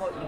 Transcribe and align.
Yeah, 0.00 0.27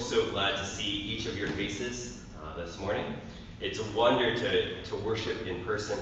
so, 0.00 0.28
glad 0.30 0.56
to 0.56 0.64
see 0.64 0.88
each 0.88 1.26
of 1.26 1.36
your 1.36 1.48
faces 1.48 2.22
uh, 2.42 2.56
this 2.56 2.78
morning. 2.78 3.04
It's 3.60 3.78
a 3.78 3.84
wonder 3.92 4.34
to, 4.34 4.82
to 4.82 4.96
worship 4.96 5.46
in 5.46 5.62
person, 5.64 5.98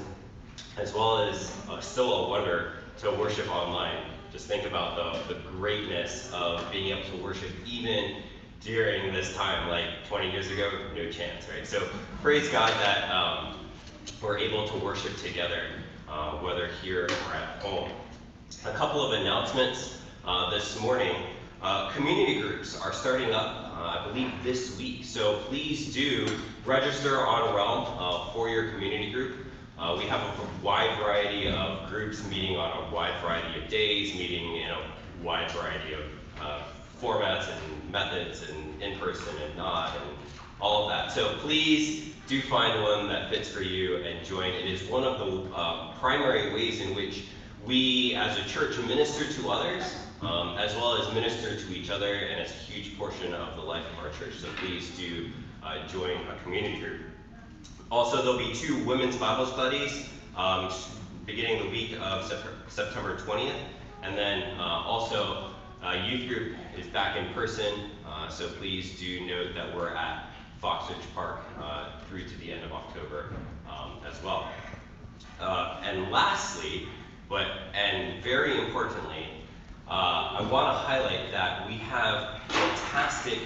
as 0.78 0.94
well 0.94 1.18
as 1.18 1.52
uh, 1.68 1.80
still 1.80 2.26
a 2.26 2.30
wonder 2.30 2.74
to 2.98 3.10
worship 3.10 3.48
online. 3.50 3.96
Just 4.32 4.46
think 4.46 4.64
about 4.64 5.26
the, 5.26 5.34
the 5.34 5.40
greatness 5.50 6.30
of 6.32 6.70
being 6.70 6.96
able 6.96 7.08
to 7.10 7.22
worship 7.22 7.50
even 7.66 8.22
during 8.60 9.12
this 9.12 9.34
time, 9.34 9.68
like 9.68 10.06
20 10.06 10.30
years 10.30 10.50
ago, 10.50 10.70
no 10.94 11.10
chance, 11.10 11.46
right? 11.52 11.66
So 11.66 11.88
praise 12.22 12.48
God 12.48 12.70
that 12.70 13.10
um, 13.10 13.58
we're 14.22 14.38
able 14.38 14.68
to 14.68 14.76
worship 14.78 15.16
together, 15.16 15.64
uh, 16.08 16.32
whether 16.36 16.68
here 16.82 17.06
or 17.06 17.34
at 17.34 17.62
home. 17.62 17.90
A 18.64 18.72
couple 18.72 19.04
of 19.04 19.20
announcements 19.20 19.98
uh, 20.24 20.50
this 20.50 20.80
morning. 20.80 21.16
Uh, 21.60 21.90
community 21.90 22.40
groups 22.40 22.80
are 22.80 22.92
starting 22.92 23.32
up, 23.32 23.72
uh, 23.76 23.98
I 23.98 24.06
believe, 24.06 24.30
this 24.44 24.78
week. 24.78 25.04
So 25.04 25.38
please 25.48 25.92
do 25.92 26.28
register 26.64 27.26
on 27.26 27.52
Realm 27.52 27.84
uh, 27.98 28.32
for 28.32 28.48
your 28.48 28.70
community 28.70 29.10
group. 29.10 29.46
Uh, 29.76 29.96
we 29.98 30.04
have 30.04 30.20
a 30.20 30.64
wide 30.64 30.96
variety 30.98 31.48
of 31.48 31.88
groups 31.88 32.24
meeting 32.28 32.56
on 32.56 32.86
a 32.86 32.94
wide 32.94 33.20
variety 33.20 33.60
of 33.60 33.68
days, 33.68 34.14
meeting 34.14 34.56
in 34.56 34.70
a 34.70 34.78
wide 35.20 35.50
variety 35.50 35.94
of 35.94 36.00
uh, 36.40 36.62
formats 37.02 37.48
and 37.48 37.90
methods 37.90 38.48
and 38.48 38.80
in 38.80 38.96
person 39.00 39.34
and 39.44 39.56
not 39.56 39.96
and 39.96 40.16
all 40.60 40.84
of 40.84 40.90
that. 40.90 41.10
So 41.10 41.38
please 41.38 42.14
do 42.28 42.40
find 42.40 42.80
one 42.84 43.08
that 43.08 43.30
fits 43.30 43.48
for 43.48 43.62
you 43.62 43.96
and 43.96 44.24
join. 44.24 44.52
It 44.52 44.66
is 44.66 44.88
one 44.88 45.02
of 45.02 45.18
the 45.18 45.56
uh, 45.56 45.92
primary 45.94 46.52
ways 46.54 46.80
in 46.80 46.94
which 46.94 47.24
we 47.64 48.14
as 48.14 48.38
a 48.38 48.44
church 48.44 48.78
minister 48.78 49.32
to 49.40 49.50
others 49.50 49.96
um, 50.22 50.56
as 50.58 50.74
well 50.74 51.00
as 51.00 51.12
minister 51.14 51.56
to 51.56 51.74
each 51.74 51.90
other, 51.90 52.12
and 52.14 52.40
it's 52.40 52.52
a 52.52 52.54
huge 52.54 52.98
portion 52.98 53.32
of 53.34 53.56
the 53.56 53.62
life 53.62 53.84
of 53.92 54.04
our 54.04 54.10
church. 54.12 54.38
So 54.40 54.48
please 54.56 54.90
do 54.96 55.30
uh, 55.62 55.86
join 55.86 56.16
a 56.26 56.42
community 56.42 56.80
group. 56.80 57.00
Also, 57.90 58.16
there'll 58.18 58.38
be 58.38 58.54
two 58.54 58.84
women's 58.84 59.16
Bible 59.16 59.46
studies 59.46 60.08
um, 60.36 60.72
beginning 61.24 61.64
the 61.64 61.70
week 61.70 61.98
of 62.00 62.24
September 62.68 63.16
20th, 63.16 63.54
and 64.02 64.16
then 64.16 64.42
uh, 64.58 64.82
also 64.84 65.50
uh, 65.82 65.92
youth 65.92 66.28
group 66.28 66.56
is 66.76 66.86
back 66.88 67.16
in 67.16 67.32
person. 67.32 67.90
Uh, 68.06 68.28
so 68.28 68.48
please 68.48 68.98
do 68.98 69.24
note 69.26 69.54
that 69.54 69.74
we're 69.74 69.94
at 69.94 70.26
Fox 70.60 70.90
Ridge 70.90 71.06
Park 71.14 71.40
uh, 71.60 71.90
through 72.08 72.24
to 72.24 72.38
the 72.38 72.52
end 72.52 72.64
of 72.64 72.72
October 72.72 73.32
um, 73.70 73.92
as 74.10 74.22
well. 74.22 74.48
And 75.40 76.10
lastly, 76.10 76.88
but 77.28 77.46
and 77.74 78.22
very 78.22 78.58
importantly, 78.58 79.26
I 79.90 80.42
want 80.50 80.68
to 80.68 80.78
highlight 80.78 81.30
that 81.32 81.66
we 81.66 81.74
have 81.74 82.40
fantastic 82.48 83.38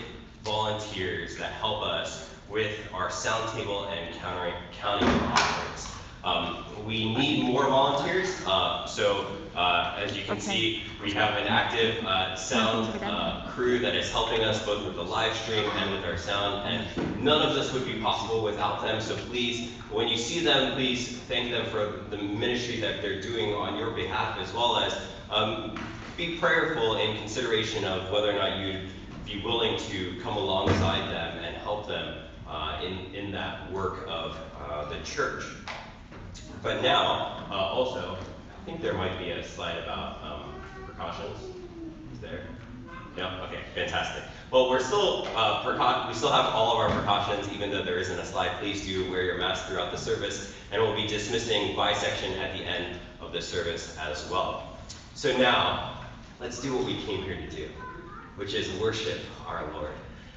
volunteers 0.43 1.37
that 1.39 1.53
help 1.53 1.83
us 1.83 2.29
with 2.49 2.79
our 2.93 3.11
sound 3.11 3.51
table 3.57 3.87
and 3.87 4.15
counting, 4.17 4.55
counting 4.73 5.09
offerings. 5.25 5.89
Um, 6.25 6.65
we 6.87 7.15
need 7.17 7.45
more 7.45 7.67
volunteers, 7.67 8.29
uh, 8.47 8.87
so 8.87 9.27
uh, 9.57 9.97
as 9.99 10.17
you 10.17 10.23
can 10.23 10.33
Okay. 10.35 10.41
see, 10.41 10.83
we 11.03 11.11
have 11.13 11.37
an 11.37 11.49
active 11.49 12.05
uh, 12.05 12.37
sound 12.37 13.03
uh, 13.03 13.49
crew 13.51 13.81
that 13.81 13.97
is 13.97 14.09
helping 14.11 14.43
us 14.43 14.65
both 14.65 14.85
with 14.85 14.95
the 14.95 15.03
live 15.03 15.35
stream 15.37 15.65
and 15.79 15.91
with 15.91 16.05
our 16.05 16.17
sound, 16.17 16.69
and 16.69 16.87
none 17.17 17.43
of 17.43 17.57
this 17.57 17.73
would 17.73 17.85
be 17.85 17.95
possible 18.01 18.43
without 18.45 18.83
them. 18.83 19.01
So 19.01 19.17
please, 19.17 19.71
when 19.91 20.07
you 20.07 20.17
see 20.17 20.45
them, 20.45 20.75
please 20.75 21.19
thank 21.23 21.51
them 21.51 21.67
for 21.67 22.05
the 22.11 22.19
ministry 22.19 22.79
that 22.81 23.03
they're 23.03 23.21
doing 23.21 23.53
on 23.55 23.77
your 23.77 23.91
behalf, 23.91 24.39
as 24.39 24.53
well 24.53 24.77
as 24.79 24.95
um, 25.29 25.81
be 26.17 26.37
prayerful 26.39 26.97
in 26.97 27.17
consideration 27.17 27.85
of 27.85 28.11
whether 28.11 28.31
or 28.31 28.35
not 28.35 28.59
you'd 28.59 28.89
be 29.25 29.43
willing 29.43 29.79
to 29.79 30.21
come 30.23 30.37
alongside 30.37 31.11
them 31.11 31.39
and 31.43 31.57
help 31.57 31.89
them 31.89 32.19
uh, 32.47 32.81
in, 32.85 33.15
in 33.15 33.33
that 33.33 33.71
work 33.73 34.05
of 34.09 34.37
uh, 34.69 34.89
the 34.89 34.99
church. 35.05 35.45
But 36.63 36.83
now, 36.83 37.47
uh, 37.51 37.55
also, 37.55 38.17
I 38.17 38.65
think 38.65 38.83
there 38.83 38.95
might 38.95 39.19
be 39.19 39.31
a 39.31 39.43
slide 39.45 39.79
about 39.79 40.23
um, 40.23 40.55
precautions. 40.85 41.39
Is 42.13 42.21
there? 42.21 42.43
No? 43.17 43.45
Okay, 43.49 43.61
fantastic. 43.75 44.23
Well, 44.51 44.71
we're 44.71 44.81
still, 44.81 45.27
uh, 45.35 45.65
we 46.09 46.15
still 46.15 46.31
have 46.33 46.47
all 46.55 46.73
of 46.73 46.79
our 46.79 46.91
precautions, 46.91 47.51
even 47.53 47.71
though 47.71 47.83
there 47.83 47.99
isn't 47.99 48.19
a 48.19 48.25
slide. 48.25 48.53
Please 48.61 48.85
do 48.85 49.11
wear 49.11 49.23
your 49.23 49.39
mask 49.39 49.67
throughout 49.67 49.91
the 49.91 49.99
service, 49.99 50.53
and 50.71 50.81
we'll 50.83 50.95
be 50.95 51.07
dismissing 51.07 51.75
bisection 51.75 52.33
at 52.35 52.57
the 52.57 52.65
end 52.65 52.99
of 53.21 53.33
the 53.33 53.41
service 53.41 53.97
as 53.99 54.29
well. 54.31 54.79
So 55.15 55.37
now, 55.37 56.02
let's 56.43 56.61
do 56.61 56.75
what 56.75 56.85
we 56.85 56.97
came 57.03 57.23
here 57.23 57.37
to 57.37 57.51
do, 57.51 57.69
which 58.35 58.53
is 58.53 58.69
worship 58.81 59.21
our 59.47 59.73
Lord. 59.75 59.93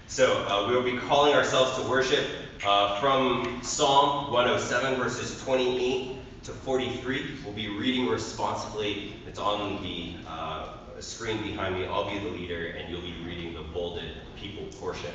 So 0.05 0.45
uh, 0.47 0.67
we 0.69 0.75
will 0.75 0.83
be 0.83 0.97
calling 0.97 1.33
ourselves 1.33 1.81
to 1.81 1.89
worship 1.89 2.27
uh, 2.63 2.99
from 2.99 3.59
Psalm 3.63 4.31
107, 4.31 4.99
verses 4.99 5.41
28 5.43 6.43
to 6.43 6.51
43. 6.51 7.37
We'll 7.43 7.53
be 7.53 7.69
reading 7.69 8.07
responsibly. 8.07 9.15
It's 9.27 9.39
on 9.39 9.81
the 9.81 10.13
uh, 10.27 10.73
screen 10.99 11.41
behind 11.41 11.73
me. 11.73 11.87
I'll 11.87 12.07
be 12.07 12.19
the 12.19 12.29
leader, 12.29 12.67
and 12.67 12.87
you'll 12.87 13.01
be 13.01 13.15
reading 13.25 13.55
the 13.55 13.63
bolded 13.63 14.11
people 14.39 14.65
portion. 14.77 15.11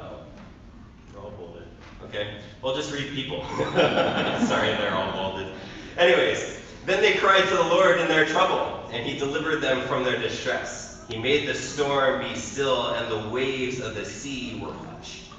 Oh, 0.00 0.24
they're 1.12 1.22
all 1.22 1.30
bolded. 1.30 1.62
Okay, 2.06 2.38
we'll 2.60 2.74
just 2.74 2.92
read 2.92 3.12
people. 3.14 3.44
Sorry, 3.68 4.70
they're 4.70 4.94
all 4.94 5.12
bolded. 5.12 5.52
Anyways, 5.96 6.59
then 6.90 7.02
they 7.02 7.14
cried 7.14 7.48
to 7.48 7.54
the 7.54 7.62
Lord 7.62 8.00
in 8.00 8.08
their 8.08 8.26
trouble, 8.26 8.84
and 8.90 9.06
he 9.06 9.16
delivered 9.16 9.60
them 9.60 9.86
from 9.86 10.02
their 10.02 10.18
distress. 10.18 11.00
He 11.08 11.18
made 11.18 11.46
the 11.46 11.54
storm 11.54 12.20
be 12.20 12.34
still, 12.34 12.88
and 12.94 13.08
the 13.08 13.28
waves 13.28 13.78
of 13.78 13.94
the 13.94 14.04
sea 14.04 14.60
were 14.60 14.72
hushed. 14.72 15.30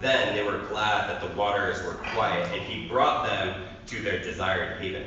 Then 0.00 0.34
they 0.34 0.42
were 0.42 0.66
glad 0.70 1.10
that 1.10 1.20
the 1.20 1.36
waters 1.36 1.82
were 1.84 1.92
quiet, 2.14 2.50
and 2.54 2.62
he 2.62 2.88
brought 2.88 3.26
them 3.26 3.66
to 3.88 4.00
their 4.00 4.20
desired 4.20 4.80
haven. 4.80 5.04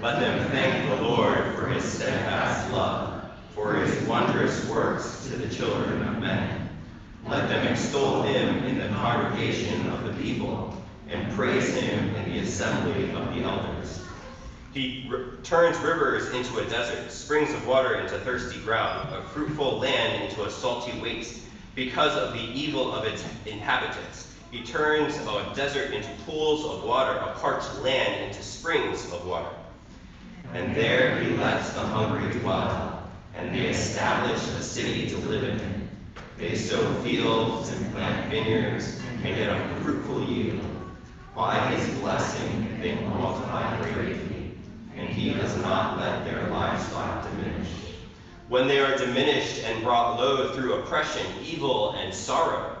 Let 0.00 0.20
them 0.20 0.48
thank 0.50 0.88
the 0.88 1.06
Lord 1.06 1.54
for 1.54 1.66
his 1.66 1.84
steadfast 1.84 2.72
love, 2.72 3.24
for 3.54 3.74
his 3.74 4.08
wondrous 4.08 4.66
works 4.70 5.26
to 5.26 5.36
the 5.36 5.54
children 5.54 6.00
of 6.08 6.18
men. 6.18 6.70
Let 7.28 7.50
them 7.50 7.66
extol 7.66 8.22
him 8.22 8.64
in 8.64 8.78
the 8.78 8.88
congregation 8.88 9.86
of 9.90 10.04
the 10.04 10.14
people, 10.22 10.82
and 11.10 11.30
praise 11.34 11.74
him 11.74 12.14
in 12.14 12.32
the 12.32 12.38
assembly 12.38 13.10
of 13.10 13.34
the 13.34 13.42
elders. 13.42 14.05
He 14.76 15.10
turns 15.42 15.78
rivers 15.78 16.28
into 16.34 16.58
a 16.58 16.68
desert, 16.68 17.10
springs 17.10 17.54
of 17.54 17.66
water 17.66 17.94
into 17.94 18.18
thirsty 18.18 18.60
ground, 18.60 19.10
a 19.10 19.22
fruitful 19.22 19.78
land 19.78 20.22
into 20.22 20.44
a 20.44 20.50
salty 20.50 21.00
waste, 21.00 21.40
because 21.74 22.14
of 22.14 22.34
the 22.34 22.44
evil 22.52 22.92
of 22.92 23.06
its 23.06 23.24
inhabitants. 23.46 24.34
He 24.50 24.62
turns 24.62 25.16
a 25.16 25.50
desert 25.54 25.94
into 25.94 26.10
pools 26.26 26.66
of 26.66 26.84
water, 26.84 27.16
a 27.16 27.32
parched 27.38 27.74
land 27.80 28.22
into 28.22 28.42
springs 28.42 29.10
of 29.12 29.26
water. 29.26 29.48
And 30.52 30.76
there 30.76 31.20
he 31.20 31.34
lets 31.38 31.72
the 31.72 31.80
hungry 31.80 32.38
dwell, 32.40 33.08
and 33.34 33.54
they 33.54 33.68
establish 33.68 34.42
a 34.42 34.62
city 34.62 35.08
to 35.08 35.16
live 35.16 35.44
in. 35.44 35.88
They 36.36 36.54
sow 36.54 36.92
fields 36.96 37.70
and 37.70 37.94
plant 37.94 38.30
vineyards 38.30 39.00
and 39.24 39.34
get 39.34 39.48
a 39.48 39.80
fruitful 39.80 40.22
yield. 40.24 40.60
By 41.34 41.58
his 41.70 41.98
blessing 41.98 42.78
they 42.82 42.94
multiply 42.96 43.74
greatly, 43.94 44.35
and 45.06 45.14
he 45.14 45.32
does 45.34 45.56
not 45.58 45.98
let 46.00 46.24
their 46.24 46.48
livestock 46.48 47.30
diminish. 47.30 47.68
When 48.48 48.66
they 48.66 48.80
are 48.80 48.96
diminished 48.96 49.62
and 49.62 49.84
brought 49.84 50.18
low 50.18 50.52
through 50.52 50.74
oppression, 50.74 51.24
evil, 51.44 51.92
and 51.92 52.12
sorrow, 52.12 52.76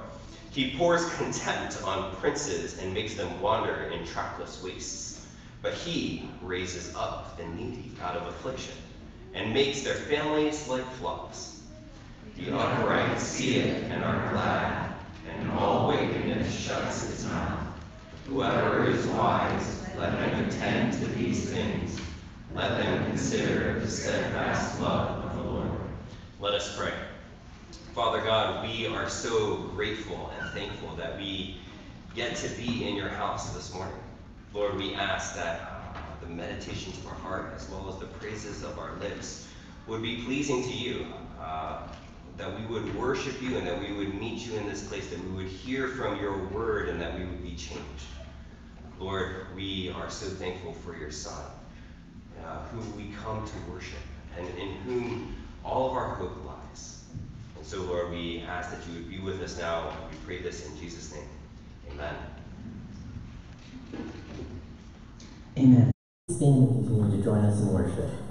he 0.50 0.76
pours 0.76 1.08
contempt 1.16 1.80
on 1.84 2.14
princes 2.16 2.78
and 2.78 2.92
makes 2.92 3.14
them 3.14 3.40
wander 3.40 3.90
in 3.92 4.04
trackless 4.04 4.60
wastes. 4.62 5.24
But 5.62 5.74
he 5.74 6.28
raises 6.42 6.94
up 6.96 7.36
the 7.36 7.46
needy 7.46 7.92
out 8.02 8.16
of 8.16 8.26
affliction 8.26 8.74
and 9.34 9.54
makes 9.54 9.82
their 9.82 9.94
families 9.94 10.66
like 10.68 10.90
flocks. 10.94 11.60
The 12.36 12.56
upright 12.56 13.20
see 13.20 13.56
it 13.58 13.84
and 13.84 14.04
are 14.04 14.30
glad, 14.30 14.94
and 15.28 15.50
all 15.52 15.88
wickedness 15.88 16.52
shuts 16.52 17.08
its 17.08 17.24
mouth. 17.24 17.66
Whoever 18.26 18.88
is 18.88 19.06
wise, 19.06 19.86
let 19.96 20.12
him 20.18 20.44
attend 20.48 20.92
to 20.94 21.06
these 21.06 21.50
things. 21.50 22.00
Let 22.56 22.78
them 22.78 23.04
consider 23.04 23.78
the 23.80 23.86
steadfast 23.86 24.80
love 24.80 25.26
of 25.26 25.36
the 25.36 25.42
Lord. 25.42 25.68
Let 26.40 26.54
us 26.54 26.74
pray. 26.74 26.94
Father 27.94 28.22
God, 28.22 28.66
we 28.66 28.86
are 28.86 29.10
so 29.10 29.56
grateful 29.74 30.32
and 30.40 30.50
thankful 30.52 30.96
that 30.96 31.18
we 31.18 31.58
get 32.14 32.34
to 32.36 32.48
be 32.56 32.88
in 32.88 32.96
your 32.96 33.10
house 33.10 33.52
this 33.52 33.74
morning. 33.74 33.98
Lord, 34.54 34.78
we 34.78 34.94
ask 34.94 35.36
that 35.36 35.60
uh, 35.60 35.98
the 36.22 36.28
meditations 36.28 36.96
of 36.96 37.06
our 37.08 37.14
heart, 37.16 37.52
as 37.54 37.68
well 37.68 37.90
as 37.90 37.98
the 37.98 38.06
praises 38.06 38.62
of 38.62 38.78
our 38.78 38.94
lips, 39.00 39.46
would 39.86 40.00
be 40.00 40.22
pleasing 40.22 40.62
to 40.62 40.72
you. 40.72 41.06
Uh, 41.38 41.82
that 42.38 42.58
we 42.58 42.64
would 42.64 42.94
worship 42.98 43.40
you 43.42 43.58
and 43.58 43.66
that 43.66 43.78
we 43.78 43.92
would 43.92 44.14
meet 44.14 44.46
you 44.46 44.56
in 44.56 44.66
this 44.66 44.82
place, 44.88 45.08
that 45.08 45.22
we 45.26 45.36
would 45.36 45.46
hear 45.46 45.88
from 45.88 46.18
your 46.18 46.38
word 46.48 46.88
and 46.88 46.98
that 47.02 47.18
we 47.18 47.26
would 47.26 47.42
be 47.42 47.54
changed. 47.54 48.06
Lord, 48.98 49.54
we 49.54 49.90
are 49.90 50.08
so 50.08 50.24
thankful 50.26 50.72
for 50.72 50.96
your 50.96 51.10
son 51.10 51.44
uh, 52.46 52.58
we 52.96 53.12
come 53.22 53.46
to 53.46 53.72
worship 53.72 53.98
and 54.38 54.46
in 54.58 54.74
whom 54.84 55.36
all 55.64 55.90
of 55.90 55.96
our 55.96 56.14
hope 56.14 56.44
lies. 56.44 57.04
And 57.56 57.66
so, 57.66 57.82
Lord, 57.82 58.10
we 58.10 58.40
ask 58.40 58.70
that 58.70 58.86
you 58.88 58.94
would 58.94 59.10
be 59.10 59.18
with 59.18 59.42
us 59.42 59.58
now. 59.58 59.92
We 60.10 60.16
pray 60.24 60.42
this 60.42 60.66
in 60.66 60.78
Jesus' 60.78 61.12
name. 61.12 61.28
Amen. 61.92 62.14
Amen. 65.58 65.90
Stand 66.30 66.84
if 66.84 66.90
you 66.90 67.04
need 67.04 67.16
to 67.18 67.24
join 67.24 67.44
us 67.44 67.60
in 67.60 67.72
worship. 67.72 68.25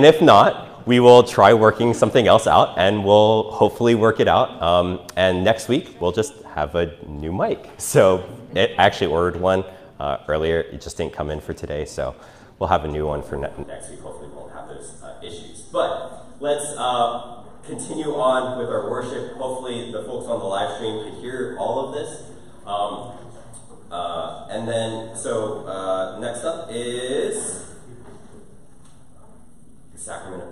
And 0.00 0.06
if 0.06 0.22
not, 0.22 0.86
we 0.86 0.98
will 0.98 1.22
try 1.22 1.52
working 1.52 1.92
something 1.92 2.26
else 2.26 2.46
out 2.46 2.78
and 2.78 3.04
we'll 3.04 3.50
hopefully 3.50 3.94
work 3.94 4.18
it 4.18 4.28
out. 4.28 4.62
Um, 4.62 5.06
and 5.14 5.44
next 5.44 5.68
week, 5.68 6.00
we'll 6.00 6.10
just 6.10 6.42
have 6.54 6.74
a 6.74 6.96
new 7.06 7.32
mic. 7.34 7.68
So 7.76 8.26
it 8.54 8.72
actually 8.78 9.08
ordered 9.08 9.38
one 9.38 9.62
uh, 9.98 10.16
earlier. 10.26 10.60
It 10.60 10.80
just 10.80 10.96
didn't 10.96 11.12
come 11.12 11.30
in 11.30 11.38
for 11.38 11.52
today. 11.52 11.84
So 11.84 12.16
we'll 12.58 12.70
have 12.70 12.86
a 12.86 12.88
new 12.88 13.06
one 13.06 13.22
for 13.22 13.36
ne- 13.36 13.52
next 13.68 13.90
week. 13.90 14.00
Hopefully, 14.00 14.30
we 14.30 14.36
won't 14.36 14.54
have 14.54 14.68
those 14.68 15.02
uh, 15.02 15.20
issues. 15.22 15.60
But 15.70 16.24
let's 16.40 16.64
uh, 16.78 17.42
continue 17.66 18.14
on 18.14 18.58
with 18.58 18.70
our 18.70 18.90
worship. 18.90 19.36
Hopefully, 19.36 19.92
the 19.92 20.02
folks 20.04 20.28
on 20.28 20.38
the 20.38 20.46
live 20.46 20.76
stream 20.76 21.04
could 21.04 21.20
hear 21.20 21.58
all 21.58 21.86
of 21.86 21.92
this. 21.92 22.22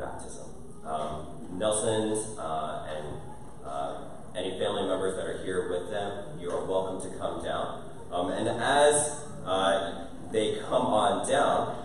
Baptism. 0.08 0.48
Um, 0.84 1.58
Nelson's 1.58 2.38
uh, 2.38 2.86
and 2.88 3.20
uh, 3.64 4.04
any 4.36 4.58
family 4.58 4.88
members 4.88 5.16
that 5.16 5.26
are 5.26 5.44
here 5.44 5.68
with 5.68 5.90
them, 5.90 6.38
you 6.40 6.50
are 6.50 6.64
welcome 6.64 7.00
to 7.10 7.16
come 7.18 7.44
down. 7.44 7.84
Um, 8.10 8.30
and 8.30 8.48
as 8.48 9.24
uh, 9.44 10.06
they 10.32 10.60
come 10.60 10.86
on 10.86 11.28
down, 11.28 11.84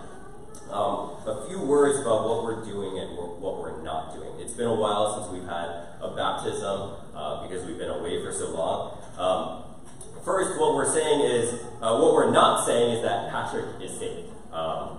um, 0.70 1.20
a 1.26 1.44
few 1.48 1.60
words 1.60 1.98
about 2.00 2.24
what 2.24 2.44
we're 2.44 2.64
doing 2.64 2.98
and 2.98 3.16
what 3.16 3.60
we're 3.60 3.82
not 3.82 4.14
doing. 4.14 4.40
It's 4.40 4.54
been 4.54 4.66
a 4.66 4.74
while 4.74 5.20
since 5.20 5.32
we've 5.32 5.48
had 5.48 5.68
a 6.00 6.14
baptism 6.16 6.96
uh, 7.14 7.46
because 7.46 7.66
we've 7.66 7.78
been 7.78 7.90
away 7.90 8.22
for 8.24 8.32
so 8.32 8.50
long. 8.50 8.98
Um, 9.18 9.64
first, 10.24 10.58
what 10.58 10.74
we're 10.74 10.90
saying 10.90 11.20
is, 11.20 11.60
uh, 11.82 11.98
what 11.98 12.14
we're 12.14 12.32
not 12.32 12.64
saying 12.64 12.96
is 12.96 13.02
that 13.02 13.30
Patrick 13.30 13.66
is 13.82 13.98
saved. 13.98 14.30
Um, 14.52 14.98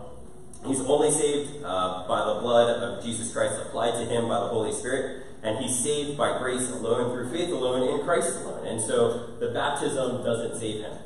only 0.90 1.12
saved 1.12 1.64
uh, 1.64 2.08
by 2.08 2.26
the 2.26 2.40
blood 2.42 2.82
of 2.82 3.04
Jesus 3.04 3.32
Christ 3.32 3.62
applied 3.62 3.94
to 3.94 4.06
him 4.06 4.28
by 4.28 4.40
the 4.40 4.48
Holy 4.48 4.72
Spirit, 4.72 5.24
and 5.44 5.58
he's 5.58 5.78
saved 5.78 6.18
by 6.18 6.38
grace 6.40 6.70
alone, 6.72 7.14
through 7.14 7.32
faith 7.32 7.52
alone, 7.52 7.88
in 7.88 8.06
Christ 8.06 8.38
alone. 8.42 8.66
And 8.66 8.82
so 8.82 9.38
the 9.40 9.50
baptism 9.50 10.24
doesn't 10.24 10.60
save 10.60 10.82
him. 10.82 10.98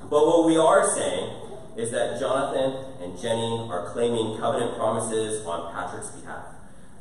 But 0.00 0.26
what 0.26 0.46
we 0.46 0.56
are 0.56 0.88
saying 0.88 1.30
is 1.76 1.90
that 1.90 2.18
Jonathan 2.18 2.84
and 3.02 3.18
Jenny 3.20 3.68
are 3.70 3.90
claiming 3.92 4.38
covenant 4.38 4.76
promises 4.76 5.44
on 5.44 5.72
Patrick's 5.72 6.10
behalf. 6.10 6.46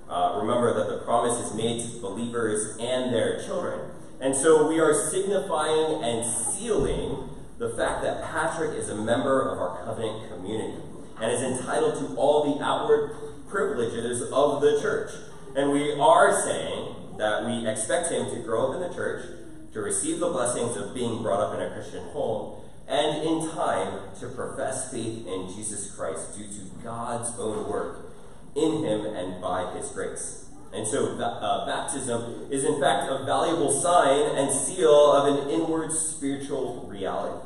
Uh, 0.09 0.39
remember 0.41 0.73
that 0.73 0.89
the 0.89 1.03
promise 1.03 1.39
is 1.45 1.53
made 1.53 1.81
to 1.81 2.01
believers 2.01 2.77
and 2.79 3.13
their 3.13 3.41
children. 3.43 3.91
And 4.19 4.35
so 4.35 4.67
we 4.67 4.79
are 4.79 4.93
signifying 4.93 6.03
and 6.03 6.25
sealing 6.25 7.29
the 7.57 7.69
fact 7.69 8.03
that 8.03 8.23
Patrick 8.23 8.77
is 8.77 8.89
a 8.89 8.95
member 8.95 9.41
of 9.41 9.59
our 9.59 9.83
covenant 9.83 10.29
community 10.29 10.81
and 11.21 11.31
is 11.31 11.41
entitled 11.41 11.95
to 11.99 12.15
all 12.15 12.55
the 12.55 12.63
outward 12.63 13.11
privileges 13.49 14.21
of 14.31 14.61
the 14.61 14.79
church. 14.81 15.11
And 15.55 15.71
we 15.71 15.93
are 15.93 16.41
saying 16.41 16.95
that 17.17 17.45
we 17.45 17.67
expect 17.67 18.11
him 18.11 18.29
to 18.29 18.41
grow 18.41 18.69
up 18.69 18.75
in 18.75 18.87
the 18.87 18.93
church, 18.93 19.25
to 19.73 19.81
receive 19.81 20.19
the 20.19 20.29
blessings 20.29 20.77
of 20.77 20.93
being 20.93 21.21
brought 21.23 21.39
up 21.39 21.53
in 21.55 21.61
a 21.61 21.71
Christian 21.71 22.03
home, 22.09 22.61
and 22.87 23.23
in 23.23 23.49
time 23.49 23.99
to 24.19 24.27
profess 24.29 24.91
faith 24.91 25.27
in 25.27 25.51
Jesus 25.53 25.93
Christ 25.95 26.37
due 26.37 26.47
to 26.47 26.83
God's 26.83 27.37
own 27.37 27.69
work 27.69 28.13
in 28.55 28.83
him 28.83 29.05
and 29.05 29.41
by 29.41 29.73
his 29.75 29.89
grace. 29.89 30.45
And 30.73 30.85
so, 30.85 31.17
uh, 31.17 31.65
baptism 31.65 32.47
is 32.51 32.63
in 32.63 32.79
fact 32.79 33.09
a 33.09 33.23
valuable 33.25 33.71
sign 33.71 34.35
and 34.37 34.51
seal 34.51 35.11
of 35.13 35.37
an 35.37 35.49
inward 35.49 35.91
spiritual 35.91 36.87
reality, 36.89 37.45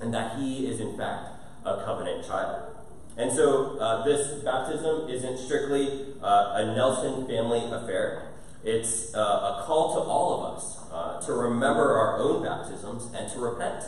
and 0.00 0.12
that 0.12 0.38
he 0.38 0.66
is 0.66 0.80
in 0.80 0.96
fact 0.96 1.28
a 1.64 1.82
covenant 1.84 2.26
child. 2.26 2.71
And 3.16 3.30
so, 3.30 3.78
uh, 3.78 4.04
this 4.04 4.42
baptism 4.42 5.08
isn't 5.10 5.36
strictly 5.36 6.14
uh, 6.22 6.54
a 6.54 6.74
Nelson 6.74 7.26
family 7.26 7.62
affair. 7.70 8.28
It's 8.64 9.14
uh, 9.14 9.18
a 9.18 9.64
call 9.66 9.94
to 9.94 10.00
all 10.00 10.40
of 10.40 10.56
us 10.56 10.78
uh, 10.90 11.20
to 11.26 11.32
remember 11.34 11.98
our 11.98 12.18
own 12.18 12.42
baptisms 12.42 13.12
and 13.14 13.30
to 13.32 13.40
repent. 13.40 13.84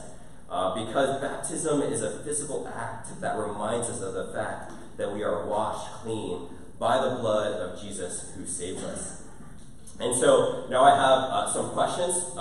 Uh, 0.50 0.74
because 0.86 1.20
baptism 1.22 1.80
is 1.82 2.02
a 2.02 2.22
physical 2.22 2.70
act 2.76 3.18
that 3.20 3.36
reminds 3.38 3.88
us 3.88 4.02
of 4.02 4.12
the 4.12 4.32
fact 4.34 4.72
that 4.98 5.12
we 5.12 5.22
are 5.22 5.46
washed 5.46 5.90
clean 6.02 6.48
by 6.78 7.02
the 7.02 7.16
blood 7.16 7.52
of 7.52 7.80
Jesus 7.80 8.32
who 8.36 8.44
saves 8.46 8.82
us. 8.84 9.22
And 9.98 10.14
so 10.14 10.66
now 10.68 10.84
I 10.84 10.90
have 10.90 11.30
uh, 11.30 11.52
some 11.52 11.70
questions 11.70 12.34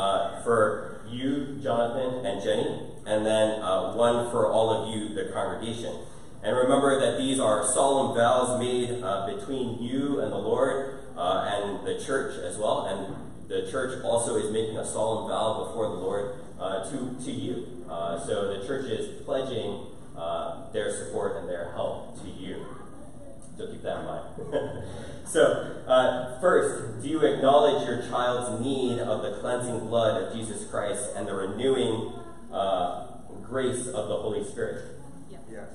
for 0.43 1.01
you, 1.09 1.59
Jonathan 1.63 2.25
and 2.25 2.43
Jenny, 2.43 2.81
and 3.05 3.25
then 3.25 3.61
one 3.95 4.29
for 4.31 4.51
all 4.51 4.69
of 4.69 4.93
you, 4.93 5.15
the 5.15 5.31
congregation. 5.31 5.95
And 6.43 6.57
remember 6.57 6.99
that 6.99 7.17
these 7.17 7.39
are 7.39 7.65
solemn 7.65 8.15
vows 8.15 8.59
made 8.59 9.01
uh, 9.01 9.33
between 9.33 9.81
you 9.81 10.19
and 10.19 10.31
the 10.31 10.37
Lord 10.37 10.99
uh, 11.15 11.49
and 11.49 11.87
the 11.87 12.03
church 12.03 12.37
as 12.37 12.57
well. 12.57 12.85
And 12.85 13.49
the 13.49 13.71
church 13.71 14.03
also 14.03 14.35
is 14.35 14.51
making 14.51 14.77
a 14.77 14.85
solemn 14.85 15.29
vow 15.29 15.65
before 15.65 15.87
the 15.87 15.95
Lord 15.95 16.35
uh, 16.59 16.89
to, 16.91 17.15
to 17.23 17.31
you. 17.31 17.85
Uh, 17.89 18.19
so 18.25 18.59
the 18.59 18.67
church 18.67 18.87
is 18.87 19.21
pledging 19.23 19.87
uh, 20.17 20.71
their 20.73 20.91
support 20.91 21.37
and 21.37 21.49
their 21.49 21.71
help 21.71 22.21
to 22.21 22.29
you. 22.29 22.65
So 23.57 23.67
keep 23.67 23.83
that 23.83 23.99
in 23.99 24.05
mind. 24.05 24.83
so, 25.25 25.83
uh, 25.87 26.41
first, 26.41 27.03
do 27.03 27.07
you 27.07 27.19
acknowledge 27.21 27.87
your 27.87 28.01
child's 28.09 28.63
need 28.65 28.99
of 28.99 29.21
the 29.21 29.39
cleansing 29.39 29.79
blood 29.87 30.23
of 30.23 30.33
Jesus 30.33 30.69
Christ 30.69 31.11
and 31.15 31.27
the 31.27 31.35
renewing 31.35 32.13
uh, 32.51 33.07
grace 33.43 33.87
of 33.87 34.09
the 34.09 34.17
Holy 34.17 34.43
Spirit? 34.43 34.99
Yes. 35.29 35.67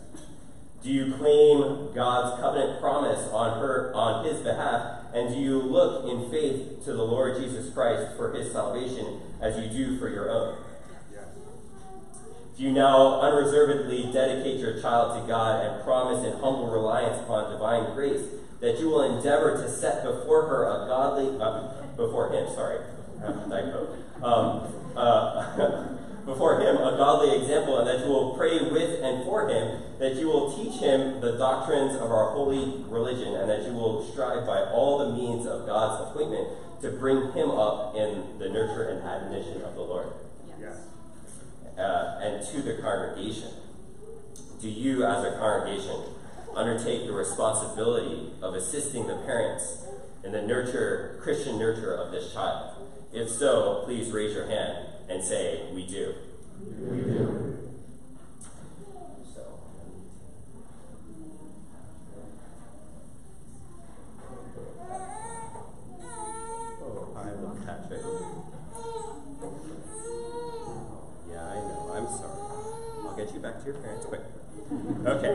Do 0.83 0.91
you 0.91 1.15
claim 1.15 1.93
God's 1.95 2.41
covenant 2.41 2.81
promise 2.81 3.29
on 3.33 3.59
her 3.61 3.93
on 3.95 4.25
his 4.25 4.41
behalf? 4.41 5.05
And 5.13 5.35
do 5.35 5.41
you 5.41 5.61
look 5.61 6.05
in 6.05 6.31
faith 6.31 6.85
to 6.85 6.93
the 6.93 7.03
Lord 7.03 7.41
Jesus 7.41 7.73
Christ 7.73 8.17
for 8.17 8.33
his 8.33 8.53
salvation 8.53 9.21
as 9.41 9.59
you 9.59 9.69
do 9.71 9.99
for 9.99 10.09
your 10.09 10.31
own? 10.31 10.59
Do 12.57 12.65
you 12.65 12.73
now 12.73 13.21
unreservedly 13.21 14.11
dedicate 14.13 14.59
your 14.59 14.81
child 14.81 15.21
to 15.21 15.29
God 15.29 15.65
and 15.65 15.85
promise 15.85 16.25
in 16.25 16.33
humble 16.41 16.71
reliance 16.71 17.21
upon 17.23 17.53
divine 17.53 17.95
grace 17.95 18.27
that 18.61 18.81
you 18.81 18.89
will 18.89 19.17
endeavor 19.17 19.57
to 19.63 19.71
set 19.71 20.03
before 20.03 20.43
her 20.49 20.65
a 20.65 20.89
godly, 20.89 21.41
uh, 21.41 21.73
before 21.97 22.33
him, 22.33 22.53
sorry, 22.55 22.81
um, 24.23 24.73
uh, 24.97 25.85
before 26.29 26.61
him 26.61 26.77
a 26.77 26.95
godly 26.99 27.41
example, 27.41 27.79
and 27.79 27.89
that 27.89 28.05
you 28.05 28.13
will 28.13 28.37
pray 28.37 28.61
with 28.71 29.03
and 29.03 29.25
for 29.25 29.49
him, 29.49 29.83
that 29.99 30.15
you 30.17 30.27
will 30.27 30.53
teach 30.53 30.79
him 30.79 31.23
the 31.23 31.39
doctrines 31.39 31.97
of 31.97 32.13
our 32.13 32.33
holy 32.33 32.85
religion, 32.87 33.35
and 33.35 33.49
that 33.49 33.65
you 33.65 33.73
will 33.73 34.05
strive 34.13 34.47
by 34.47 34.61
all 34.65 34.99
the 34.99 35.17
means 35.17 35.47
of 35.47 35.65
God's 35.65 36.11
appointment 36.11 36.49
to 36.83 36.91
bring 36.91 37.33
him 37.33 37.51
up 37.51 37.97
in 37.97 38.39
the 38.39 38.51
nurture 38.51 38.91
and 38.91 39.03
admonition 39.03 39.63
of 39.63 39.75
the 39.75 39.81
Lord. 39.81 40.09
Yes. 40.61 40.77
Uh, 41.79 42.21
and 42.23 42.47
to 42.49 42.61
the 42.61 42.75
congregation. 42.83 43.49
Do 44.61 44.69
you, 44.69 45.07
as 45.07 45.25
a 45.25 45.39
congregation, 45.39 45.99
undertake 46.55 47.07
the 47.07 47.13
responsibility 47.15 48.35
of 48.43 48.55
assisting 48.55 49.07
the 49.07 49.17
parents 49.25 49.87
in 50.23 50.33
the 50.33 50.43
nurture, 50.43 51.19
Christian 51.23 51.59
nurture 51.59 51.95
of 51.95 52.13
this 52.13 52.35
child? 52.35 52.75
If 53.15 53.31
so, 53.31 53.81
please 53.87 54.11
raise 54.11 54.35
your 54.35 54.47
hand 54.47 54.88
and 55.09 55.23
say, 55.23 55.63
We 55.73 55.87
do. 55.87 56.15
We 56.81 57.01
do. 57.01 57.59
So, 59.35 59.61
oh, 66.83 67.13
hi, 67.15 67.31
look, 67.41 67.67
Patrick. 67.67 68.03
Yeah, 71.31 71.45
I 71.45 71.55
know. 71.55 71.93
I'm 71.95 72.07
sorry. 72.07 73.09
I'll 73.09 73.17
get 73.17 73.33
you 73.35 73.41
back 73.41 73.61
to 73.61 73.67
your 73.67 73.75
parents 73.77 74.07
quick. 74.07 74.21
Okay. 75.07 75.35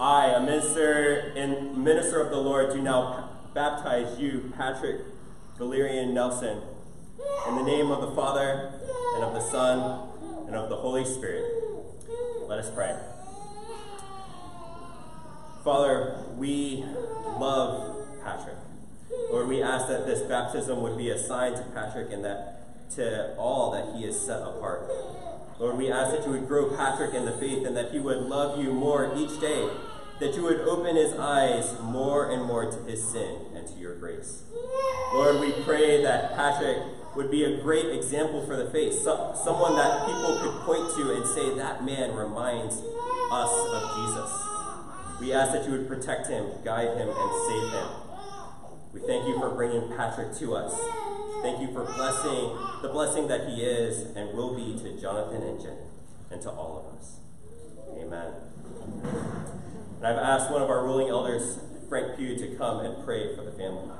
I, 0.00 0.26
a 0.36 0.40
minister 0.40 1.32
and 1.36 1.84
minister 1.84 2.20
of 2.20 2.30
the 2.30 2.36
Lord, 2.38 2.72
do 2.72 2.82
now 2.82 3.30
baptize 3.54 4.18
you, 4.18 4.52
Patrick 4.56 5.02
Valerian 5.56 6.12
Nelson, 6.12 6.60
in 7.48 7.56
the 7.56 7.62
name 7.62 7.90
of 7.90 8.00
the 8.00 8.10
Father 8.12 8.72
and 9.14 9.24
of 9.24 9.34
the 9.34 9.40
Son 9.40 10.08
and 10.46 10.56
of 10.56 10.70
the 10.70 10.76
Holy 10.76 11.04
Spirit. 11.04 11.44
Let 12.48 12.58
us 12.58 12.70
pray. 12.70 12.96
Father, 15.62 16.16
we 16.36 16.84
love 17.38 18.06
Patrick. 18.22 18.56
Lord, 19.30 19.48
we 19.48 19.62
ask 19.62 19.88
that 19.88 20.06
this 20.06 20.20
baptism 20.22 20.80
would 20.82 20.96
be 20.96 21.10
a 21.10 21.18
sign 21.18 21.52
to 21.52 21.62
Patrick 21.74 22.12
and 22.12 22.24
that 22.24 22.90
to 22.96 23.34
all 23.36 23.72
that 23.72 23.94
he 23.94 24.04
is 24.04 24.18
set 24.18 24.40
apart. 24.40 24.90
Lord, 25.58 25.76
we 25.76 25.90
ask 25.90 26.16
that 26.16 26.26
you 26.26 26.32
would 26.32 26.48
grow 26.48 26.74
Patrick 26.76 27.14
in 27.14 27.26
the 27.26 27.32
faith 27.32 27.66
and 27.66 27.76
that 27.76 27.90
he 27.92 27.98
would 27.98 28.18
love 28.18 28.62
you 28.62 28.72
more 28.72 29.12
each 29.16 29.40
day, 29.40 29.68
that 30.18 30.34
you 30.34 30.42
would 30.42 30.60
open 30.60 30.96
his 30.96 31.12
eyes 31.14 31.74
more 31.80 32.30
and 32.30 32.42
more 32.42 32.70
to 32.70 32.78
his 32.84 33.06
sin 33.06 33.36
and 33.54 33.66
to 33.68 33.74
your 33.74 33.96
grace. 33.96 34.44
Lord, 35.12 35.40
we 35.40 35.52
pray 35.64 36.02
that 36.02 36.34
Patrick 36.34 36.78
would 37.16 37.30
be 37.30 37.44
a 37.44 37.58
great 37.58 37.86
example 37.86 38.44
for 38.46 38.56
the 38.56 38.70
faith, 38.70 39.02
so, 39.02 39.38
someone 39.44 39.76
that 39.76 40.06
people 40.06 40.38
could 40.42 40.60
point 40.62 40.94
to 40.96 41.14
and 41.14 41.26
say, 41.26 41.54
that 41.56 41.84
man 41.84 42.14
reminds 42.14 42.82
us 43.30 43.52
of 43.72 43.82
Jesus. 43.96 45.20
We 45.20 45.32
ask 45.32 45.52
that 45.52 45.64
you 45.64 45.72
would 45.72 45.88
protect 45.88 46.26
him, 46.26 46.46
guide 46.64 46.96
him, 46.96 47.08
and 47.08 47.30
save 47.48 47.72
him. 47.72 47.88
We 48.92 49.00
thank 49.00 49.26
you 49.26 49.38
for 49.38 49.50
bringing 49.50 49.88
Patrick 49.96 50.34
to 50.38 50.54
us. 50.54 50.74
Thank 51.42 51.60
you 51.60 51.72
for 51.72 51.84
blessing 51.84 52.56
the 52.84 52.88
blessing 52.88 53.28
that 53.28 53.48
he 53.48 53.62
is 53.62 54.14
and 54.14 54.36
will 54.36 54.54
be 54.54 54.78
to 54.82 55.00
Jonathan 55.00 55.42
and 55.42 55.60
Jen 55.60 55.76
and 56.30 56.40
to 56.42 56.50
all 56.50 56.86
of 56.86 56.98
us. 56.98 57.16
Amen. 57.98 58.32
And 59.98 60.06
I've 60.06 60.18
asked 60.18 60.50
one 60.50 60.62
of 60.62 60.68
our 60.68 60.84
ruling 60.84 61.08
elders, 61.08 61.60
Frank 61.88 62.16
Pugh, 62.16 62.36
to 62.36 62.56
come 62.56 62.80
and 62.80 63.04
pray 63.04 63.34
for 63.34 63.42
the 63.42 63.52
family. 63.52 63.90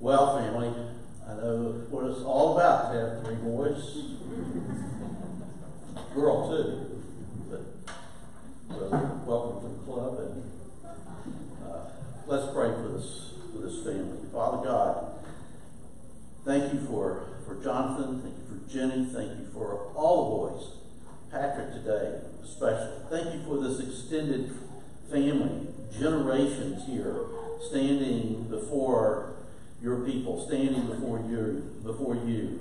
Well, 0.00 0.38
family, 0.38 0.72
I 1.28 1.34
know 1.34 1.86
what 1.88 2.06
it's 2.06 2.22
all 2.22 2.58
about 2.58 2.92
to 2.92 2.98
have 2.98 3.24
three 3.24 3.36
boys. 3.36 4.16
Girl, 6.14 6.50
too. 6.50 7.02
But, 7.48 7.62
so, 8.68 8.88
welcome 9.24 9.60
to 9.62 9.68
the 9.68 9.84
club, 9.84 10.18
and 10.18 10.42
uh, 11.64 11.90
let's 12.26 12.52
pray 12.52 12.70
for 12.70 12.88
this, 12.96 13.34
for 13.52 13.58
this 13.58 13.84
family. 13.84 14.18
Father 14.32 14.66
God, 14.66 15.24
thank 16.44 16.72
you 16.72 16.80
for, 16.86 17.28
for 17.46 17.62
Jonathan, 17.62 18.22
thank 18.22 18.34
you 18.36 18.44
for 18.48 18.72
Jenny, 18.72 19.04
thank 19.04 19.38
you 19.38 19.46
for 19.52 19.92
all 19.94 20.24
the 20.24 20.50
boys. 20.50 20.64
Patrick 21.30 21.72
today, 21.72 22.18
especially. 22.44 22.92
Thank 23.08 23.34
you 23.34 23.44
for 23.46 23.62
this 23.62 23.80
extended 23.80 24.52
family, 25.10 25.68
generations 25.98 26.86
here, 26.86 27.24
standing 27.68 28.46
before 28.50 29.34
your 29.82 30.00
people, 30.00 30.46
standing 30.46 30.86
before 30.86 31.18
you, 31.28 31.80
before 31.82 32.14
you, 32.14 32.60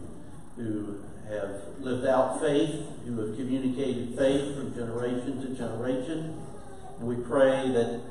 who 0.56 1.02
have 1.30 1.62
lived 1.80 2.06
out 2.06 2.40
faith, 2.42 2.86
who 3.06 3.20
have 3.20 3.36
communicated 3.36 4.18
faith 4.18 4.56
from 4.56 4.74
generation 4.74 5.42
to 5.42 5.56
generation. 5.56 6.42
And 7.00 7.08
we 7.08 7.16
pray 7.16 7.70
that 7.72 8.02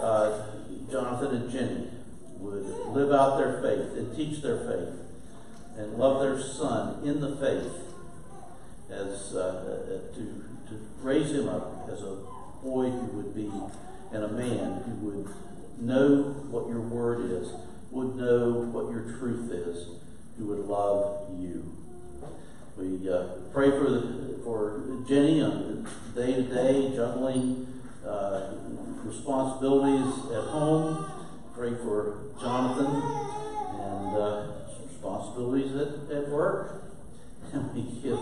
uh, 0.00 0.46
Jonathan 0.90 1.36
and 1.36 1.50
Jenny 1.50 1.88
would 2.38 2.64
live 2.94 3.12
out 3.12 3.38
their 3.38 3.60
faith 3.62 3.96
and 3.96 4.16
teach 4.16 4.42
their 4.42 4.58
faith 4.58 4.94
and 5.76 5.94
love 5.94 6.20
their 6.20 6.40
son 6.40 7.06
in 7.06 7.20
the 7.20 7.36
faith 7.36 7.72
as 8.90 9.34
uh, 9.34 10.00
to, 10.14 10.20
to 10.68 10.88
raise 11.00 11.32
him 11.32 11.48
up 11.48 11.88
as 11.90 12.02
a 12.02 12.16
boy 12.62 12.88
who 12.88 13.06
would 13.16 13.34
be 13.34 13.50
and 14.12 14.24
a 14.24 14.28
man 14.28 14.82
who 14.82 15.06
would 15.06 15.28
know 15.78 16.22
what 16.50 16.68
your 16.68 16.80
word 16.80 17.30
is 17.30 17.48
would 17.90 18.16
know 18.16 18.50
what 18.50 18.90
your 18.90 19.16
truth 19.18 19.50
is, 19.50 19.88
who 20.36 20.46
would 20.46 20.66
love 20.66 21.28
you. 21.40 21.74
We 22.76 23.10
uh, 23.10 23.28
pray 23.54 23.70
for 23.70 23.88
the, 23.88 24.38
for 24.44 25.02
Jenny 25.08 25.40
on 25.40 25.88
day 26.14 26.34
to 26.34 26.42
day 26.42 26.94
juggling 26.94 27.66
uh, 28.06 28.52
responsibilities 29.02 30.12
at 30.30 30.44
home. 30.44 31.10
Pray 31.54 31.74
for 31.76 32.18
Jonathan 32.38 33.02
and 33.80 34.16
uh, 34.16 34.46
responsibilities 34.86 35.74
at, 35.74 36.14
at 36.14 36.28
work. 36.28 36.82
And 37.52 37.72
we 37.72 37.82
give 38.02 38.18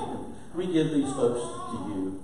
we 0.55 0.67
give 0.73 0.91
these 0.91 1.13
folks 1.15 1.41
to 1.73 1.89
you. 1.89 2.23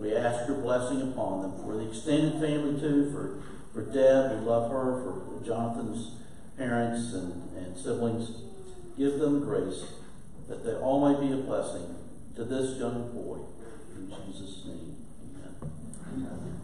We 0.00 0.16
ask 0.16 0.48
your 0.48 0.58
blessing 0.58 1.02
upon 1.02 1.42
them 1.42 1.62
for 1.62 1.76
the 1.76 1.90
extended 1.90 2.40
family 2.40 2.80
too, 2.80 3.10
for 3.12 3.42
for 3.76 3.82
Deb, 3.82 4.40
we 4.40 4.46
love 4.46 4.70
her, 4.70 5.02
for 5.04 5.44
Jonathan's 5.44 6.12
parents 6.56 7.12
and, 7.12 7.54
and 7.58 7.76
siblings, 7.76 8.30
give 8.96 9.18
them 9.18 9.44
grace 9.44 9.84
that 10.48 10.64
they 10.64 10.72
all 10.72 10.98
might 10.98 11.20
be 11.20 11.30
a 11.30 11.36
blessing 11.36 11.94
to 12.36 12.44
this 12.44 12.78
young 12.78 13.12
boy. 13.12 13.36
In 13.94 14.10
Jesus' 14.32 14.64
name, 14.64 14.96
amen. 15.20 15.72
amen. 16.08 16.62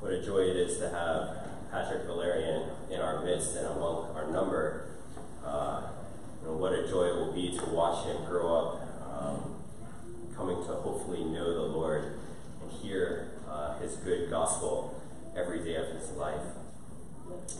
What 0.00 0.12
a 0.12 0.26
joy 0.26 0.38
it 0.38 0.56
is 0.56 0.78
to 0.78 0.90
have 0.90 1.70
Patrick 1.70 2.06
Valerian 2.06 2.68
in 2.90 3.00
our 3.00 3.24
midst 3.24 3.54
and 3.54 3.66
among 3.68 4.10
our 4.16 4.28
number. 4.32 4.88
Uh, 5.44 5.82
you 6.44 6.50
know, 6.50 6.56
what 6.56 6.72
a 6.72 6.86
to 7.58 7.66
watch 7.66 8.06
him 8.06 8.24
grow 8.24 8.54
up 8.54 8.84
um, 9.20 9.54
coming 10.36 10.56
to 10.56 10.72
hopefully 10.72 11.24
know 11.24 11.54
the 11.54 11.76
Lord 11.76 12.18
and 12.62 12.70
hear 12.82 13.30
uh, 13.48 13.78
His 13.78 13.96
good 13.96 14.30
gospel 14.30 15.00
every 15.36 15.64
day 15.64 15.76
of 15.76 15.88
his 15.88 16.10
life. 16.12 16.40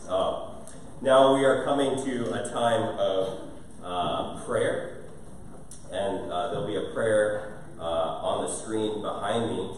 Uh, 0.07 0.49
now 1.01 1.35
we 1.35 1.43
are 1.45 1.63
coming 1.63 2.03
to 2.05 2.31
a 2.33 2.49
time 2.49 2.97
of 2.97 3.49
uh, 3.83 4.43
prayer, 4.45 5.05
and 5.91 6.31
uh, 6.31 6.51
there'll 6.51 6.67
be 6.67 6.75
a 6.75 6.93
prayer 6.93 7.63
uh, 7.79 7.81
on 7.81 8.45
the 8.45 8.51
screen 8.51 9.01
behind 9.01 9.51
me. 9.51 9.69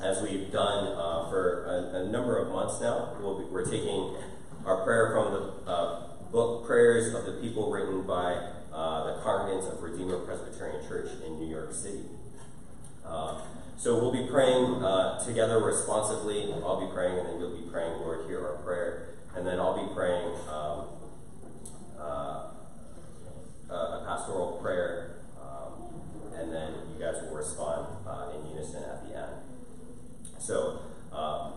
As 0.00 0.22
we've 0.22 0.50
done 0.50 0.96
uh, 0.96 1.28
for 1.28 1.66
a, 1.66 1.98
a, 1.98 2.08
number 2.08 2.38
of 2.38 2.48
months 2.48 2.80
now, 2.80 3.14
we'll 3.20 3.40
be, 3.40 3.44
we're 3.44 3.64
taking 3.70 4.16
our 4.64 4.82
prayer 4.82 5.10
from 5.12 5.32
the 5.34 6.10
book 6.32 6.66
Prayers 6.66 7.12
of 7.12 7.26
the 7.26 7.32
People 7.32 7.70
written 7.70 8.06
by 8.06 8.50
uh, 8.72 9.16
the 9.16 9.22
congregants 9.22 9.70
of 9.72 9.82
Redeemer 9.82 10.18
Presbyterian 10.20 10.86
Church 10.86 11.10
in 11.26 11.40
New 11.40 11.48
York 11.48 11.74
City. 11.74 12.04
Uh, 13.04 13.40
so 13.76 13.98
we'll 13.98 14.12
be 14.12 14.30
praying 14.30 14.84
uh, 14.84 15.18
together 15.24 15.58
responsively. 15.58 16.52
I'll 16.52 16.86
be 16.86 16.92
praying, 16.92 17.18
and 17.18 17.26
then 17.26 17.40
you'll 17.40 17.56
be 17.56 17.68
praying, 17.68 17.98
Lord, 18.00 18.28
hear 18.28 18.46
our 18.46 18.62
prayer. 18.62 19.14
And 19.34 19.44
then 19.44 19.58
I'll 19.58 19.88
be 19.88 19.92
praying 19.92 20.36
um, 20.48 20.86
uh, 21.98 22.50
uh, 23.68 23.74
a 23.74 24.04
pastoral 24.06 24.60
prayer, 24.62 25.16
um, 25.42 25.90
and 26.36 26.52
then 26.52 26.72
you 26.92 27.04
guys 27.04 27.20
will 27.22 27.36
respond 27.36 27.88
in 28.36 28.50
unison 28.50 28.84
at 28.84 29.08
the 29.08 29.16
end. 29.18 29.32
So 30.38 30.82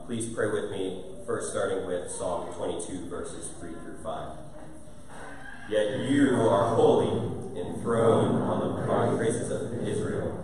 please 0.07 0.33
pray 0.33 0.51
with 0.51 0.71
me, 0.71 1.03
first 1.27 1.51
starting 1.51 1.85
with 1.85 2.09
Psalm 2.09 2.51
22, 2.53 3.07
verses 3.07 3.51
3 3.59 3.71
through 3.71 4.03
5 4.03 4.42
on 8.41 8.59
the 8.59 8.83
praises 9.15 9.49
of 9.51 9.87
Israel. 9.87 10.39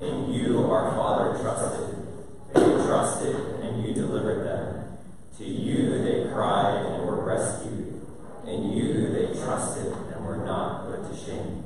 and 0.00 0.34
you 0.34 0.70
our 0.70 0.92
father 0.92 1.38
trusted. 1.42 1.96
They 2.54 2.60
trusted, 2.86 3.36
and 3.36 3.84
you 3.84 3.92
delivered 3.92 4.46
them. 4.46 4.98
To 5.38 5.44
you 5.44 6.02
they 6.02 6.30
cried 6.32 6.86
and 6.86 7.04
were 7.04 7.22
rescued. 7.22 8.00
In 8.46 8.72
you 8.72 9.12
they 9.12 9.38
trusted 9.38 9.92
and 9.92 10.24
were 10.24 10.38
not 10.38 10.86
put 10.86 11.10
to 11.10 11.16
shame. 11.16 11.64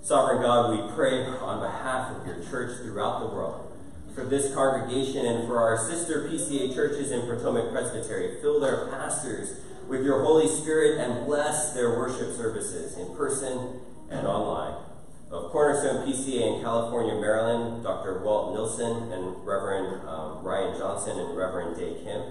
Sovereign 0.00 0.42
God, 0.42 0.70
we 0.70 0.94
pray 0.94 1.24
on 1.24 1.60
behalf 1.60 2.16
of 2.16 2.26
your 2.26 2.42
church 2.44 2.80
throughout 2.82 3.20
the 3.20 3.26
world, 3.26 3.76
for 4.14 4.24
this 4.24 4.54
congregation 4.54 5.26
and 5.26 5.46
for 5.46 5.58
our 5.58 5.76
sister 5.76 6.28
PCA 6.28 6.72
churches 6.72 7.10
in 7.10 7.22
Potomac 7.22 7.72
Presbytery. 7.72 8.40
Fill 8.40 8.60
their 8.60 8.86
pastors 8.86 9.60
with 9.88 10.04
your 10.04 10.22
Holy 10.22 10.46
Spirit 10.46 11.00
and 11.00 11.26
bless 11.26 11.72
their 11.72 11.98
worship 11.98 12.36
services 12.36 12.96
in 12.98 13.16
person 13.16 13.80
and 14.10 14.26
online. 14.26 14.84
Of 15.30 15.50
Cornerstone 15.50 16.06
PCA 16.06 16.56
in 16.56 16.62
California, 16.62 17.14
Maryland, 17.14 17.82
Dr. 17.82 18.22
Walt 18.22 18.54
Nilsson 18.54 19.12
and 19.12 19.46
Reverend 19.46 20.08
um, 20.08 20.42
Ryan 20.42 20.78
Johnson 20.78 21.18
and 21.18 21.36
Reverend 21.36 21.76
Day 21.76 21.96
Kim. 22.02 22.22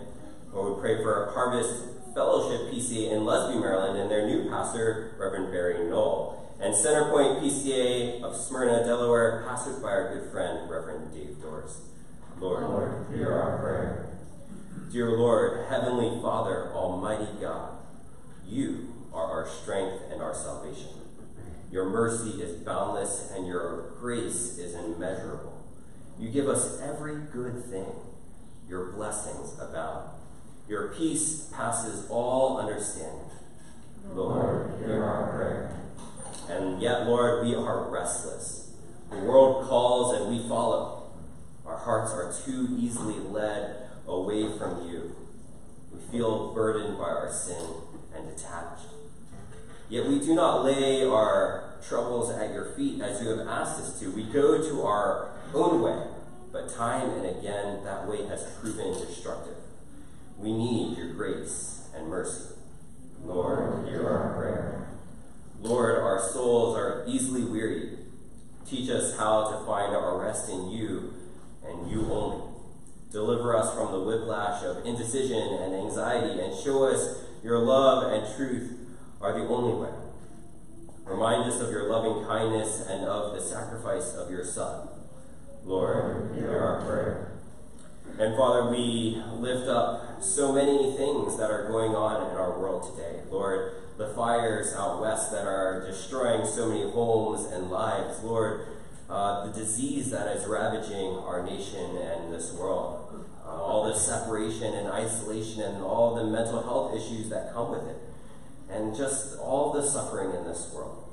Lord, 0.51 0.75
we 0.75 0.81
pray 0.81 1.03
for 1.03 1.31
Harvest 1.33 1.83
Fellowship 2.15 2.73
PCA 2.73 3.11
in 3.11 3.19
Lusby, 3.21 3.59
Maryland, 3.61 3.99
and 3.99 4.09
their 4.09 4.25
new 4.25 4.49
pastor, 4.49 5.15
Reverend 5.19 5.51
Barry 5.51 5.87
Knoll. 5.87 6.55
And 6.59 6.73
Centerpoint 6.73 7.41
PCA 7.41 8.23
of 8.23 8.35
Smyrna, 8.35 8.83
Delaware, 8.83 9.45
pastored 9.47 9.79
by 9.79 9.89
our 9.89 10.15
good 10.15 10.31
friend, 10.31 10.67
Reverend 10.67 11.13
Dave 11.13 11.39
Doris. 11.39 11.81
Lord, 12.39 12.63
Lord, 12.63 13.05
hear 13.13 13.31
our 13.31 13.59
prayer. 13.59 14.06
Dear 14.91 15.17
Lord, 15.17 15.65
Heavenly 15.67 16.21
Father, 16.21 16.71
Almighty 16.73 17.27
God, 17.41 17.71
you 18.47 18.93
are 19.11 19.25
our 19.25 19.49
strength 19.49 20.03
and 20.09 20.21
our 20.21 20.33
salvation. 20.33 20.91
Your 21.69 21.89
mercy 21.89 22.41
is 22.41 22.55
boundless 22.63 23.29
and 23.35 23.45
your 23.45 23.91
grace 23.99 24.57
is 24.57 24.75
immeasurable. 24.75 25.61
You 26.17 26.29
give 26.29 26.47
us 26.47 26.79
every 26.81 27.17
good 27.33 27.65
thing. 27.65 27.91
Your 28.69 28.93
blessings 28.93 29.59
abound. 29.59 30.09
Your 30.69 30.93
peace 30.93 31.49
passes 31.53 32.09
all 32.09 32.57
understanding. 32.57 33.29
Lord, 34.13 34.71
hear 34.79 35.03
our 35.03 35.33
prayer. 35.33 35.79
And 36.49 36.81
yet, 36.81 37.07
Lord, 37.07 37.45
we 37.45 37.55
are 37.55 37.89
restless. 37.89 38.73
The 39.09 39.17
world 39.17 39.67
calls 39.67 40.15
and 40.15 40.29
we 40.29 40.47
follow. 40.47 41.11
Our 41.65 41.77
hearts 41.77 42.13
are 42.13 42.33
too 42.45 42.69
easily 42.79 43.19
led 43.19 43.86
away 44.07 44.57
from 44.57 44.87
you. 44.89 45.15
We 45.91 45.99
feel 46.11 46.53
burdened 46.53 46.97
by 46.97 47.05
our 47.05 47.31
sin 47.31 47.65
and 48.15 48.27
detached. 48.27 48.85
Yet 49.89 50.07
we 50.07 50.19
do 50.19 50.35
not 50.35 50.63
lay 50.63 51.05
our 51.05 51.75
troubles 51.87 52.31
at 52.31 52.53
your 52.53 52.71
feet 52.71 53.01
as 53.01 53.21
you 53.21 53.29
have 53.29 53.47
asked 53.47 53.79
us 53.79 53.99
to. 53.99 54.11
We 54.11 54.23
go 54.23 54.61
to 54.61 54.81
our 54.83 55.31
own 55.53 55.81
way, 55.81 56.03
but 56.51 56.73
time 56.73 57.09
and 57.11 57.25
again 57.25 57.83
that 57.83 58.07
way 58.07 58.25
has 58.25 58.43
proven 58.59 58.93
destructive. 58.93 59.55
We 60.37 60.51
need 60.51 60.97
your 60.97 61.13
grace 61.13 61.87
and 61.95 62.07
mercy. 62.07 62.55
Lord, 63.23 63.87
hear 63.87 64.07
our 64.07 64.37
prayer. 64.37 64.89
Lord, 65.61 65.97
our 65.97 66.21
souls 66.31 66.77
are 66.77 67.03
easily 67.07 67.43
wearied. 67.43 67.97
Teach 68.69 68.89
us 68.89 69.17
how 69.17 69.49
to 69.51 69.65
find 69.65 69.95
our 69.95 70.19
rest 70.19 70.49
in 70.49 70.69
you 70.69 71.13
and 71.65 71.89
you 71.89 72.11
only. 72.11 72.46
Deliver 73.11 73.55
us 73.55 73.73
from 73.73 73.91
the 73.91 73.99
whiplash 73.99 74.63
of 74.63 74.85
indecision 74.85 75.41
and 75.41 75.73
anxiety 75.73 76.41
and 76.41 76.57
show 76.57 76.83
us 76.85 77.23
your 77.43 77.59
love 77.59 78.11
and 78.11 78.35
truth 78.35 78.77
are 79.21 79.33
the 79.33 79.47
only 79.47 79.73
way. 79.73 79.93
Remind 81.05 81.49
us 81.49 81.61
of 81.61 81.71
your 81.71 81.89
loving 81.89 82.25
kindness 82.27 82.85
and 82.87 83.05
of 83.05 83.33
the 83.33 83.41
sacrifice 83.41 84.13
of 84.13 84.29
your 84.29 84.43
Son. 84.43 84.89
Lord, 85.63 86.35
hear 86.35 86.57
our 86.57 86.81
prayer. 86.81 87.31
And 88.19 88.35
Father, 88.35 88.69
we 88.69 89.21
lift 89.35 89.69
up 89.69 90.21
so 90.21 90.51
many 90.51 90.97
things 90.97 91.37
that 91.37 91.49
are 91.49 91.67
going 91.67 91.95
on 91.95 92.29
in 92.29 92.35
our 92.35 92.59
world 92.59 92.93
today. 92.95 93.21
Lord, 93.29 93.73
the 93.97 94.09
fires 94.09 94.73
out 94.73 95.01
west 95.01 95.31
that 95.31 95.45
are 95.45 95.85
destroying 95.85 96.45
so 96.45 96.67
many 96.67 96.89
homes 96.91 97.51
and 97.51 97.69
lives. 97.69 98.23
Lord, 98.23 98.67
uh, 99.09 99.47
the 99.47 99.53
disease 99.53 100.11
that 100.11 100.27
is 100.35 100.45
ravaging 100.45 101.17
our 101.19 101.43
nation 101.45 101.97
and 101.97 102.33
this 102.33 102.53
world. 102.53 103.25
Uh, 103.45 103.49
all 103.49 103.85
the 103.85 103.97
separation 103.97 104.73
and 104.73 104.89
isolation 104.89 105.61
and 105.61 105.81
all 105.81 106.15
the 106.15 106.23
mental 106.25 106.61
health 106.61 106.93
issues 106.93 107.29
that 107.29 107.53
come 107.53 107.71
with 107.71 107.87
it. 107.87 107.97
And 108.69 108.95
just 108.95 109.39
all 109.39 109.71
the 109.71 109.81
suffering 109.81 110.35
in 110.35 110.43
this 110.43 110.71
world. 110.73 111.07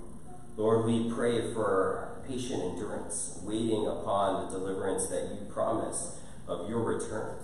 Lord, 0.56 0.84
we 0.86 1.12
pray 1.12 1.52
for 1.52 2.22
patient 2.26 2.62
endurance, 2.62 3.38
waiting 3.42 3.86
upon 3.86 4.46
the 4.46 4.58
deliverance 4.58 5.06
that 5.08 5.28
you 5.30 5.46
promise 5.52 6.18
of 6.48 6.68
your 6.68 6.82
return. 6.82 7.36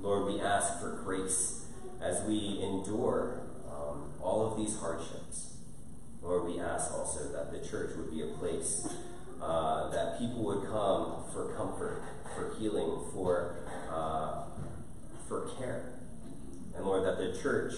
Lord, 0.00 0.32
we 0.32 0.40
ask 0.40 0.80
for 0.80 1.00
grace 1.04 1.66
as 2.00 2.22
we 2.22 2.60
endure 2.62 3.42
um, 3.68 4.12
all 4.20 4.50
of 4.50 4.56
these 4.56 4.78
hardships. 4.78 5.54
Lord, 6.20 6.44
we 6.44 6.60
ask 6.60 6.92
also 6.92 7.32
that 7.32 7.52
the 7.52 7.66
church 7.66 7.96
would 7.96 8.10
be 8.10 8.22
a 8.22 8.26
place 8.38 8.86
uh, 9.42 9.90
that 9.90 10.18
people 10.18 10.44
would 10.44 10.62
come 10.68 11.24
for 11.32 11.52
comfort, 11.56 12.04
for 12.36 12.54
healing, 12.58 13.00
for, 13.12 13.56
uh, 13.90 14.44
for 15.26 15.48
care. 15.58 15.98
And 16.76 16.86
Lord, 16.86 17.04
that 17.04 17.18
the 17.18 17.36
church, 17.42 17.74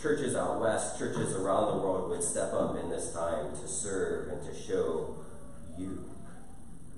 churches 0.00 0.34
out 0.34 0.60
west, 0.60 0.98
churches 0.98 1.34
around 1.34 1.76
the 1.76 1.82
world 1.82 2.10
would 2.10 2.22
step 2.22 2.52
up 2.52 2.76
in 2.82 2.90
this 2.90 3.12
time 3.12 3.52
to 3.52 3.68
serve 3.68 4.32
and 4.32 4.42
to 4.42 4.60
show 4.60 5.16
you 5.78 6.04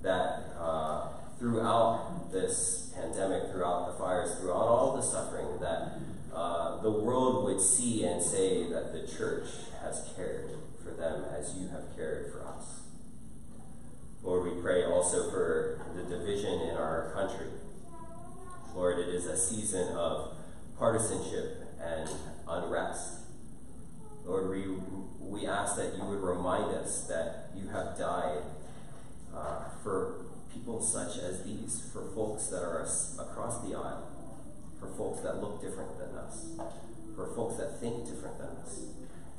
that 0.01 0.45
uh, 0.59 1.09
throughout 1.37 2.31
this 2.31 2.91
pandemic, 2.95 3.51
throughout 3.51 3.91
the 3.91 4.03
fires, 4.03 4.35
throughout 4.39 4.67
all 4.67 4.95
the 4.95 5.03
suffering, 5.03 5.59
that 5.59 5.99
uh, 6.33 6.81
the 6.81 6.89
world 6.91 7.45
would 7.45 7.61
see 7.61 8.03
and 8.03 8.21
say 8.21 8.67
that 8.69 8.93
the 8.93 9.07
church 9.15 9.47
has 9.83 10.09
cared 10.15 10.49
for 10.83 10.91
them 10.91 11.23
as 11.37 11.55
you 11.55 11.67
have 11.67 11.95
cared 11.95 12.31
for 12.31 12.47
us. 12.47 12.81
Lord, 14.23 14.55
we 14.55 14.61
pray 14.61 14.85
also 14.85 15.31
for 15.31 15.81
the 15.95 16.03
division 16.03 16.61
in 16.61 16.77
our 16.77 17.11
country. 17.13 17.47
Lord, 18.75 18.99
it 18.99 19.09
is 19.09 19.25
a 19.25 19.35
season 19.35 19.95
of 19.97 20.35
partisanship 20.81 21.77
and 21.79 22.09
unrest. 22.47 23.19
Lord, 24.25 24.49
we, 24.49 24.63
we 25.19 25.45
ask 25.45 25.75
that 25.75 25.95
you 25.95 26.03
would 26.03 26.21
remind 26.23 26.75
us 26.75 27.05
that 27.07 27.51
you 27.55 27.69
have 27.69 27.95
died 27.99 28.41
uh, 29.31 29.65
for 29.83 30.25
people 30.51 30.81
such 30.81 31.19
as 31.19 31.43
these, 31.43 31.87
for 31.93 32.09
folks 32.15 32.47
that 32.47 32.63
are 32.63 32.81
across 33.19 33.61
the 33.61 33.75
aisle, 33.77 34.09
for 34.79 34.87
folks 34.97 35.21
that 35.21 35.39
look 35.39 35.61
different 35.61 35.99
than 35.99 36.17
us, 36.17 36.47
for 37.15 37.27
folks 37.35 37.57
that 37.57 37.79
think 37.79 38.07
different 38.07 38.39
than 38.39 38.49
us, 38.65 38.87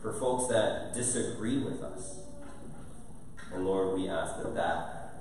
for 0.00 0.12
folks 0.12 0.46
that 0.46 0.94
disagree 0.94 1.58
with 1.58 1.82
us. 1.82 2.20
And 3.52 3.66
Lord, 3.66 3.98
we 3.98 4.08
ask 4.08 4.40
that 4.40 4.54
that 4.54 5.14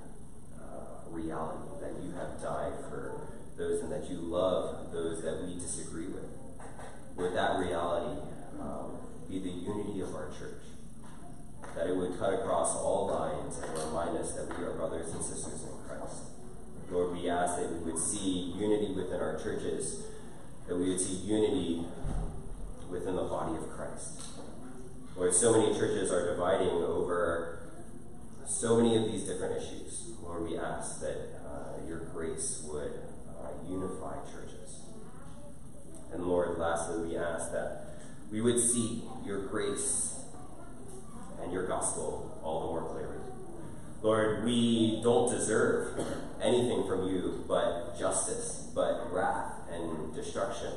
uh, 0.56 1.10
reality, 1.10 1.68
that 1.80 2.00
you 2.00 2.12
have 2.12 2.40
died 2.40 2.74
for 2.88 3.22
those 3.56 3.82
and 3.82 3.92
that 3.92 4.08
you 4.10 4.16
love 4.16 4.92
those 4.92 5.22
that 5.22 5.42
we 5.44 5.54
disagree 5.54 6.06
with, 6.06 6.24
would 7.32 7.38
that 7.38 7.58
reality 7.58 8.20
um, 8.60 8.98
be 9.28 9.38
the 9.38 9.48
unity 9.48 10.00
of 10.02 10.14
our 10.14 10.28
church? 10.38 10.60
That 11.74 11.86
it 11.86 11.96
would 11.96 12.18
cut 12.18 12.34
across 12.34 12.76
all 12.76 13.06
lines 13.06 13.58
and 13.58 13.72
remind 13.86 14.18
us 14.18 14.34
that 14.34 14.58
we 14.58 14.64
are 14.64 14.72
brothers 14.72 15.14
and 15.14 15.24
sisters 15.24 15.62
in 15.62 15.88
Christ. 15.88 16.24
Lord, 16.90 17.16
we 17.16 17.30
ask 17.30 17.56
that 17.56 17.72
we 17.72 17.90
would 17.90 17.98
see 17.98 18.52
unity 18.54 18.92
within 18.92 19.20
our 19.20 19.38
churches, 19.42 20.02
that 20.68 20.76
we 20.76 20.90
would 20.90 21.00
see 21.00 21.14
unity 21.14 21.86
within 22.90 23.16
the 23.16 23.22
body 23.22 23.56
of 23.56 23.70
Christ. 23.70 24.28
Lord, 25.16 25.34
so 25.34 25.58
many 25.58 25.72
churches 25.72 26.12
are 26.12 26.34
dividing 26.34 26.68
over 26.68 27.70
so 28.46 28.76
many 28.76 28.96
of 28.96 29.10
these 29.10 29.24
different 29.24 29.56
issues. 29.56 30.12
Lord, 30.22 30.42
we 30.42 30.58
ask 30.58 31.00
that 31.00 31.40
uh, 31.46 31.88
your 31.88 32.00
grace 32.12 32.62
would 32.70 32.92
uh, 33.26 33.48
unify 33.66 34.16
churches. 34.30 34.81
And 36.12 36.24
Lord, 36.24 36.58
lastly, 36.58 37.08
we 37.08 37.16
ask 37.16 37.52
that 37.52 37.86
we 38.30 38.40
would 38.40 38.58
see 38.58 39.04
your 39.24 39.46
grace 39.46 40.20
and 41.42 41.52
your 41.52 41.66
gospel 41.66 42.40
all 42.42 42.60
the 42.60 42.66
more 42.66 42.92
clearly. 42.92 43.18
Lord, 44.02 44.44
we 44.44 45.00
don't 45.02 45.30
deserve 45.30 45.98
anything 46.42 46.86
from 46.86 47.08
you 47.08 47.44
but 47.48 47.98
justice, 47.98 48.70
but 48.74 49.12
wrath 49.12 49.52
and 49.70 50.14
destruction. 50.14 50.72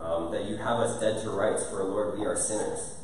Um, 0.00 0.30
that 0.30 0.44
you 0.44 0.56
have 0.56 0.78
us 0.78 1.00
dead 1.00 1.22
to 1.22 1.30
rights, 1.30 1.66
for 1.70 1.82
Lord, 1.82 2.18
we 2.18 2.26
are 2.26 2.36
sinners 2.36 2.96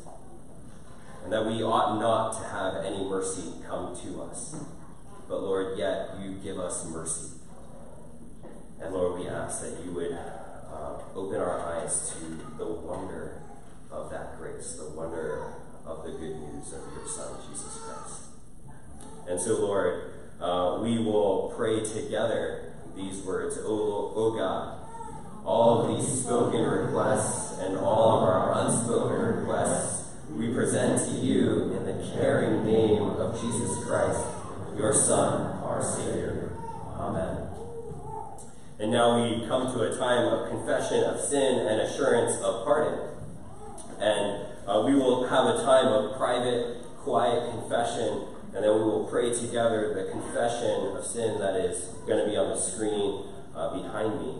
and 1.23 1.31
that 1.31 1.45
we 1.45 1.63
ought 1.63 1.99
not 1.99 2.33
to 2.33 2.47
have 2.49 2.83
any 2.83 3.03
mercy 3.05 3.53
come 3.65 3.95
to 4.03 4.21
us. 4.23 4.55
But 5.29 5.41
Lord, 5.41 5.77
yet 5.77 6.19
you 6.21 6.33
give 6.43 6.59
us 6.59 6.85
mercy. 6.89 7.37
And 8.81 8.93
Lord, 8.93 9.19
we 9.19 9.27
ask 9.27 9.61
that 9.61 9.85
you 9.85 9.93
would 9.93 10.17
uh, 10.83 11.01
open 11.15 11.39
our 11.39 11.61
eyes 11.75 12.13
to 12.13 12.57
the 12.57 12.65
wonder 12.65 13.41
of 13.91 14.09
that 14.11 14.37
grace, 14.37 14.73
the 14.73 14.89
wonder 14.89 15.53
of 15.85 16.03
the 16.03 16.11
good 16.11 16.35
news 16.35 16.73
of 16.73 16.81
your 16.93 17.07
Son, 17.07 17.35
Jesus 17.49 17.79
Christ. 17.79 18.23
And 19.27 19.39
so, 19.39 19.61
Lord, 19.61 20.13
uh, 20.41 20.79
we 20.81 20.99
will 20.99 21.53
pray 21.55 21.83
together 21.83 22.73
these 22.95 23.23
words, 23.23 23.57
O, 23.59 24.13
o 24.15 24.31
God, 24.31 24.79
all 25.45 25.81
of 25.81 25.97
these 25.97 26.23
spoken 26.23 26.61
requests 26.61 27.59
and 27.59 27.77
all 27.77 28.17
of 28.17 28.23
our 28.23 28.65
unspoken 28.65 29.39
requests 29.39 30.03
we 30.31 30.53
present 30.53 30.99
to 31.09 31.25
you 31.25 31.73
in 31.77 31.85
the 31.85 32.11
caring 32.15 32.65
name 32.65 33.03
of 33.03 33.39
Jesus 33.39 33.83
Christ, 33.85 34.25
your 34.75 34.93
Son, 34.93 35.61
our 35.63 35.83
Savior. 35.83 36.51
Amen. 36.97 37.52
And 38.83 38.91
now 38.91 39.15
we 39.15 39.47
come 39.47 39.71
to 39.71 39.83
a 39.83 39.97
time 39.97 40.27
of 40.27 40.49
confession 40.49 41.05
of 41.05 41.17
sin 41.17 41.67
and 41.67 41.79
assurance 41.79 42.35
of 42.41 42.65
pardon. 42.65 42.99
And 43.97 44.45
uh, 44.67 44.83
we 44.85 44.93
will 44.93 45.25
have 45.25 45.45
a 45.55 45.63
time 45.63 45.87
of 45.87 46.17
private, 46.17 46.83
quiet 46.97 47.49
confession, 47.51 48.27
and 48.53 48.61
then 48.61 48.75
we 48.75 48.83
will 48.83 49.07
pray 49.09 49.33
together 49.33 49.93
the 49.93 50.11
confession 50.11 50.97
of 50.97 51.05
sin 51.05 51.39
that 51.39 51.55
is 51.55 51.95
going 52.05 52.25
to 52.25 52.29
be 52.29 52.35
on 52.35 52.49
the 52.49 52.57
screen 52.57 53.23
uh, 53.55 53.73
behind 53.73 54.19
me. 54.19 54.35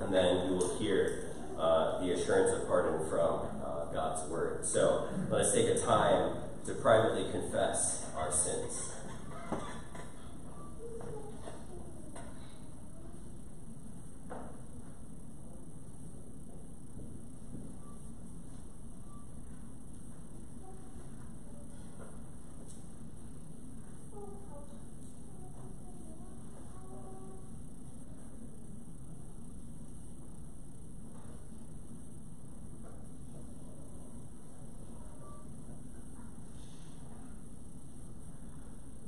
And 0.00 0.12
then 0.12 0.50
we 0.50 0.56
will 0.56 0.76
hear 0.76 1.30
uh, 1.56 2.00
the 2.00 2.10
assurance 2.10 2.60
of 2.60 2.66
pardon 2.66 3.08
from 3.08 3.38
uh, 3.64 3.84
God's 3.92 4.28
word. 4.28 4.66
So 4.66 5.08
let 5.30 5.42
us 5.42 5.54
take 5.54 5.68
a 5.68 5.78
time 5.78 6.38
to 6.66 6.74
privately 6.74 7.30
confess 7.30 8.04
our 8.16 8.32
sins. 8.32 8.90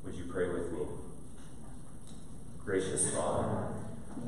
Would 0.06 0.14
you 0.14 0.15
pray 0.28 0.48
with 0.48 0.72
me? 0.72 0.86
Gracious 2.64 3.14
Father, 3.14 3.68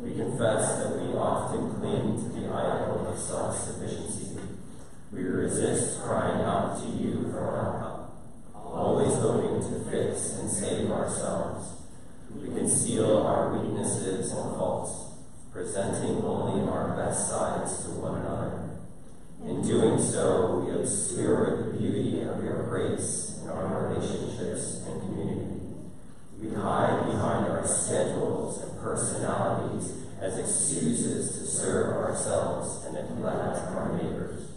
we 0.01 0.15
confess 0.15 0.79
that 0.79 0.97
we 1.01 1.15
often 1.15 1.75
cling 1.75 2.17
to 2.17 2.41
the 2.41 2.47
idol 2.47 3.09
of 3.09 3.19
self 3.19 3.57
sufficiency. 3.59 4.39
We 5.13 5.23
resist 5.23 6.03
crying 6.03 6.43
out 6.43 6.81
to 6.81 6.89
you 6.89 7.31
for 7.33 7.41
our 7.41 7.79
help, 7.81 8.17
always 8.55 9.15
hoping 9.15 9.61
to 9.61 9.91
fix 9.91 10.35
and 10.35 10.51
save 10.51 10.91
ourselves. 10.91 11.83
We 12.35 12.49
conceal 12.49 13.23
our 13.23 13.59
weaknesses 13.59 14.33
and 14.33 14.57
faults, 14.57 15.19
presenting 15.53 16.23
only 16.23 16.71
our 16.71 16.97
best 16.97 17.29
sides 17.29 17.85
to 17.85 17.91
one 17.93 18.21
another. 18.21 18.69
In 19.45 19.63
doing 19.63 20.01
so, 20.01 20.59
we 20.59 20.79
obscure 20.79 21.57
the 21.57 21.79
beauty 21.79 22.23
of 22.23 22.45
your 22.45 22.65
grace 22.65 23.41
in 23.43 23.49
our 23.49 23.89
relationships 23.89 24.83
and 24.87 25.01
community. 25.01 25.59
We 26.41 26.51
hide 26.51 27.07
behind 27.07 27.47
our 27.47 27.67
schedules 27.67 28.63
and 28.63 28.79
personalities 28.81 29.93
as 30.21 30.39
excuses 30.39 31.39
to 31.39 31.47
serve 31.47 31.97
ourselves 31.97 32.85
and 32.85 32.95
neglect 32.95 33.59
our 33.69 33.97
neighbors. 33.97 34.51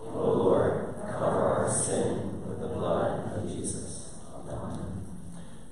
O 0.00 0.32
Lord, 0.32 0.94
cover 1.00 1.42
our 1.42 1.70
sin 1.70 2.46
with 2.48 2.60
the 2.60 2.68
blood 2.68 3.36
of 3.36 3.48
Jesus. 3.48 4.14
Amen. 4.34 4.78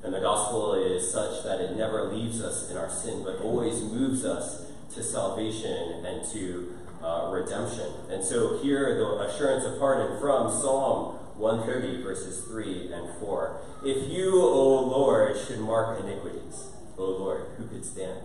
And 0.03 0.15
the 0.15 0.21
gospel 0.21 0.75
is 0.75 1.11
such 1.11 1.45
that 1.45 1.61
it 1.61 1.77
never 1.77 2.13
leaves 2.13 2.43
us 2.43 2.71
in 2.71 2.77
our 2.77 2.91
sin, 2.91 3.23
but 3.25 3.41
always 3.41 3.81
moves 3.83 4.25
us 4.25 4.67
to 4.95 5.03
salvation 5.03 6.05
and 6.05 6.29
to 6.33 6.75
uh, 7.03 7.31
redemption. 7.33 7.93
And 8.11 8.25
so 8.25 8.59
here, 8.59 8.97
the 8.99 9.22
assurance 9.33 9.65
of 9.65 9.79
pardon 9.79 10.21
from 10.21 10.51
Psalm 10.51 11.17
130, 11.37 12.03
verses 12.03 12.45
3 12.45 12.93
and 12.93 13.19
4. 13.19 13.61
If 13.85 14.11
you, 14.11 14.41
O 14.41 14.81
Lord, 14.83 15.37
should 15.37 15.61
mark 15.61 16.01
iniquities, 16.01 16.69
O 16.99 17.05
Lord, 17.05 17.47
who 17.57 17.67
could 17.67 17.85
stand? 17.85 18.21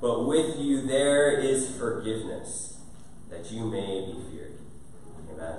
But 0.00 0.26
with 0.26 0.58
you 0.58 0.86
there 0.86 1.32
is 1.32 1.76
forgiveness, 1.76 2.78
that 3.30 3.50
you 3.50 3.64
may 3.64 4.06
be 4.06 4.18
feared. 4.30 4.58
Amen. 5.32 5.58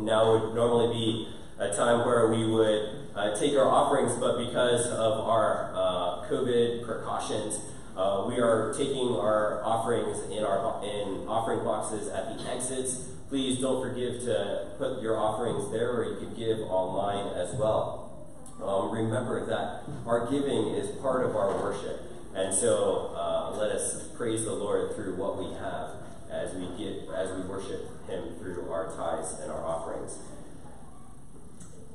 Now 0.00 0.32
would 0.32 0.54
normally 0.54 0.94
be 0.94 1.28
a 1.58 1.74
time 1.74 2.04
where 2.04 2.28
we 2.28 2.46
would 2.46 3.08
uh, 3.14 3.34
take 3.34 3.56
our 3.56 3.66
offerings, 3.66 4.14
but 4.16 4.36
because 4.36 4.86
of 4.88 5.20
our 5.20 5.72
uh, 5.74 6.28
COVID 6.28 6.84
precautions, 6.84 7.60
uh, 7.96 8.26
we 8.28 8.38
are 8.38 8.74
taking 8.76 9.16
our 9.16 9.64
offerings 9.64 10.20
in 10.30 10.44
our 10.44 10.84
in 10.84 11.26
offering 11.26 11.64
boxes 11.64 12.08
at 12.08 12.36
the 12.36 12.50
exits. 12.50 13.15
Please 13.28 13.58
don't 13.58 13.82
forget 13.82 14.20
to 14.20 14.68
put 14.78 15.02
your 15.02 15.18
offerings 15.18 15.72
there, 15.72 15.90
or 15.90 16.04
you 16.04 16.16
can 16.16 16.34
give 16.34 16.60
online 16.60 17.34
as 17.34 17.52
well. 17.54 18.28
Um, 18.62 18.92
remember 18.92 19.44
that 19.46 19.82
our 20.06 20.30
giving 20.30 20.68
is 20.74 20.96
part 21.00 21.26
of 21.26 21.34
our 21.34 21.60
worship, 21.60 22.02
and 22.34 22.54
so 22.54 23.12
uh, 23.16 23.56
let 23.58 23.72
us 23.72 24.08
praise 24.16 24.44
the 24.44 24.52
Lord 24.52 24.94
through 24.94 25.16
what 25.16 25.38
we 25.38 25.52
have 25.54 25.90
as 26.30 26.54
we 26.54 26.68
give, 26.78 27.10
as 27.10 27.36
we 27.36 27.42
worship 27.48 28.06
Him 28.06 28.36
through 28.38 28.70
our 28.70 28.94
tithes 28.96 29.40
and 29.40 29.50
our 29.50 29.64
offerings. 29.64 30.18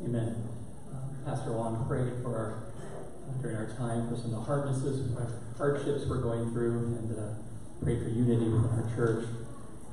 Amen. 0.04 0.36
Uh, 0.94 1.30
Pastor 1.30 1.54
Juan 1.54 1.88
prayed 1.88 2.12
for 2.22 2.36
our, 2.36 2.64
uh, 2.78 3.42
during 3.42 3.56
our 3.56 3.70
time 3.78 4.10
for 4.10 4.16
some 4.18 4.34
of 4.34 4.40
the 4.40 4.42
hardnesses, 4.42 5.18
hardships 5.58 6.06
we're 6.10 6.22
going 6.22 6.52
through, 6.52 6.78
and 6.78 7.18
uh, 7.18 7.34
prayed 7.82 8.04
for 8.04 8.10
unity 8.10 8.50
within 8.50 8.70
our 8.70 8.96
church. 8.96 9.26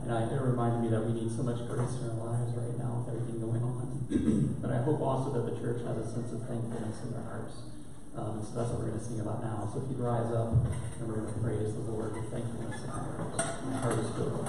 And 0.02 0.12
I, 0.12 0.22
it 0.30 0.40
reminded 0.40 0.82
me 0.82 0.88
that 0.90 1.04
we 1.04 1.12
need 1.12 1.30
so 1.34 1.42
much 1.42 1.58
grace 1.66 1.94
in 2.00 2.10
our 2.10 2.32
lives 2.32 2.54
right 2.54 2.78
now 2.78 3.04
with 3.04 3.14
everything 3.14 3.40
going 3.40 3.62
on. 3.62 3.86
but 4.62 4.70
I 4.70 4.82
hope 4.82 5.00
also 5.00 5.32
that 5.36 5.44
the 5.50 5.56
church 5.60 5.82
has 5.84 5.96
a 5.98 6.06
sense 6.06 6.32
of 6.32 6.46
thankfulness 6.48 7.02
in 7.04 7.12
their 7.12 7.26
hearts. 7.26 7.68
Um, 8.16 8.42
so 8.42 8.58
that's 8.58 8.70
what 8.70 8.80
we're 8.80 8.88
going 8.90 8.98
to 8.98 9.04
sing 9.04 9.20
about 9.20 9.42
now. 9.42 9.70
So 9.72 9.82
if 9.82 9.90
you'd 9.90 10.00
rise 10.00 10.32
up, 10.32 10.50
and 10.50 11.06
we're 11.06 11.22
going 11.22 11.32
to 11.32 11.40
praise 11.40 11.72
the 11.74 11.80
Lord 11.90 12.14
with 12.14 12.30
thankfulness 12.30 12.82
in 12.82 12.90
our 12.90 13.30
hearts. 13.36 13.62
My 13.66 13.76
heart 13.78 13.98
is 13.98 14.10
filled. 14.16 14.48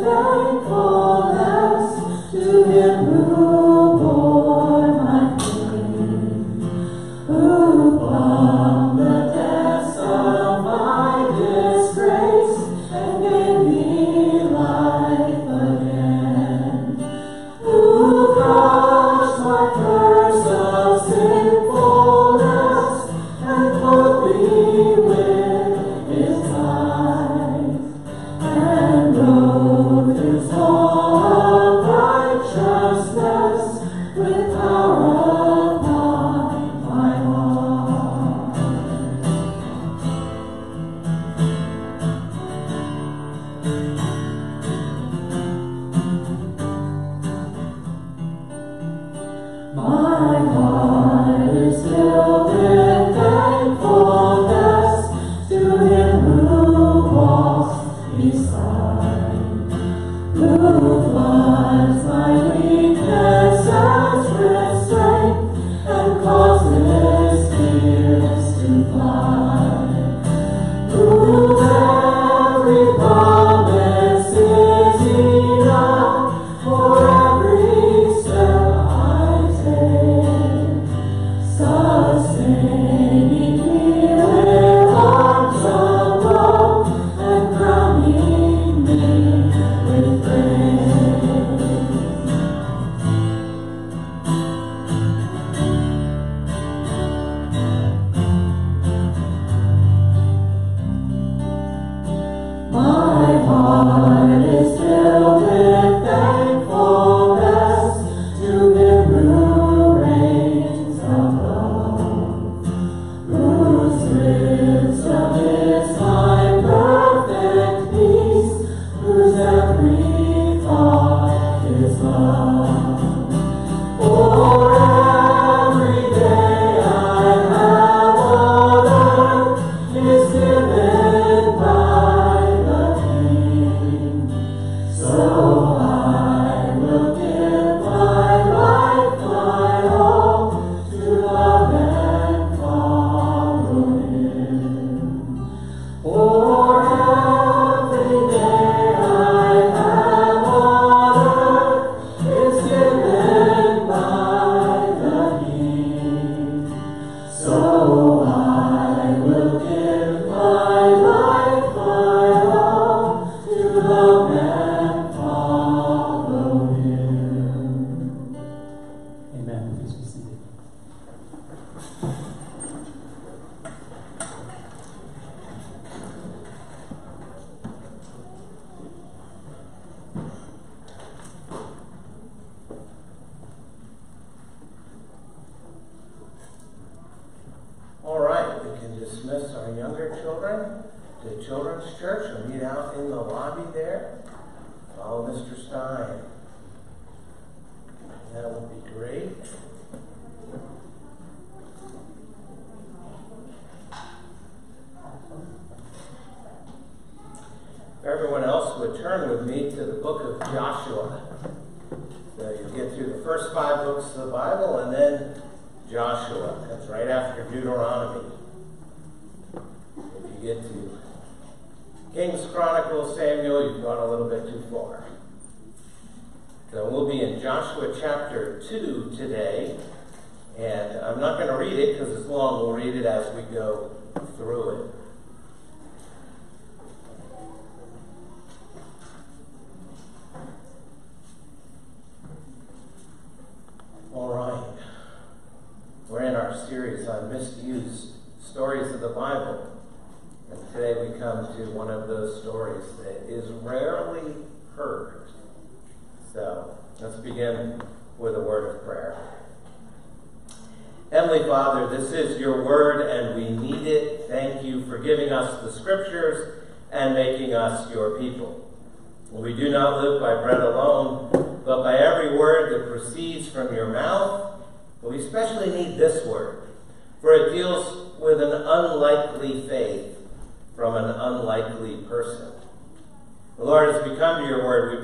Who 0.00 0.39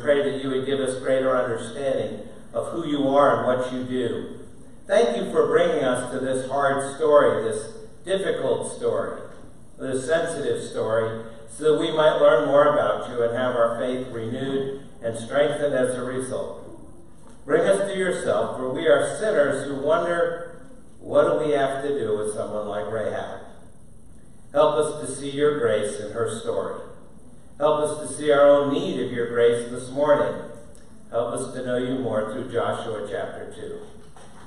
pray 0.06 0.22
that 0.22 0.40
you 0.40 0.48
would 0.50 0.64
give 0.64 0.78
us 0.78 1.00
greater 1.00 1.36
understanding 1.36 2.20
of 2.52 2.68
who 2.68 2.86
you 2.86 3.08
are 3.08 3.38
and 3.38 3.46
what 3.48 3.72
you 3.72 3.82
do. 3.82 4.38
Thank 4.86 5.16
you 5.16 5.32
for 5.32 5.48
bringing 5.48 5.82
us 5.82 6.12
to 6.12 6.20
this 6.20 6.48
hard 6.48 6.94
story, 6.94 7.42
this 7.42 7.72
difficult 8.04 8.72
story, 8.72 9.20
this 9.80 10.06
sensitive 10.06 10.62
story, 10.62 11.24
so 11.50 11.72
that 11.72 11.80
we 11.80 11.90
might 11.90 12.20
learn 12.20 12.46
more 12.46 12.72
about 12.72 13.10
you 13.10 13.20
and 13.20 13.36
have 13.36 13.56
our 13.56 13.80
faith 13.80 14.06
renewed 14.12 14.86
and 15.02 15.18
strengthened 15.18 15.74
as 15.74 15.96
a 15.96 16.04
result. 16.04 16.62
Bring 17.44 17.62
us 17.62 17.90
to 17.90 17.98
yourself, 17.98 18.58
for 18.58 18.72
we 18.72 18.86
are 18.86 19.18
sinners 19.18 19.66
who 19.66 19.84
wonder 19.84 20.68
what 21.00 21.24
do 21.24 21.44
we 21.44 21.52
have 21.54 21.82
to 21.82 21.98
do 21.98 22.16
with 22.16 22.32
someone 22.32 22.68
like 22.68 22.92
Rahab. 22.92 23.40
Help 24.52 24.76
us 24.76 25.00
to 25.00 25.16
see 25.16 25.30
your 25.30 25.58
grace 25.58 25.98
in 25.98 26.12
her 26.12 26.30
story. 26.30 26.80
Help 27.58 27.80
us 27.80 28.06
to 28.06 28.14
see 28.14 28.30
our 28.30 28.46
own 28.46 28.74
need 28.74 29.02
of 29.02 29.10
your 29.10 29.28
grace 29.28 29.70
this 29.70 29.88
morning. 29.90 30.42
Help 31.10 31.32
us 31.32 31.54
to 31.54 31.64
know 31.64 31.78
you 31.78 31.98
more 32.00 32.30
through 32.30 32.52
Joshua 32.52 33.08
chapter 33.10 33.50
2. 33.56 33.80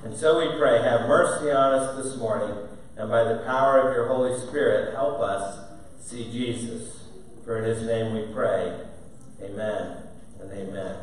And 0.08 0.16
so 0.16 0.38
we 0.38 0.56
pray, 0.60 0.80
have 0.84 1.08
mercy 1.08 1.50
on 1.50 1.74
us 1.74 2.04
this 2.04 2.18
morning, 2.18 2.56
and 2.98 3.10
by 3.10 3.24
the 3.24 3.40
power 3.40 3.80
of 3.80 3.96
your 3.96 4.08
Holy 4.08 4.40
Spirit, 4.40 4.94
help 4.94 5.20
us 5.22 5.60
see 6.00 6.32
Jesus. 6.32 7.00
For 7.44 7.58
in 7.58 7.64
his 7.64 7.82
name 7.88 8.14
we 8.14 8.32
pray. 8.32 8.80
Amen 9.42 10.04
and 10.40 10.52
amen. 10.52 10.98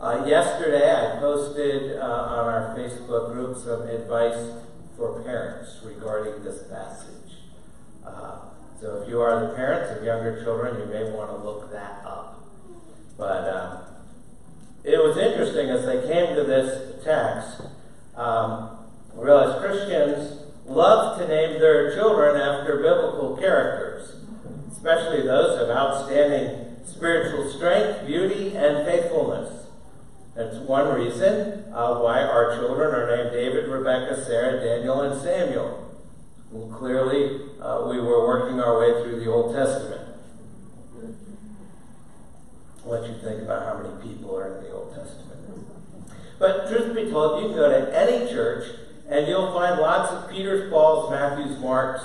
Uh, 0.00 0.24
yesterday, 0.28 0.94
I 0.94 1.18
posted 1.18 1.98
uh, 1.98 2.04
on 2.04 2.46
our 2.46 2.76
Facebook 2.78 3.32
group 3.32 3.56
some 3.56 3.82
advice 3.82 4.52
for 4.96 5.20
parents 5.22 5.80
regarding 5.82 6.44
this 6.44 6.62
passage. 6.68 7.19
So 8.80 9.02
if 9.02 9.10
you 9.10 9.20
are 9.20 9.46
the 9.46 9.54
parents 9.54 9.94
of 9.98 10.04
younger 10.04 10.42
children, 10.42 10.80
you 10.80 10.86
may 10.86 11.10
want 11.10 11.30
to 11.30 11.36
look 11.36 11.70
that 11.70 12.02
up. 12.02 12.48
But 13.18 13.48
um, 13.54 13.78
it 14.84 14.96
was 14.96 15.18
interesting 15.18 15.68
as 15.68 15.84
they 15.84 16.00
came 16.08 16.34
to 16.34 16.44
this 16.44 17.04
text, 17.04 17.60
um, 18.16 18.78
I 19.14 19.20
realized 19.20 19.60
Christians 19.60 20.40
love 20.64 21.18
to 21.18 21.28
name 21.28 21.60
their 21.60 21.94
children 21.94 22.40
after 22.40 22.76
biblical 22.76 23.36
characters, 23.36 24.16
especially 24.72 25.26
those 25.26 25.60
of 25.60 25.68
outstanding 25.68 26.76
spiritual 26.86 27.52
strength, 27.52 28.06
beauty, 28.06 28.56
and 28.56 28.86
faithfulness. 28.86 29.66
That's 30.34 30.56
one 30.56 30.94
reason 30.94 31.64
uh, 31.74 31.98
why 31.98 32.22
our 32.22 32.56
children 32.56 32.94
are 32.94 33.14
named 33.14 33.32
David, 33.32 33.68
Rebecca, 33.68 34.24
Sarah, 34.24 34.58
Daniel, 34.64 35.02
and 35.02 35.20
Samuel. 35.20 35.89
Well, 36.50 36.76
clearly, 36.76 37.42
uh, 37.60 37.86
we 37.88 38.00
were 38.00 38.26
working 38.26 38.60
our 38.60 38.80
way 38.80 39.02
through 39.02 39.20
the 39.20 39.30
Old 39.30 39.54
Testament. 39.54 40.00
I'll 42.84 42.90
let 42.90 43.08
you 43.08 43.16
think 43.22 43.42
about 43.42 43.66
how 43.66 43.82
many 43.82 44.14
people 44.14 44.36
are 44.36 44.56
in 44.56 44.64
the 44.64 44.72
Old 44.72 44.94
Testament. 44.94 45.30
But 46.40 46.68
truth 46.68 46.94
be 46.94 47.10
told, 47.10 47.42
you 47.42 47.48
can 47.48 47.56
go 47.56 47.68
to 47.68 47.96
any 47.96 48.28
church 48.30 48.64
And 49.08 49.26
you'll 49.26 49.52
find 49.52 49.80
lots 49.80 50.12
of 50.12 50.30
Peter's, 50.30 50.70
Paul's, 50.70 51.10
Matthew's, 51.10 51.58
Mark's, 51.58 52.04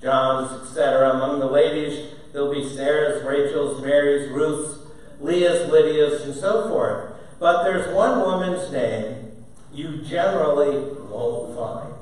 John's, 0.00 0.62
etc. 0.62 1.10
Among 1.10 1.40
the 1.40 1.46
ladies, 1.46 2.12
there'll 2.32 2.52
be 2.52 2.68
Sarah's, 2.68 3.24
Rachel's, 3.24 3.82
Mary's, 3.82 4.30
Ruth's, 4.30 4.78
Leah's, 5.20 5.68
Lydia's, 5.70 6.22
and 6.22 6.34
so 6.34 6.68
forth. 6.68 7.12
But 7.40 7.64
there's 7.64 7.92
one 7.92 8.20
woman's 8.20 8.70
name 8.70 9.32
you 9.72 10.02
generally 10.02 10.78
won't 11.10 11.56
find, 11.56 11.93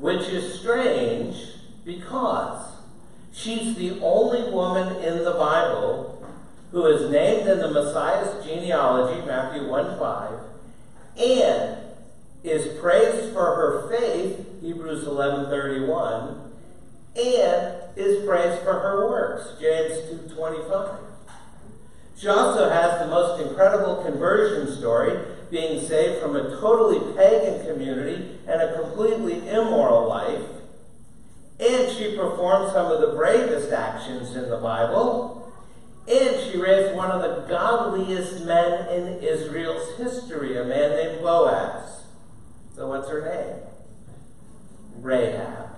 which 0.00 0.28
is 0.28 0.60
strange 0.60 1.54
because 1.84 2.72
she's 3.32 3.74
the 3.76 4.00
only 4.00 4.50
woman 4.50 4.96
in 5.02 5.24
the 5.24 5.32
Bible 5.32 6.26
who 6.70 6.86
is 6.86 7.10
named 7.10 7.48
in 7.48 7.58
the 7.58 7.70
Messiah's 7.70 8.44
genealogy, 8.44 9.24
Matthew 9.26 9.68
1 9.68 9.98
5, 9.98 10.32
and 11.18 11.78
is 12.44 12.78
praised 12.78 13.32
for 13.32 13.54
her 13.56 13.88
faith, 13.88 14.46
Hebrews 14.60 15.04
11:31, 15.04 16.52
and 17.16 17.74
is 17.96 18.24
praised 18.24 18.62
for 18.62 18.74
her 18.74 19.08
works, 19.08 19.54
James 19.60 19.98
2:25. 20.10 21.07
She 22.18 22.26
also 22.26 22.68
has 22.68 22.98
the 22.98 23.06
most 23.06 23.40
incredible 23.40 24.02
conversion 24.02 24.76
story, 24.76 25.16
being 25.50 25.80
saved 25.86 26.20
from 26.20 26.34
a 26.34 26.50
totally 26.60 26.98
pagan 27.16 27.64
community 27.64 28.38
and 28.46 28.60
a 28.60 28.80
completely 28.82 29.48
immoral 29.48 30.08
life. 30.08 30.42
And 31.60 31.96
she 31.96 32.16
performed 32.16 32.72
some 32.72 32.90
of 32.90 33.00
the 33.00 33.16
bravest 33.16 33.72
actions 33.72 34.34
in 34.34 34.50
the 34.50 34.56
Bible. 34.56 35.52
And 36.08 36.40
she 36.40 36.58
raised 36.58 36.96
one 36.96 37.10
of 37.10 37.22
the 37.22 37.46
godliest 37.48 38.44
men 38.44 38.88
in 38.88 39.22
Israel's 39.22 39.96
history, 39.96 40.56
a 40.56 40.64
man 40.64 40.96
named 40.96 41.22
Boaz. 41.22 42.02
So, 42.74 42.88
what's 42.88 43.08
her 43.08 43.22
name? 43.22 43.62
Rahab. 45.02 45.68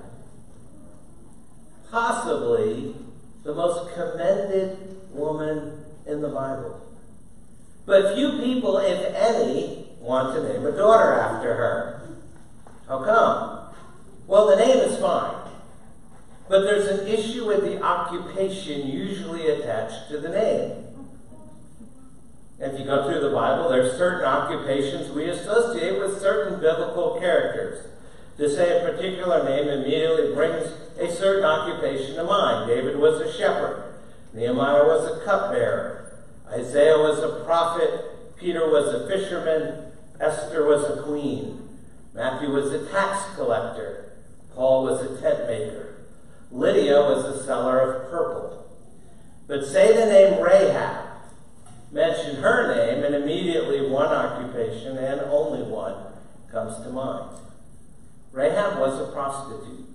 Possibly 1.91 2.95
the 3.43 3.55
most 3.55 3.93
commended 3.95 4.97
woman 5.11 5.85
in 6.07 6.21
the 6.21 6.29
Bible. 6.29 6.81
But 7.87 8.15
few 8.15 8.39
people, 8.39 8.79
if 8.79 9.15
any, 9.15 9.89
want 9.99 10.35
to 10.35 10.43
name 10.43 10.67
a 10.67 10.73
daughter 10.73 11.15
after 11.15 11.55
her. 11.55 12.09
How 12.89 13.05
come? 13.05 13.75
Well, 14.27 14.49
the 14.49 14.57
name 14.57 14.79
is 14.79 14.99
fine. 14.99 15.35
But 16.49 16.63
there's 16.63 16.87
an 16.87 17.07
issue 17.07 17.47
with 17.47 17.63
the 17.63 17.83
occupation 17.83 18.89
usually 18.89 19.49
attached 19.49 20.09
to 20.11 20.19
the 20.19 20.29
name. 20.29 20.87
If 22.59 22.79
you 22.79 22.85
go 22.85 23.09
through 23.09 23.21
the 23.21 23.35
Bible, 23.35 23.71
there's 23.71 23.97
certain 23.97 24.25
occupations 24.25 25.11
we 25.13 25.25
associate 25.31 25.99
with 25.99 26.21
certain 26.21 26.61
biblical 26.61 27.19
characters. 27.19 27.87
To 28.37 28.49
say 28.49 28.79
a 28.79 28.91
particular 28.91 29.45
name 29.45 29.69
immediately 29.69 30.35
brings 30.35 30.73
a 30.99 31.11
certain 31.11 31.45
occupation 31.45 32.17
to 32.17 32.25
mind. 32.25 32.69
David 32.69 32.99
was 32.99 33.21
a 33.21 33.33
shepherd. 33.33 33.90
Nehemiah 34.33 34.85
was 34.85 35.11
a 35.11 35.25
cupbearer. 35.25 36.19
Isaiah 36.49 36.99
was 36.99 37.19
a 37.19 37.45
prophet. 37.45 38.37
Peter 38.37 38.71
was 38.71 38.95
a 38.95 39.09
fisherman. 39.09 39.93
Esther 40.21 40.67
was 40.67 40.85
a 40.85 41.03
queen. 41.03 41.69
Matthew 42.15 42.51
was 42.51 42.73
a 42.73 42.87
tax 42.91 43.35
collector. 43.37 44.13
Paul 44.55 44.85
was 44.85 45.03
a 45.03 45.21
tent 45.21 45.47
maker. 45.47 46.07
Lydia 46.51 47.01
was 47.01 47.25
a 47.25 47.45
seller 47.45 47.81
of 47.81 48.11
purple. 48.11 48.67
But 49.47 49.67
say 49.67 49.95
the 49.95 50.07
name 50.07 50.43
Rahab. 50.43 51.07
Mention 51.93 52.37
her 52.37 52.75
name, 52.75 53.03
and 53.03 53.17
immediately 53.17 53.89
one 53.89 54.07
occupation, 54.07 54.97
and 54.97 55.21
only 55.23 55.63
one, 55.63 55.95
comes 56.51 56.77
to 56.85 56.91
mind. 56.91 57.37
Rahab 58.33 58.79
was 58.79 59.01
a 59.01 59.13
prostitute. 59.13 59.90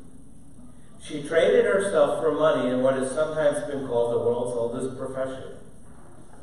She 1.08 1.22
traded 1.22 1.66
herself 1.66 2.20
for 2.20 2.32
money 2.32 2.72
in 2.72 2.82
what 2.82 2.96
has 2.96 3.12
sometimes 3.12 3.60
been 3.70 3.86
called 3.88 4.14
the 4.14 4.26
world's 4.26 4.58
oldest 4.58 4.98
profession. 4.98 5.58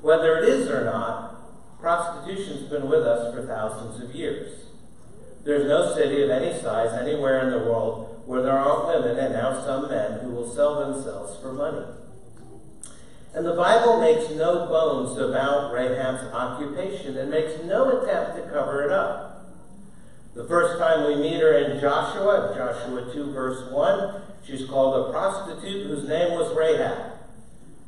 Whether 0.00 0.36
it 0.38 0.48
is 0.48 0.68
or 0.68 0.84
not, 0.84 1.80
prostitution's 1.80 2.70
been 2.70 2.88
with 2.88 3.04
us 3.04 3.34
for 3.34 3.44
thousands 3.44 4.00
of 4.00 4.14
years. 4.14 4.66
There's 5.44 5.66
no 5.66 5.92
city 5.96 6.22
of 6.22 6.30
any 6.30 6.56
size 6.60 6.92
anywhere 6.92 7.40
in 7.40 7.50
the 7.50 7.68
world 7.68 8.22
where 8.24 8.42
there 8.42 8.56
aren't 8.56 8.86
women 8.86 9.18
and 9.18 9.34
now 9.34 9.64
some 9.64 9.90
men 9.90 10.20
who 10.20 10.30
will 10.30 10.54
sell 10.54 10.92
themselves 10.92 11.36
for 11.40 11.52
money. 11.52 11.84
And 13.34 13.44
the 13.44 13.54
Bible 13.54 14.00
makes 14.00 14.30
no 14.30 14.66
bones 14.66 15.18
about 15.18 15.72
Rahab's 15.72 16.32
occupation 16.32 17.16
and 17.16 17.30
makes 17.30 17.64
no 17.64 18.00
attempt 18.00 18.36
to 18.36 18.42
cover 18.52 18.84
it 18.84 18.92
up. 18.92 19.44
The 20.34 20.44
first 20.44 20.78
time 20.78 21.08
we 21.08 21.16
meet 21.16 21.40
her 21.40 21.58
in 21.58 21.80
Joshua, 21.80 22.54
Joshua 22.56 23.12
2, 23.12 23.32
verse 23.32 23.72
1, 23.72 24.22
she's 24.44 24.66
called 24.66 25.08
a 25.08 25.12
prostitute 25.12 25.86
whose 25.86 26.08
name 26.08 26.32
was 26.32 26.54
Rahab. 26.56 27.12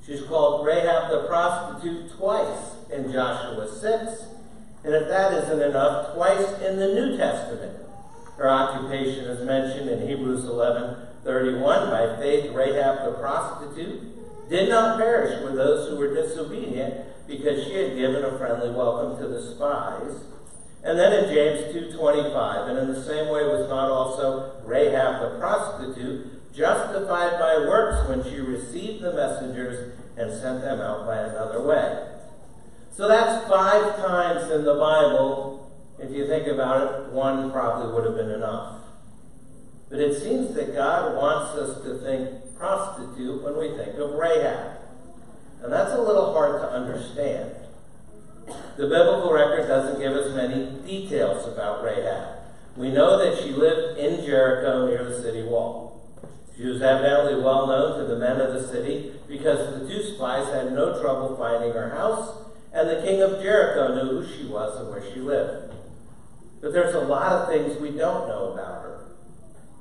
She's 0.06 0.22
called 0.22 0.66
Rahab 0.66 1.10
the 1.10 1.26
prostitute 1.26 2.12
twice 2.16 2.74
in 2.92 3.10
Joshua 3.10 3.68
6, 3.68 4.24
and 4.84 4.94
if 4.94 5.08
that 5.08 5.32
isn't 5.32 5.62
enough, 5.62 6.14
twice 6.14 6.60
in 6.60 6.78
the 6.78 6.94
New 6.94 7.16
Testament. 7.16 7.78
Her 8.36 8.50
occupation 8.50 9.24
is 9.24 9.46
mentioned 9.46 9.88
in 9.88 10.06
Hebrews 10.06 10.44
11 10.44 10.96
31. 11.24 11.90
By 11.90 12.16
faith, 12.16 12.52
Rahab 12.52 13.06
the 13.06 13.18
prostitute 13.18 14.50
did 14.50 14.68
not 14.68 14.98
perish 14.98 15.42
with 15.42 15.54
those 15.54 15.88
who 15.88 15.96
were 15.96 16.12
disobedient 16.12 17.26
because 17.26 17.64
she 17.64 17.74
had 17.74 17.96
given 17.96 18.24
a 18.24 18.36
friendly 18.36 18.70
welcome 18.70 19.18
to 19.22 19.28
the 19.28 19.40
spies. 19.54 20.20
And 20.82 20.98
then 20.98 21.24
in 21.24 21.32
James 21.32 21.74
2.25, 21.74 22.68
and 22.68 22.78
in 22.78 22.92
the 22.92 23.02
same 23.02 23.28
way 23.32 23.44
was 23.44 23.66
not 23.70 23.90
also 23.90 24.60
Rahab 24.66 25.22
the 25.22 25.38
prostitute 25.38 26.42
justified 26.54 27.38
by 27.38 27.66
works 27.68 28.08
when 28.08 28.22
she 28.24 28.40
received 28.40 29.02
the 29.02 29.12
messengers 29.12 29.98
and 30.16 30.32
sent 30.32 30.62
them 30.62 30.80
out 30.80 31.06
by 31.06 31.18
another 31.18 31.62
way. 31.62 32.08
So 32.92 33.08
that's 33.08 33.48
five 33.48 33.96
times 33.96 34.50
in 34.50 34.64
the 34.64 34.74
Bible. 34.74 35.72
If 35.98 36.12
you 36.12 36.26
think 36.26 36.46
about 36.46 36.82
it, 36.82 37.12
one 37.12 37.50
probably 37.50 37.92
would 37.92 38.04
have 38.04 38.16
been 38.16 38.30
enough. 38.30 38.82
But 39.90 40.00
it 40.00 40.20
seems 40.20 40.54
that 40.54 40.74
God 40.74 41.16
wants 41.16 41.58
us 41.58 41.82
to 41.84 41.98
think 41.98 42.56
prostitute 42.56 43.42
when 43.42 43.58
we 43.58 43.76
think 43.76 43.98
of 43.98 44.12
Rahab. 44.12 44.78
And 45.62 45.72
that's 45.72 45.92
a 45.92 46.00
little 46.00 46.32
hard 46.32 46.60
to 46.60 46.70
understand. 46.70 47.52
The 48.76 48.88
biblical 48.88 49.32
record 49.32 49.66
doesn't 49.66 50.00
give 50.00 50.12
us 50.12 50.34
many 50.34 50.66
details 50.86 51.46
about 51.48 51.82
Rahab. 51.82 52.38
We 52.76 52.90
know 52.90 53.18
that 53.18 53.42
she 53.42 53.50
lived 53.50 53.98
in 53.98 54.24
Jericho 54.24 54.86
near 54.86 55.04
the 55.04 55.22
city 55.22 55.42
wall. 55.42 55.93
She 56.56 56.64
was 56.66 56.82
evidently 56.82 57.42
well 57.42 57.66
known 57.66 57.98
to 57.98 58.06
the 58.06 58.18
men 58.18 58.40
of 58.40 58.54
the 58.54 58.68
city 58.68 59.12
because 59.26 59.80
the 59.80 59.88
two 59.88 60.14
spies 60.14 60.52
had 60.52 60.72
no 60.72 61.00
trouble 61.00 61.36
finding 61.36 61.72
her 61.72 61.90
house, 61.90 62.44
and 62.72 62.88
the 62.88 63.02
king 63.02 63.22
of 63.22 63.42
Jericho 63.42 63.94
knew 63.94 64.22
who 64.22 64.36
she 64.36 64.46
was 64.46 64.78
and 64.80 64.88
where 64.88 65.02
she 65.12 65.20
lived. 65.20 65.74
But 66.60 66.72
there's 66.72 66.94
a 66.94 67.00
lot 67.00 67.32
of 67.32 67.48
things 67.48 67.80
we 67.80 67.90
don't 67.90 68.28
know 68.28 68.52
about 68.52 68.82
her. 68.82 69.06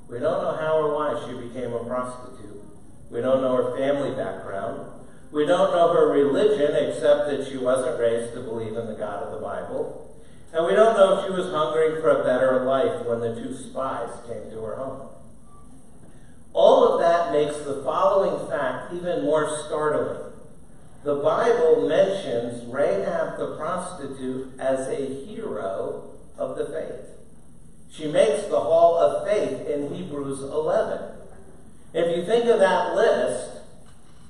We 0.10 0.20
don't 0.20 0.44
know 0.44 0.58
how 0.58 0.80
or 0.80 0.96
why 0.96 1.26
she 1.26 1.48
became 1.48 1.74
a 1.74 1.84
prostitute. 1.86 2.62
We 3.10 3.22
don't 3.22 3.42
know 3.42 3.56
her 3.56 3.78
family 3.78 4.16
background. 4.16 4.90
We 5.32 5.46
don't 5.46 5.72
know 5.72 5.94
her 5.94 6.12
religion 6.12 6.76
except 6.76 7.30
that 7.30 7.48
she 7.48 7.58
wasn't 7.58 8.00
raised 8.00 8.34
to 8.34 8.42
believe 8.42 8.76
in 8.76 8.88
the 8.88 8.94
God 8.94 9.24
of 9.24 9.32
the 9.32 9.40
Bible. 9.40 10.22
And 10.52 10.66
we 10.66 10.74
don't 10.74 10.96
know 10.96 11.18
if 11.18 11.26
she 11.26 11.32
was 11.32 11.52
hungering 11.52 12.02
for 12.02 12.10
a 12.10 12.24
better 12.24 12.64
life 12.66 13.06
when 13.06 13.20
the 13.20 13.34
two 13.34 13.56
spies 13.56 14.10
came 14.28 14.52
to 14.52 14.62
her 14.64 14.76
home. 14.76 15.13
All 16.54 16.88
of 16.88 17.00
that 17.00 17.32
makes 17.32 17.58
the 17.66 17.82
following 17.84 18.48
fact 18.48 18.94
even 18.94 19.24
more 19.24 19.50
startling. 19.66 20.32
The 21.04 21.16
Bible 21.16 21.88
mentions 21.88 22.64
Rahab 22.72 23.38
the 23.38 23.56
prostitute 23.58 24.58
as 24.60 24.88
a 24.88 25.26
hero 25.26 26.12
of 26.38 26.56
the 26.58 26.66
faith. 26.66 27.10
She 27.92 28.08
makes 28.08 28.48
the 28.48 28.60
hall 28.60 28.98
of 28.98 29.28
faith 29.28 29.68
in 29.68 29.94
Hebrews 29.94 30.42
11. 30.42 31.00
If 31.94 32.18
you 32.18 32.26
think 32.26 32.46
of 32.46 32.60
that 32.60 32.96
list, 32.96 33.50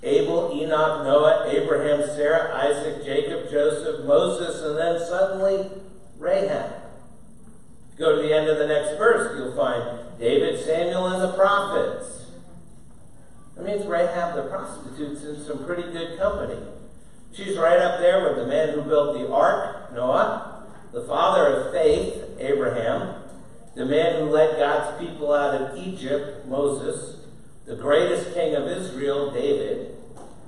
Abel, 0.02 0.52
Enoch, 0.54 1.06
Noah, 1.06 1.48
Abraham, 1.50 2.02
Sarah, 2.16 2.54
Isaac, 2.56 3.06
Jacob, 3.06 3.50
Joseph, 3.50 4.06
Moses, 4.06 4.62
and 4.64 4.78
then 4.78 5.00
suddenly 5.00 5.70
Rahab. 6.18 6.83
Go 7.98 8.16
to 8.16 8.22
the 8.22 8.36
end 8.36 8.50
of 8.50 8.58
the 8.58 8.68
next 8.68 8.98
verse, 8.98 9.38
you'll 9.38 9.56
find 9.56 10.00
David, 10.20 10.64
Samuel, 10.64 11.08
and 11.08 11.22
the 11.22 11.34
prophets. 11.34 12.32
That 13.56 13.66
means 13.66 13.86
Rahab 13.86 14.36
the 14.36 14.44
prostitute's 14.44 15.24
in 15.24 15.44
some 15.44 15.66
pretty 15.66 15.84
good 15.92 16.18
company. 16.18 16.60
She's 17.34 17.58
right 17.58 17.80
up 17.80 18.00
there 18.00 18.24
with 18.24 18.38
the 18.38 18.48
man 18.48 18.70
who 18.70 18.82
built 18.82 19.18
the 19.18 19.32
ark, 19.32 19.94
Noah, 19.94 20.66
the 20.92 21.04
father 21.04 21.48
of 21.48 21.74
faith, 21.74 22.24
Abraham, 22.40 23.16
the 23.76 23.86
man 23.86 24.20
who 24.20 24.30
led 24.30 24.58
God's 24.58 25.00
people 25.00 25.34
out 25.34 25.60
of 25.60 25.78
Egypt, 25.78 26.48
Moses, 26.48 27.26
the 27.66 27.76
greatest 27.76 28.34
king 28.34 28.56
of 28.56 28.68
Israel, 28.68 29.32
David. 29.32 29.96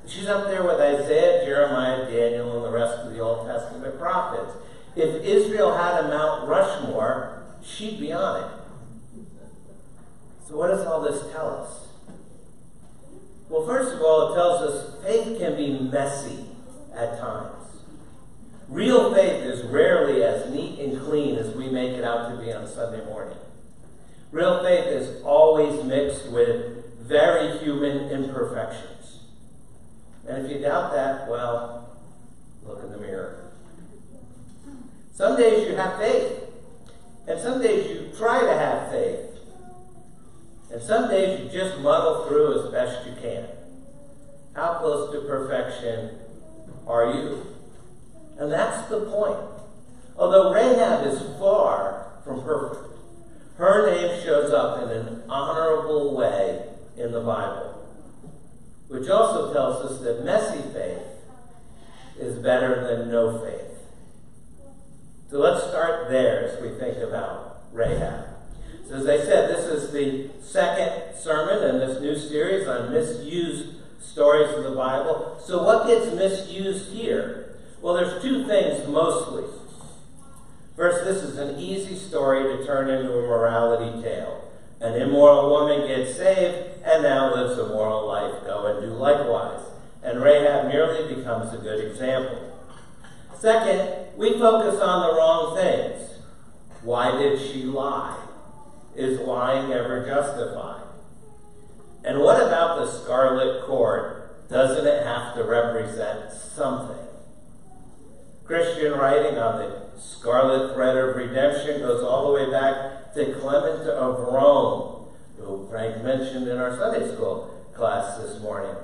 She's 0.08 0.28
up 0.28 0.46
there 0.46 0.64
with 0.64 0.80
Isaiah, 0.80 1.44
Jeremiah, 1.46 2.10
Daniel, 2.10 2.56
and 2.58 2.66
the 2.66 2.78
rest 2.78 3.00
of 3.00 3.14
the 3.14 3.20
Old 3.20 3.48
Testament 3.48 3.98
prophets. 3.98 4.54
If 4.96 5.24
Israel 5.24 5.76
had 5.76 6.06
a 6.06 6.08
Mount 6.08 6.48
Rushmore, 6.48 7.44
she'd 7.64 8.00
be 8.00 8.14
on 8.14 8.44
it. 8.44 8.50
So, 10.48 10.56
what 10.58 10.68
does 10.68 10.86
all 10.86 11.02
this 11.02 11.32
tell 11.32 11.50
us? 11.50 11.88
Well, 13.50 13.66
first 13.66 13.94
of 13.94 14.02
all, 14.02 14.32
it 14.32 14.36
tells 14.36 14.62
us 14.62 15.04
faith 15.04 15.38
can 15.40 15.56
be 15.56 15.80
messy 15.80 16.46
at 16.96 17.20
times. 17.20 17.66
Real 18.68 19.14
faith 19.14 19.44
is 19.44 19.64
rarely 19.66 20.24
as 20.24 20.52
neat 20.52 20.80
and 20.80 21.00
clean 21.02 21.36
as 21.36 21.54
we 21.56 21.70
make 21.70 21.92
it 21.92 22.04
out 22.04 22.32
to 22.32 22.44
be 22.44 22.52
on 22.52 22.68
Sunday 22.68 23.06
morning. 23.06 23.38
Real 24.32 24.64
faith 24.64 24.86
is 24.88 25.22
always 25.24 25.84
mixed 25.84 26.32
with 26.32 27.00
very 27.00 27.58
human 27.60 28.10
imperfections. 28.10 29.20
And 30.28 30.46
if 30.46 30.52
you 30.52 30.60
doubt 30.60 30.94
that, 30.94 31.30
well, 31.30 31.96
look 32.66 32.84
in 32.84 32.92
the 32.92 32.98
mirror. 32.98 33.45
Some 35.16 35.38
days 35.38 35.70
you 35.70 35.78
have 35.78 35.98
faith, 35.98 36.44
and 37.26 37.40
some 37.40 37.62
days 37.62 37.90
you 37.90 38.12
try 38.18 38.42
to 38.42 38.54
have 38.54 38.92
faith. 38.92 39.22
And 40.70 40.82
some 40.82 41.10
days 41.10 41.40
you 41.40 41.58
just 41.58 41.80
muddle 41.80 42.26
through 42.26 42.66
as 42.66 42.72
best 42.72 43.08
you 43.08 43.14
can. 43.22 43.48
How 44.58 44.74
close 44.80 45.14
to 45.14 45.22
perfection 45.22 46.20
are 46.86 47.14
you? 47.14 47.48
And 48.38 48.52
that's 48.52 48.90
the 48.90 49.06
point. 49.06 49.40
Although 50.18 50.54
Rahab 50.54 51.08
is 51.08 51.22
far 51.40 52.12
from 52.26 52.44
perfect, 52.44 53.00
her 53.58 53.90
name 53.90 54.22
shows 54.22 54.52
up 54.52 54.84
in 54.84 54.90
an 54.90 55.24
honorable 55.30 56.14
way 56.14 56.68
in 56.98 57.14
the 57.14 57.22
Bible, 57.22 57.88
which 58.90 59.10
also 59.10 59.54
tells 59.54 59.90
us 59.90 60.02
that 60.02 60.26
messy 60.26 60.62
faith 60.74 61.08
is 62.20 62.38
better 62.40 62.86
than 62.86 63.10
no 63.10 63.40
faith. 63.40 63.65
So 65.30 65.40
let's 65.40 65.64
start 65.66 66.10
there 66.10 66.46
as 66.46 66.62
we 66.62 66.70
think 66.78 66.98
about 67.00 67.64
Rahab. 67.74 68.28
So, 68.88 68.96
as 68.96 69.08
I 69.08 69.18
said, 69.18 69.50
this 69.50 69.66
is 69.66 69.92
the 69.92 70.30
second 70.40 71.18
sermon 71.18 71.68
in 71.68 71.80
this 71.80 72.00
new 72.00 72.16
series 72.16 72.68
on 72.68 72.94
misused 72.94 73.78
stories 74.00 74.56
of 74.56 74.64
the 74.64 74.76
Bible. 74.76 75.42
So, 75.44 75.64
what 75.64 75.88
gets 75.88 76.14
misused 76.14 76.92
here? 76.92 77.58
Well, 77.82 77.96
there's 77.96 78.22
two 78.22 78.46
things 78.46 78.88
mostly. 78.88 79.46
First, 80.76 81.06
this 81.06 81.24
is 81.24 81.38
an 81.40 81.60
easy 81.60 81.96
story 81.96 82.44
to 82.44 82.66
turn 82.66 82.90
into 82.90 83.12
a 83.12 83.28
morality 83.28 84.04
tale. 84.04 84.52
An 84.80 84.94
immoral 85.02 85.50
woman 85.50 85.88
gets 85.88 86.16
saved 86.16 86.84
and 86.84 87.02
now 87.02 87.34
lives 87.34 87.58
a 87.58 87.68
moral 87.70 88.08
life. 88.08 88.44
Go 88.46 88.68
and 88.68 88.82
do 88.86 88.94
likewise. 88.94 89.62
And 90.04 90.22
Rahab 90.22 90.68
merely 90.68 91.16
becomes 91.16 91.52
a 91.52 91.58
good 91.58 91.84
example. 91.84 92.55
Second, 93.40 94.18
we 94.18 94.40
focus 94.40 94.80
on 94.80 95.08
the 95.08 95.16
wrong 95.16 95.56
things. 95.56 96.20
Why 96.82 97.18
did 97.18 97.40
she 97.40 97.64
lie? 97.64 98.22
Is 98.96 99.20
lying 99.20 99.74
ever 99.74 100.06
justified? 100.06 100.84
And 102.04 102.20
what 102.20 102.42
about 102.42 102.78
the 102.78 102.92
scarlet 102.92 103.66
cord? 103.66 104.30
Doesn't 104.50 104.86
it 104.86 105.04
have 105.04 105.36
to 105.36 105.44
represent 105.44 106.32
something? 106.32 106.98
Christian 108.46 108.94
writing 108.94 109.38
on 109.38 109.58
the 109.58 110.00
scarlet 110.00 110.76
thread 110.76 110.96
of 110.96 111.16
redemption 111.16 111.82
goes 111.82 112.04
all 112.04 112.28
the 112.28 112.34
way 112.34 112.52
back 112.52 113.14
to 113.16 113.34
Clement 113.40 113.90
of 113.90 114.20
Rome, 114.20 115.08
who 115.40 115.68
Frank 115.70 116.04
mentioned 116.04 116.48
in 116.48 116.58
our 116.58 116.78
Sunday 116.78 117.12
school 117.14 117.66
class 117.74 118.18
this 118.20 118.40
morning. 118.42 118.76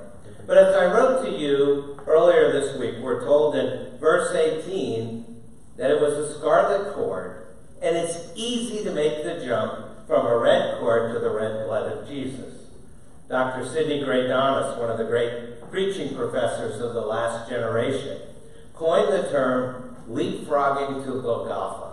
But 0.46 0.58
as 0.58 0.74
I 0.74 0.92
wrote 0.92 1.24
to 1.24 1.30
you 1.30 2.00
earlier 2.06 2.52
this 2.52 2.78
week, 2.78 2.96
we're 3.00 3.24
told 3.24 3.54
in 3.54 3.98
verse 3.98 4.34
18 4.34 5.40
that 5.76 5.90
it 5.90 6.00
was 6.00 6.14
a 6.14 6.38
scarlet 6.38 6.94
cord, 6.94 7.46
and 7.80 7.96
it's 7.96 8.30
easy 8.34 8.82
to 8.84 8.92
make 8.92 9.22
the 9.22 9.44
jump 9.44 10.06
from 10.06 10.26
a 10.26 10.36
red 10.36 10.78
cord 10.80 11.12
to 11.12 11.20
the 11.20 11.30
red 11.30 11.66
blood 11.66 11.92
of 11.92 12.08
Jesus. 12.08 12.66
Dr. 13.28 13.66
Sidney 13.66 14.00
Greidanus, 14.00 14.78
one 14.78 14.90
of 14.90 14.98
the 14.98 15.04
great 15.04 15.70
preaching 15.70 16.14
professors 16.14 16.80
of 16.80 16.92
the 16.92 17.00
last 17.00 17.48
generation, 17.48 18.20
coined 18.74 19.12
the 19.12 19.30
term 19.30 19.96
leapfrogging 20.08 21.04
to 21.04 21.22
Golgotha 21.22 21.91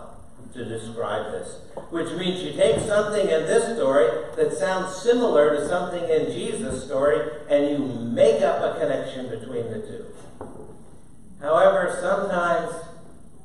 to 0.54 0.66
describe 0.66 1.32
this, 1.32 1.62
which 1.90 2.12
means 2.14 2.42
you 2.42 2.54
take 2.54 2.80
something 2.80 3.22
in 3.22 3.44
this 3.46 3.76
story 3.76 4.08
that 4.36 4.54
sounds 4.54 4.96
similar 4.96 5.56
to 5.56 5.68
something 5.68 6.04
in 6.10 6.32
Jesus' 6.32 6.84
story 6.86 7.20
and 7.50 7.70
you 7.70 7.78
make 7.78 8.42
up 8.42 8.62
a 8.62 8.80
connection 8.80 9.30
between 9.30 9.70
the 9.70 9.80
two. 9.80 10.06
However, 11.42 11.98
sometimes 12.02 12.74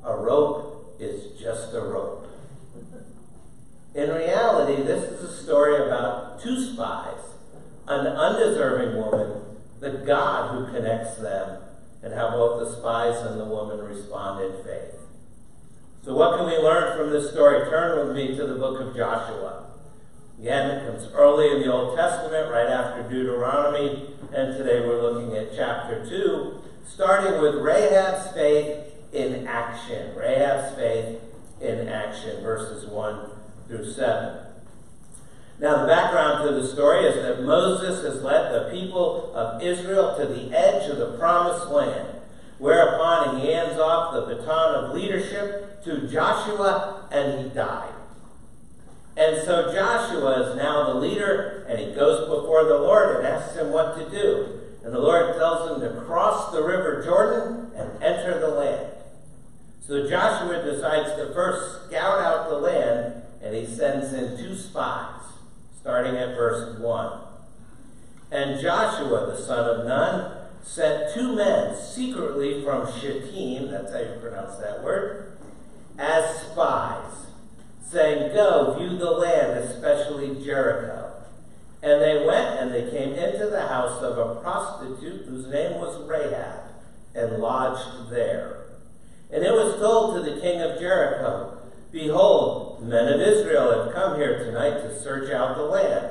a 0.05 0.17
rope 0.17 0.97
is 0.99 1.39
just 1.39 1.75
a 1.75 1.81
rope. 1.81 2.27
In 3.95 4.11
reality, 4.11 4.83
this 4.83 5.05
is 5.05 5.23
a 5.23 5.43
story 5.43 5.87
about 5.87 6.43
two 6.43 6.61
spies, 6.73 7.21
an 7.87 8.07
undeserving 8.07 8.97
woman, 8.97 9.41
the 9.79 9.91
God 10.05 10.51
who 10.51 10.73
connects 10.73 11.17
them, 11.19 11.63
and 12.03 12.13
how 12.13 12.31
both 12.31 12.67
the 12.67 12.77
spies 12.77 13.25
and 13.25 13.39
the 13.39 13.45
woman 13.45 13.79
respond 13.79 14.45
in 14.45 14.65
faith. 14.65 15.04
So, 16.05 16.15
what 16.15 16.37
can 16.37 16.45
we 16.45 16.59
learn 16.59 16.99
from 16.99 17.09
this 17.09 17.31
story? 17.31 17.65
Turn 17.71 18.07
with 18.07 18.15
me 18.15 18.37
to 18.37 18.47
the 18.47 18.57
book 18.57 18.79
of 18.79 18.95
Joshua. 18.95 19.71
Again, 20.39 20.71
it 20.73 20.87
comes 20.87 21.09
early 21.15 21.51
in 21.51 21.63
the 21.63 21.73
Old 21.73 21.97
Testament, 21.97 22.53
right 22.53 22.67
after 22.67 23.05
Deuteronomy, 23.05 24.11
and 24.31 24.55
today 24.55 24.81
we're 24.81 25.01
looking 25.01 25.35
at 25.35 25.57
chapter 25.57 26.07
2, 26.07 26.61
starting 26.87 27.41
with 27.41 27.55
Rahab's 27.55 28.31
faith 28.33 28.85
in 29.15 29.47
action. 29.47 30.15
Rahab's 30.15 30.75
faith 30.75 31.23
in 31.63 31.89
action, 31.89 32.43
verses 32.43 32.87
1 32.87 33.31
through 33.69 33.91
7. 33.91 34.41
Now, 35.59 35.81
the 35.81 35.87
background 35.87 36.47
to 36.47 36.55
the 36.55 36.69
story 36.69 37.07
is 37.07 37.15
that 37.23 37.45
Moses 37.45 38.05
has 38.05 38.23
led 38.23 38.53
the 38.53 38.71
people 38.71 39.35
of 39.35 39.63
Israel 39.63 40.15
to 40.19 40.27
the 40.27 40.55
edge 40.55 40.87
of 40.91 40.99
the 40.99 41.17
promised 41.17 41.69
land, 41.69 42.21
whereupon 42.59 43.41
he 43.41 43.53
hands 43.53 43.79
off 43.79 44.15
the 44.15 44.35
baton 44.35 44.85
of 44.85 44.95
leadership 44.95 45.83
to 45.85 46.09
Joshua 46.09 47.09
and 47.11 47.43
he 47.43 47.55
died. 47.55 47.93
And 49.17 49.43
so 49.45 49.73
Joshua 49.73 50.51
is 50.51 50.57
now 50.57 50.93
the 50.93 50.99
leader 50.99 51.67
and 51.69 51.79
he 51.79 51.95
goes 51.95 52.29
before 52.29 52.65
the 52.65 52.79
Lord 52.79 53.17
and 53.17 53.27
asks 53.27 53.57
him 53.57 53.71
what 53.71 53.97
to 53.97 54.11
do. 54.11 54.61
And 54.85 54.93
the 54.93 54.99
Lord 54.99 55.37
tells 55.37 55.71
him 55.71 55.81
to 55.81 56.01
cross 56.03 56.53
the 56.53 56.63
river 56.63 57.03
Jordan 57.05 57.71
and 57.77 58.03
enter 58.03 58.39
the 58.39 58.49
land. 58.49 58.91
So 59.81 60.09
Joshua 60.09 60.63
decides 60.63 61.11
to 61.17 61.33
first 61.33 61.87
scout 61.87 62.21
out 62.21 62.49
the 62.49 62.59
land 62.59 63.23
and 63.43 63.55
he 63.55 63.67
sends 63.67 64.13
in 64.13 64.37
two 64.37 64.57
spies, 64.57 65.21
starting 65.79 66.17
at 66.17 66.35
verse 66.35 66.79
1. 66.79 67.21
And 68.31 68.61
Joshua, 68.61 69.27
the 69.27 69.37
son 69.37 69.69
of 69.69 69.87
Nun, 69.87 70.44
sent 70.65 71.15
two 71.15 71.37
men 71.37 71.77
secretly 71.77 72.65
from 72.65 72.91
Shittim, 72.91 73.71
that's 73.71 73.93
how 73.93 73.99
you 73.99 74.19
pronounce 74.21 74.57
that 74.57 74.83
word, 74.83 75.37
as 75.99 76.41
spies, 76.41 77.27
saying, 77.87 78.35
Go, 78.35 78.75
view 78.79 78.97
the 78.99 79.11
land, 79.11 79.59
especially 79.59 80.43
Jericho. 80.43 81.13
And 81.83 82.01
they 82.01 82.25
went 82.27 82.61
and 82.61 82.73
they 82.73 82.91
came 82.91 83.13
into 83.13 83.47
the 83.47 83.69
house 83.69 84.03
of 84.03 84.17
a 84.17 84.41
prostitute 84.41 85.27
whose 85.27 85.47
name 85.49 85.79
was 85.79 86.09
Rahab, 86.09 86.61
and 87.15 87.39
lodged 87.39 88.11
there. 88.11 88.65
And 89.31 89.45
it 89.45 89.53
was 89.53 89.77
told 89.77 90.17
to 90.17 90.31
the 90.31 90.41
king 90.41 90.63
of 90.63 90.81
Jericho, 90.81 91.59
Behold, 91.93 92.83
men 92.83 93.13
of 93.13 93.21
Israel 93.21 93.85
have 93.85 93.95
come 93.95 94.17
here 94.17 94.45
tonight 94.45 94.81
to 94.81 95.01
search 95.01 95.31
out 95.31 95.57
the 95.57 95.63
land. 95.63 96.11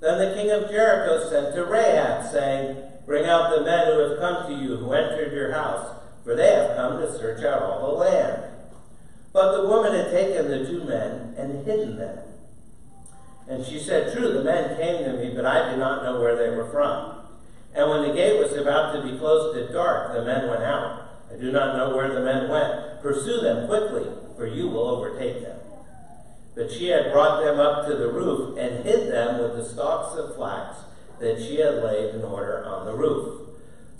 Then 0.00 0.18
the 0.18 0.34
king 0.34 0.50
of 0.50 0.70
Jericho 0.70 1.28
sent 1.28 1.54
to 1.54 1.64
Rahab, 1.64 2.30
saying, 2.30 2.89
Bring 3.10 3.26
out 3.26 3.50
the 3.50 3.64
men 3.64 3.88
who 3.88 3.98
have 3.98 4.20
come 4.20 4.46
to 4.46 4.54
you, 4.54 4.76
who 4.76 4.92
entered 4.92 5.32
your 5.32 5.50
house, 5.50 5.96
for 6.22 6.36
they 6.36 6.54
have 6.54 6.76
come 6.76 7.00
to 7.00 7.18
search 7.18 7.42
out 7.42 7.60
all 7.60 7.90
the 7.90 8.04
land. 8.04 8.44
But 9.32 9.56
the 9.56 9.66
woman 9.66 9.92
had 9.92 10.12
taken 10.12 10.48
the 10.48 10.64
two 10.64 10.84
men 10.84 11.34
and 11.36 11.66
hidden 11.66 11.96
them. 11.96 12.18
And 13.48 13.66
she 13.66 13.80
said, 13.80 14.12
True, 14.12 14.32
the 14.32 14.44
men 14.44 14.76
came 14.76 15.02
to 15.02 15.14
me, 15.14 15.32
but 15.34 15.44
I 15.44 15.70
did 15.70 15.80
not 15.80 16.04
know 16.04 16.20
where 16.20 16.36
they 16.36 16.56
were 16.56 16.70
from. 16.70 17.22
And 17.74 17.90
when 17.90 18.02
the 18.02 18.14
gate 18.14 18.38
was 18.38 18.52
about 18.52 18.92
to 18.94 19.02
be 19.02 19.18
closed 19.18 19.58
at 19.58 19.72
dark, 19.72 20.14
the 20.14 20.24
men 20.24 20.48
went 20.48 20.62
out. 20.62 21.08
I 21.34 21.36
do 21.36 21.50
not 21.50 21.76
know 21.76 21.96
where 21.96 22.14
the 22.14 22.20
men 22.20 22.48
went. 22.48 23.02
Pursue 23.02 23.40
them 23.40 23.66
quickly, 23.66 24.06
for 24.36 24.46
you 24.46 24.68
will 24.68 24.86
overtake 24.86 25.42
them. 25.42 25.58
But 26.54 26.70
she 26.70 26.86
had 26.90 27.12
brought 27.12 27.42
them 27.42 27.58
up 27.58 27.88
to 27.88 27.96
the 27.96 28.12
roof 28.12 28.56
and 28.56 28.84
hid 28.84 29.12
them 29.12 29.40
with 29.40 29.56
the 29.56 29.64
stalks 29.64 30.16
of 30.16 30.36
flax 30.36 30.76
that 31.20 31.38
she 31.38 31.60
had 31.60 31.82
laid 31.82 32.14
in 32.14 32.22
order 32.22 32.64
on 32.64 32.86
the 32.86 32.94
roof. 32.94 33.48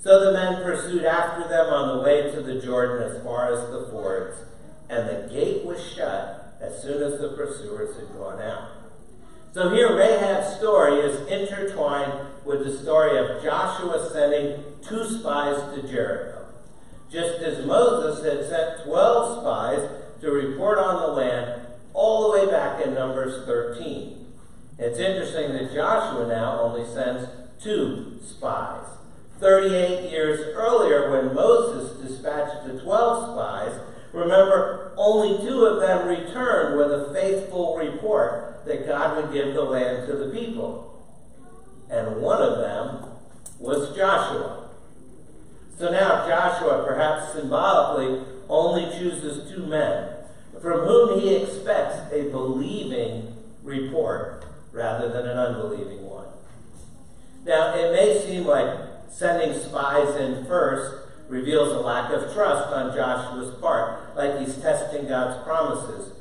So 0.01 0.25
the 0.25 0.33
men 0.33 0.62
pursued 0.62 1.05
after 1.05 1.47
them 1.47 1.66
on 1.66 1.99
the 1.99 2.03
way 2.03 2.31
to 2.31 2.43
the 2.43 2.61
Jordan 2.61 3.03
as 3.11 3.23
far 3.23 3.53
as 3.53 3.71
the 3.71 3.89
fords, 3.91 4.37
and 4.89 5.09
the 5.09 5.33
gate 5.33 5.64
was 5.64 5.81
shut 5.95 6.57
as 6.61 6.83
soon 6.83 7.03
as 7.03 7.21
the 7.21 7.29
pursuers 7.37 7.97
had 7.97 8.16
gone 8.16 8.41
out. 8.41 8.68
So 9.53 9.75
here 9.75 9.97
Rahab's 9.97 10.57
story 10.57 11.01
is 11.01 11.27
intertwined 11.29 12.12
with 12.45 12.64
the 12.64 12.79
story 12.79 13.18
of 13.18 13.43
Joshua 13.43 14.09
sending 14.12 14.64
two 14.81 15.05
spies 15.05 15.75
to 15.75 15.87
Jericho. 15.87 16.47
Just 17.11 17.43
as 17.43 17.66
Moses 17.66 18.25
had 18.25 18.49
sent 18.49 18.85
12 18.85 19.41
spies 19.41 19.89
to 20.21 20.31
report 20.31 20.79
on 20.79 21.03
the 21.03 21.09
land, 21.09 21.62
all 21.93 22.31
the 22.31 22.39
way 22.39 22.51
back 22.51 22.87
in 22.87 22.95
Numbers 22.95 23.45
13. 23.45 24.20
It's 24.81 24.99
interesting 24.99 25.53
that 25.53 25.74
Joshua 25.74 26.26
now 26.26 26.59
only 26.62 26.87
sends 26.87 27.28
two 27.62 28.18
spies. 28.24 28.87
38 29.39 30.11
years 30.11 30.41
earlier, 30.55 31.11
when 31.11 31.35
Moses 31.35 32.01
dispatched 32.01 32.66
the 32.66 32.81
12 32.81 33.35
spies, 33.35 33.78
remember, 34.14 34.95
only 34.97 35.47
two 35.47 35.66
of 35.66 35.81
them 35.81 36.09
returned 36.09 36.78
with 36.78 36.93
a 36.93 37.12
faithful 37.12 37.76
report 37.76 38.62
that 38.64 38.87
God 38.87 39.16
would 39.16 39.35
give 39.35 39.53
the 39.53 39.62
land 39.62 40.07
to 40.07 40.16
the 40.16 40.31
people. 40.31 41.05
And 41.91 42.22
one 42.22 42.41
of 42.41 42.59
them 42.59 43.05
was 43.59 43.95
Joshua. 43.95 44.70
So 45.78 45.91
now 45.91 46.26
Joshua, 46.26 46.85
perhaps 46.87 47.35
symbolically, 47.35 48.24
only 48.49 48.91
chooses 48.99 49.51
two 49.53 49.66
men 49.66 50.09
from 50.62 50.81
whom 50.81 51.20
he 51.20 51.37
expects 51.37 52.11
a 52.12 52.31
believing 52.31 53.37
report 53.62 54.47
rather 54.73 55.09
than 55.09 55.27
an 55.27 55.39
unbelieving 55.39 56.09
one. 56.09 56.27
Now, 57.45 57.75
it 57.75 57.93
may 57.93 58.21
seem 58.25 58.45
like 58.45 58.79
sending 59.09 59.59
spies 59.59 60.16
in 60.16 60.45
first 60.47 61.09
reveals 61.29 61.73
a 61.73 61.81
lack 61.81 62.12
of 62.12 62.33
trust 62.33 62.73
on 62.73 62.95
Joshua's 62.95 63.55
part, 63.61 64.16
like 64.16 64.39
he's 64.41 64.57
testing 64.57 65.09
God's 65.09 65.43
promises. 65.45 66.12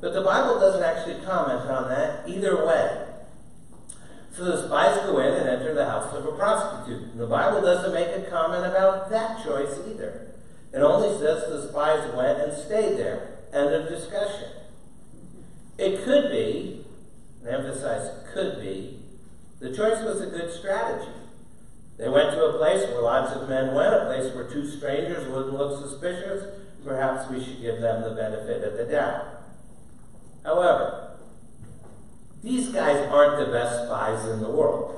But 0.00 0.12
the 0.12 0.22
Bible 0.22 0.60
doesn't 0.60 0.82
actually 0.82 1.24
comment 1.24 1.68
on 1.68 1.88
that 1.88 2.28
either 2.28 2.64
way. 2.64 3.04
So 4.32 4.44
the 4.44 4.66
spies 4.66 4.96
go 5.06 5.18
in 5.18 5.34
and 5.34 5.48
enter 5.48 5.74
the 5.74 5.84
house 5.84 6.14
of 6.14 6.24
a 6.24 6.32
prostitute. 6.32 7.02
And 7.10 7.20
the 7.20 7.26
Bible 7.26 7.60
doesn't 7.60 7.92
make 7.92 8.08
a 8.08 8.30
comment 8.30 8.64
about 8.64 9.10
that 9.10 9.44
choice 9.44 9.76
either. 9.88 10.32
It 10.72 10.78
only 10.78 11.18
says 11.18 11.48
the 11.48 11.68
spies 11.68 12.12
went 12.14 12.40
and 12.40 12.52
stayed 12.52 12.98
there. 12.98 13.38
End 13.52 13.74
of 13.74 13.88
discussion. 13.88 14.50
It 15.78 16.04
could 16.04 16.30
be, 16.30 16.84
and 17.40 17.48
emphasize 17.48 18.10
could 18.32 18.60
be, 18.60 19.00
the 19.60 19.74
choice 19.74 20.02
was 20.04 20.20
a 20.20 20.26
good 20.26 20.52
strategy. 20.52 21.10
They 21.96 22.08
went 22.08 22.30
to 22.30 22.44
a 22.44 22.58
place 22.58 22.84
where 22.88 23.02
lots 23.02 23.32
of 23.32 23.48
men 23.48 23.74
went, 23.74 23.92
a 23.92 24.06
place 24.06 24.32
where 24.34 24.44
two 24.44 24.68
strangers 24.70 25.28
wouldn't 25.28 25.54
look 25.54 25.82
suspicious. 25.82 26.44
Perhaps 26.84 27.28
we 27.28 27.42
should 27.42 27.60
give 27.60 27.80
them 27.80 28.02
the 28.02 28.14
benefit 28.14 28.62
of 28.62 28.78
the 28.78 28.84
doubt. 28.84 29.26
However, 30.44 31.16
these 32.42 32.68
guys 32.68 33.04
aren't 33.10 33.44
the 33.44 33.52
best 33.52 33.86
spies 33.86 34.24
in 34.28 34.40
the 34.40 34.48
world. 34.48 34.94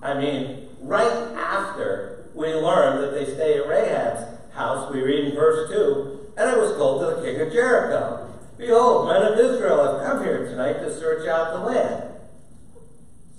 I 0.00 0.14
mean, 0.14 0.68
right 0.80 1.10
after 1.36 2.28
we 2.34 2.54
learn 2.54 3.00
that 3.02 3.12
they 3.12 3.24
stay 3.24 3.58
at 3.58 3.66
Rahab's 3.66 4.54
house, 4.54 4.92
we 4.92 5.02
read 5.02 5.26
in 5.26 5.34
verse 5.34 5.68
2 5.70 6.32
And 6.36 6.48
I 6.48 6.56
was 6.56 6.76
told 6.76 7.00
to 7.00 7.20
the 7.20 7.26
king 7.26 7.40
of 7.40 7.52
Jericho, 7.52 8.31
Behold, 8.62 9.08
men 9.08 9.22
of 9.22 9.40
Israel 9.40 9.98
have 9.98 10.06
come 10.06 10.22
here 10.22 10.46
tonight 10.46 10.74
to 10.74 10.94
search 10.96 11.26
out 11.26 11.52
the 11.52 11.66
land. 11.66 12.04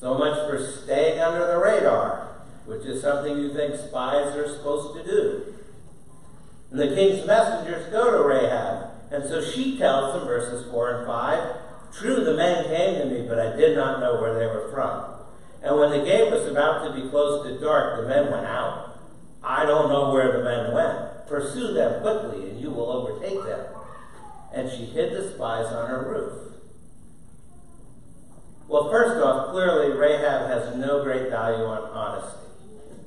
So 0.01 0.17
much 0.17 0.37
for 0.49 0.61
staying 0.61 1.21
under 1.21 1.47
the 1.47 1.59
radar, 1.59 2.43
which 2.65 2.85
is 2.85 3.01
something 3.01 3.37
you 3.37 3.53
think 3.53 3.75
spies 3.75 4.35
are 4.35 4.49
supposed 4.49 4.97
to 4.97 5.09
do. 5.09 5.55
And 6.71 6.77
the 6.77 6.93
king's 6.93 7.25
messengers 7.25 7.89
go 7.89 8.11
to 8.11 8.27
Rahab, 8.27 8.89
and 9.11 9.23
so 9.23 9.41
she 9.41 9.77
tells 9.77 10.13
them, 10.13 10.27
verses 10.27 10.69
4 10.69 10.97
and 10.97 11.07
5, 11.07 11.55
True, 11.97 12.25
the 12.25 12.33
men 12.33 12.65
came 12.65 12.99
to 12.99 13.05
me, 13.05 13.25
but 13.25 13.39
I 13.39 13.55
did 13.55 13.77
not 13.77 14.01
know 14.01 14.19
where 14.19 14.37
they 14.37 14.47
were 14.47 14.69
from. 14.73 15.05
And 15.63 15.79
when 15.79 15.91
the 15.91 16.03
gate 16.03 16.33
was 16.33 16.45
about 16.51 16.85
to 16.85 17.01
be 17.01 17.07
closed 17.09 17.49
at 17.49 17.61
dark, 17.61 18.01
the 18.01 18.09
men 18.09 18.29
went 18.29 18.45
out. 18.45 18.99
I 19.41 19.65
don't 19.65 19.87
know 19.87 20.11
where 20.11 20.37
the 20.37 20.43
men 20.43 20.73
went. 20.73 21.27
Pursue 21.27 21.73
them 21.73 22.01
quickly, 22.01 22.49
and 22.49 22.59
you 22.59 22.71
will 22.71 22.91
overtake 22.91 23.41
them. 23.45 23.65
And 24.53 24.69
she 24.69 24.85
hid 24.85 25.13
the 25.13 25.33
spies 25.33 25.65
on 25.65 25.89
her 25.89 26.03
roof. 26.09 26.43
Well, 28.67 28.89
first 28.89 29.21
off, 29.23 29.51
clearly 29.51 29.95
Rahab 29.97 30.47
has 30.47 30.75
no 30.75 31.03
great 31.03 31.29
value 31.29 31.65
on 31.65 31.89
honesty. 31.91 32.39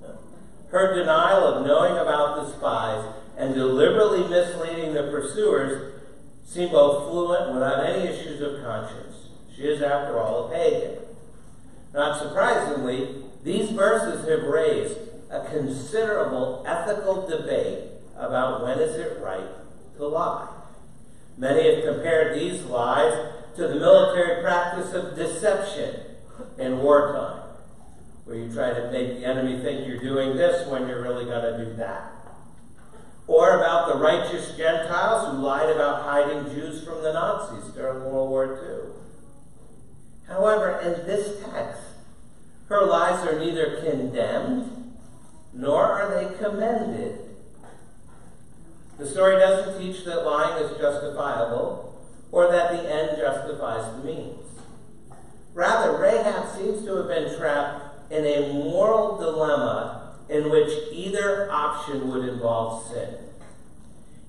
Her 0.71 0.95
denial 0.95 1.45
of 1.45 1.67
knowing 1.67 1.93
about 1.93 2.37
the 2.37 2.53
spies 2.53 3.05
and 3.37 3.55
deliberately 3.55 4.29
misleading 4.29 4.95
the 4.95 5.05
pursuers 5.05 6.01
seem 6.45 6.71
both 6.71 7.11
fluent 7.11 7.53
without 7.53 7.85
any 7.85 8.09
issues 8.09 8.41
of 8.41 8.63
conscience. 8.63 9.29
She 9.55 9.63
is, 9.63 9.83
after 9.83 10.19
all, 10.19 10.47
a 10.47 10.51
pagan. 10.51 10.99
Not 11.93 12.21
surprisingly, 12.21 13.25
these 13.43 13.71
verses 13.71 14.29
have 14.29 14.45
raised 14.45 14.99
a 15.31 15.45
considerable 15.51 16.65
ethical 16.67 17.27
debate 17.27 17.91
about 18.17 18.63
when 18.63 18.79
is 18.79 18.95
it 18.97 19.19
right 19.21 19.49
to 19.97 20.07
lie. 20.07 20.49
Many 21.37 21.75
have 21.75 21.85
compared 21.85 22.39
these 22.39 22.63
lies 22.65 23.33
to 23.57 23.69
the 23.69 23.75
military 23.75 24.43
practice 24.43 24.93
of 24.95 25.17
deception 25.17 26.01
in 26.59 26.79
wartime, 26.79 27.43
where 28.25 28.37
you 28.37 28.53
try 28.53 28.73
to 28.73 28.91
make 28.91 29.19
the 29.19 29.25
enemy 29.25 29.63
think 29.63 29.87
you're 29.87 30.01
doing 30.01 30.37
this 30.37 30.67
when 30.69 30.89
you're 30.89 31.03
really 31.03 31.25
going 31.25 31.59
to 31.59 31.65
do 31.65 31.77
that. 31.77 32.13
Or 33.27 33.59
about 33.59 33.89
the 33.89 33.99
righteous 33.99 34.57
Gentiles 34.57 35.31
who 35.31 35.43
lied 35.43 35.71
about 35.71 36.03
hiding 36.03 36.55
Jews 36.55 36.85
from 36.85 37.03
the 37.03 37.13
Nazis 37.13 37.73
during 37.75 38.05
World 38.05 38.31
War 38.31 38.61
II. 38.63 38.93
However, 40.29 40.81
in 40.81 41.07
this 41.07 41.43
text, 41.45 41.83
her 42.69 42.87
lies 42.87 43.27
are 43.27 43.39
neither 43.39 43.81
condemned 43.81 44.95
nor 45.53 45.85
are 45.85 46.11
they 46.15 46.37
commended. 46.39 47.26
The 48.99 49.07
story 49.07 49.39
doesn't 49.39 49.81
teach 49.81 50.05
that 50.05 50.25
lying 50.25 50.63
is 50.65 50.79
justifiable 50.79 51.95
or 52.33 52.51
that 52.51 52.73
the 52.73 52.93
end 52.93 53.19
justifies 53.19 53.97
the 53.97 54.05
means. 54.05 54.45
Rather, 55.55 55.99
Rahab 55.99 56.57
seems 56.57 56.85
to 56.85 56.97
have 56.97 57.09
been 57.09 57.37
trapped 57.39 58.13
in 58.13 58.25
a 58.25 58.53
moral 58.53 59.19
dilemma 59.19 60.15
in 60.29 60.51
which 60.51 60.71
either 60.93 61.51
option 61.51 62.11
would 62.11 62.29
involve 62.29 62.91
sin. 62.91 63.15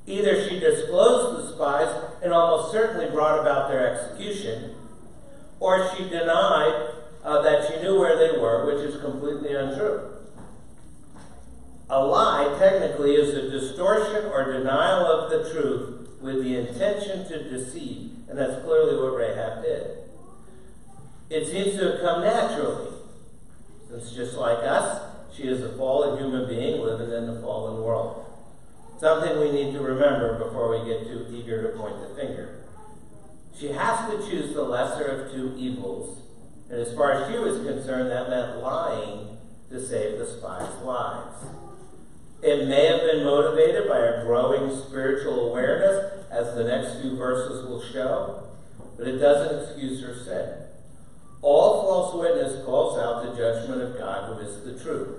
Either 0.06 0.48
she 0.48 0.60
disclosed 0.60 1.38
the 1.38 1.54
spies 1.54 2.04
and 2.24 2.32
almost 2.32 2.72
certainly 2.72 3.10
brought 3.10 3.40
about 3.40 3.70
their 3.70 3.94
execution, 3.94 4.76
or 5.60 5.90
she 5.96 6.08
denied 6.10 6.92
uh, 7.24 7.42
that 7.42 7.68
she 7.68 7.82
knew 7.82 8.00
where 8.00 8.18
they 8.18 8.40
were, 8.40 8.66
which 8.66 8.86
is 8.86 9.02
completely 9.02 9.54
untrue. 9.54 10.17
A 11.90 12.04
lie, 12.04 12.54
technically, 12.60 13.16
is 13.16 13.34
a 13.34 13.50
distortion 13.50 14.26
or 14.26 14.52
denial 14.52 15.06
of 15.06 15.30
the 15.30 15.50
truth 15.50 16.10
with 16.20 16.44
the 16.44 16.58
intention 16.58 17.26
to 17.30 17.50
deceive, 17.50 18.12
and 18.28 18.38
that's 18.38 18.62
clearly 18.66 18.98
what 18.98 19.16
Rahab 19.16 19.64
did. 19.64 19.98
It 21.30 21.48
seems 21.48 21.78
to 21.78 21.92
have 21.92 22.02
come 22.02 22.22
naturally, 22.24 22.92
since 23.90 24.12
just 24.12 24.36
like 24.36 24.58
us, 24.60 25.02
she 25.34 25.44
is 25.44 25.62
a 25.62 25.78
fallen 25.78 26.18
human 26.18 26.50
being 26.50 26.82
living 26.82 27.12
in 27.12 27.34
the 27.34 27.40
fallen 27.40 27.82
world. 27.82 28.26
Something 29.00 29.40
we 29.40 29.52
need 29.52 29.72
to 29.74 29.80
remember 29.80 30.44
before 30.44 30.70
we 30.70 30.90
get 30.90 31.06
too 31.06 31.28
eager 31.32 31.72
to 31.72 31.78
point 31.78 32.02
the 32.02 32.22
finger. 32.22 32.66
She 33.58 33.68
has 33.72 34.12
to 34.12 34.30
choose 34.30 34.54
the 34.54 34.64
lesser 34.64 35.06
of 35.06 35.32
two 35.32 35.54
evils, 35.56 36.22
and 36.70 36.82
as 36.82 36.94
far 36.94 37.14
as 37.14 37.32
she 37.32 37.40
was 37.40 37.66
concerned, 37.66 38.12
that 38.12 38.30
meant 38.30 38.62
lying 38.62 39.38
to 39.70 39.80
save 39.80 40.18
the 40.18 40.26
spies' 40.28 40.84
lives. 40.84 41.46
It 42.44 42.68
may 42.68 42.86
have 42.86 43.02
been 43.02 43.24
motivated 43.24 43.88
by 43.88 43.98
a 43.98 44.24
growing 44.24 44.78
spiritual 44.86 45.50
awareness, 45.50 46.26
as 46.30 46.56
the 46.56 46.66
next 46.66 47.02
few 47.02 47.16
verses 47.16 47.66
will 47.66 47.82
show, 47.82 48.44
but 48.98 49.08
it 49.08 49.18
doesn't 49.18 49.64
excuse 49.64 50.02
her 50.04 50.16
sin. 50.16 50.50
All 51.42 51.82
false 51.84 52.16
witness 52.16 52.64
calls 52.64 53.00
out 53.00 53.24
the 53.24 53.36
judgment 53.36 53.82
of 53.82 53.98
God, 53.98 54.34
who 54.38 54.46
is 54.46 54.64
the 54.64 54.84
truth. 54.84 55.18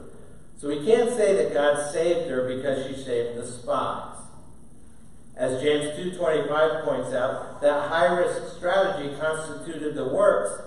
So 0.58 0.68
we 0.68 0.84
can't 0.84 1.10
say 1.10 1.34
that 1.36 1.54
God 1.54 1.90
saved 1.92 2.30
her 2.30 2.54
because 2.56 2.86
she 2.86 3.02
saved 3.02 3.38
the 3.38 3.46
spies. 3.46 4.16
As 5.36 5.62
James 5.62 5.98
2.25 5.98 6.84
points 6.84 7.12
out, 7.14 7.60
that 7.62 7.88
high-risk 7.88 8.56
strategy 8.56 9.16
constituted 9.20 9.94
the 9.94 10.08
works 10.08 10.62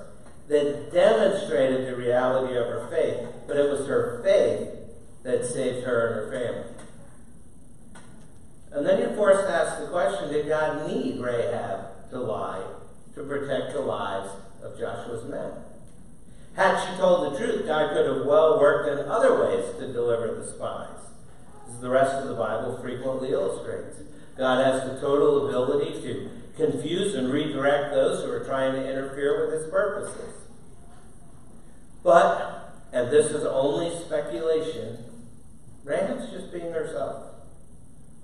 that 0.48 0.92
demonstrated 0.94 1.88
the 1.88 1.96
reality 1.96 2.56
of 2.56 2.68
her 2.68 2.88
faith, 2.90 3.28
but 3.48 3.58
it 3.58 3.70
was 3.70 3.88
her 3.88 4.22
faith 4.24 4.81
that 5.24 5.46
saved 5.46 5.86
her 5.86 6.08
and 6.08 6.16
her 6.16 6.32
family. 6.32 6.72
And 8.72 8.86
then 8.86 9.00
you're 9.00 9.16
forced 9.16 9.48
to 9.48 9.54
ask 9.54 9.80
the 9.82 9.88
question, 9.88 10.32
did 10.32 10.48
God 10.48 10.88
need 10.88 11.20
Rahab 11.20 12.10
to 12.10 12.20
lie 12.20 12.64
to 13.16 13.24
protect 13.24 13.74
the 13.74 13.82
lives 13.82 14.30
of 14.64 14.80
Joshua's 14.80 15.30
men? 15.30 15.52
Had 16.56 16.82
she 16.84 16.98
told 16.98 17.34
the 17.34 17.38
truth, 17.38 17.66
God 17.66 17.94
could 17.94 18.06
have 18.06 18.26
well 18.26 18.60
worked 18.60 18.90
in 18.90 19.10
other 19.10 19.40
ways 19.40 19.66
to 19.80 19.92
deliver 19.92 20.36
the 20.36 20.48
spies. 20.48 20.88
As 21.70 21.80
the 21.80 21.90
rest 21.90 22.14
of 22.16 22.28
the 22.28 22.36
Bible 22.36 22.78
frequently 22.82 23.32
illustrates. 23.32 24.00
God 24.38 24.66
has 24.66 24.90
the 24.90 25.00
total 25.00 25.48
ability 25.48 26.02
to 26.02 26.30
confuse 26.56 27.16
and 27.16 27.32
redirect 27.32 27.94
those 27.94 28.24
who 28.24 28.32
are 28.32 28.44
trying 28.44 28.74
to 28.74 28.90
interfere 28.90 29.46
with 29.46 29.62
his 29.62 29.70
purposes. 29.70 30.36
But, 32.04 32.74
and 32.92 33.10
this 33.12 33.28
is 33.28 33.46
only 33.46 33.98
speculation, 34.04 35.06
Rahab's 35.84 36.32
just 36.32 36.52
being 36.52 36.72
herself. 36.72 37.26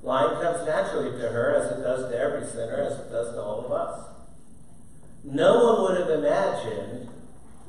Lying 0.03 0.41
comes 0.41 0.66
naturally 0.66 1.12
to 1.12 1.30
her, 1.30 1.55
as 1.55 1.72
it 1.72 1.82
does 1.82 2.12
to 2.12 2.18
every 2.18 2.45
sinner, 2.45 2.78
as 2.82 2.99
it 2.99 3.12
does 3.12 3.34
to 3.34 3.41
all 3.41 3.66
of 3.66 3.72
us. 3.72 4.05
no 5.24 5.64
one 5.64 5.82
would 5.84 5.99
have 5.99 6.20
imagined 6.20 7.10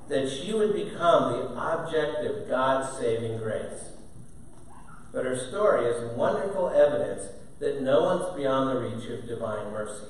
that 0.08 0.28
she 0.28 0.52
would 0.52 0.72
become 0.72 1.32
the 1.32 1.48
object 1.54 2.24
of 2.24 2.48
God's 2.48 2.96
saving 2.98 3.38
grace. 3.38 3.92
But 5.12 5.24
her 5.24 5.36
story 5.36 5.86
is 5.86 6.16
wonderful 6.16 6.70
evidence 6.70 7.28
that 7.58 7.82
no 7.82 8.04
one's 8.04 8.36
beyond 8.36 8.70
the 8.70 8.80
reach 8.80 9.10
of 9.10 9.26
divine 9.26 9.72
mercy. 9.72 10.06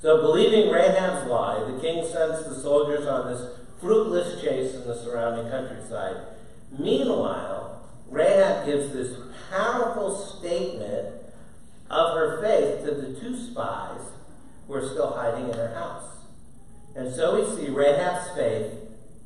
So, 0.00 0.20
believing 0.20 0.70
Rahab's 0.70 1.28
lie, 1.28 1.70
the 1.70 1.80
king 1.80 2.06
sends 2.06 2.44
the 2.44 2.54
soldiers 2.54 3.06
on 3.06 3.32
this 3.32 3.58
fruitless 3.80 4.40
chase 4.40 4.74
in 4.74 4.86
the 4.86 4.94
surrounding 4.94 5.50
countryside. 5.50 6.16
Meanwhile, 6.78 7.67
Rahab 8.10 8.66
gives 8.66 8.92
this 8.92 9.16
powerful 9.50 10.16
statement 10.16 11.14
of 11.90 12.14
her 12.14 12.42
faith 12.42 12.84
to 12.84 12.94
the 12.94 13.18
two 13.20 13.36
spies 13.36 14.00
who 14.66 14.74
are 14.74 14.88
still 14.88 15.12
hiding 15.12 15.48
in 15.48 15.54
her 15.54 15.74
house. 15.74 16.04
And 16.94 17.14
so 17.14 17.36
we 17.36 17.56
see 17.56 17.70
Rahab's 17.70 18.30
faith 18.36 18.72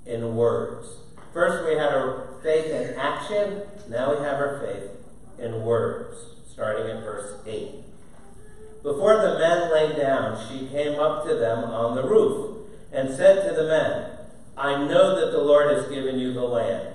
in 0.07 0.37
words. 0.37 0.89
First, 1.33 1.65
we 1.67 1.77
had 1.77 1.93
her 1.93 2.39
faith 2.43 2.67
in 2.67 2.95
action. 2.99 3.63
Now 3.89 4.15
we 4.15 4.25
have 4.25 4.39
her 4.39 4.61
faith 4.67 4.91
in 5.39 5.63
words, 5.63 6.17
starting 6.51 6.89
in 6.89 7.03
verse 7.03 7.41
8. 7.47 7.71
Before 8.83 9.17
the 9.17 9.39
men 9.39 9.73
lay 9.73 9.97
down, 9.97 10.39
she 10.49 10.67
came 10.67 10.99
up 10.99 11.25
to 11.27 11.35
them 11.35 11.65
on 11.65 11.95
the 11.95 12.03
roof 12.03 12.67
and 12.93 13.09
said 13.15 13.49
to 13.49 13.55
the 13.55 13.69
men, 13.69 14.11
I 14.57 14.85
know 14.85 15.19
that 15.19 15.33
the 15.33 15.43
Lord 15.43 15.75
has 15.75 15.89
given 15.89 16.19
you 16.19 16.33
the 16.33 16.43
land, 16.43 16.95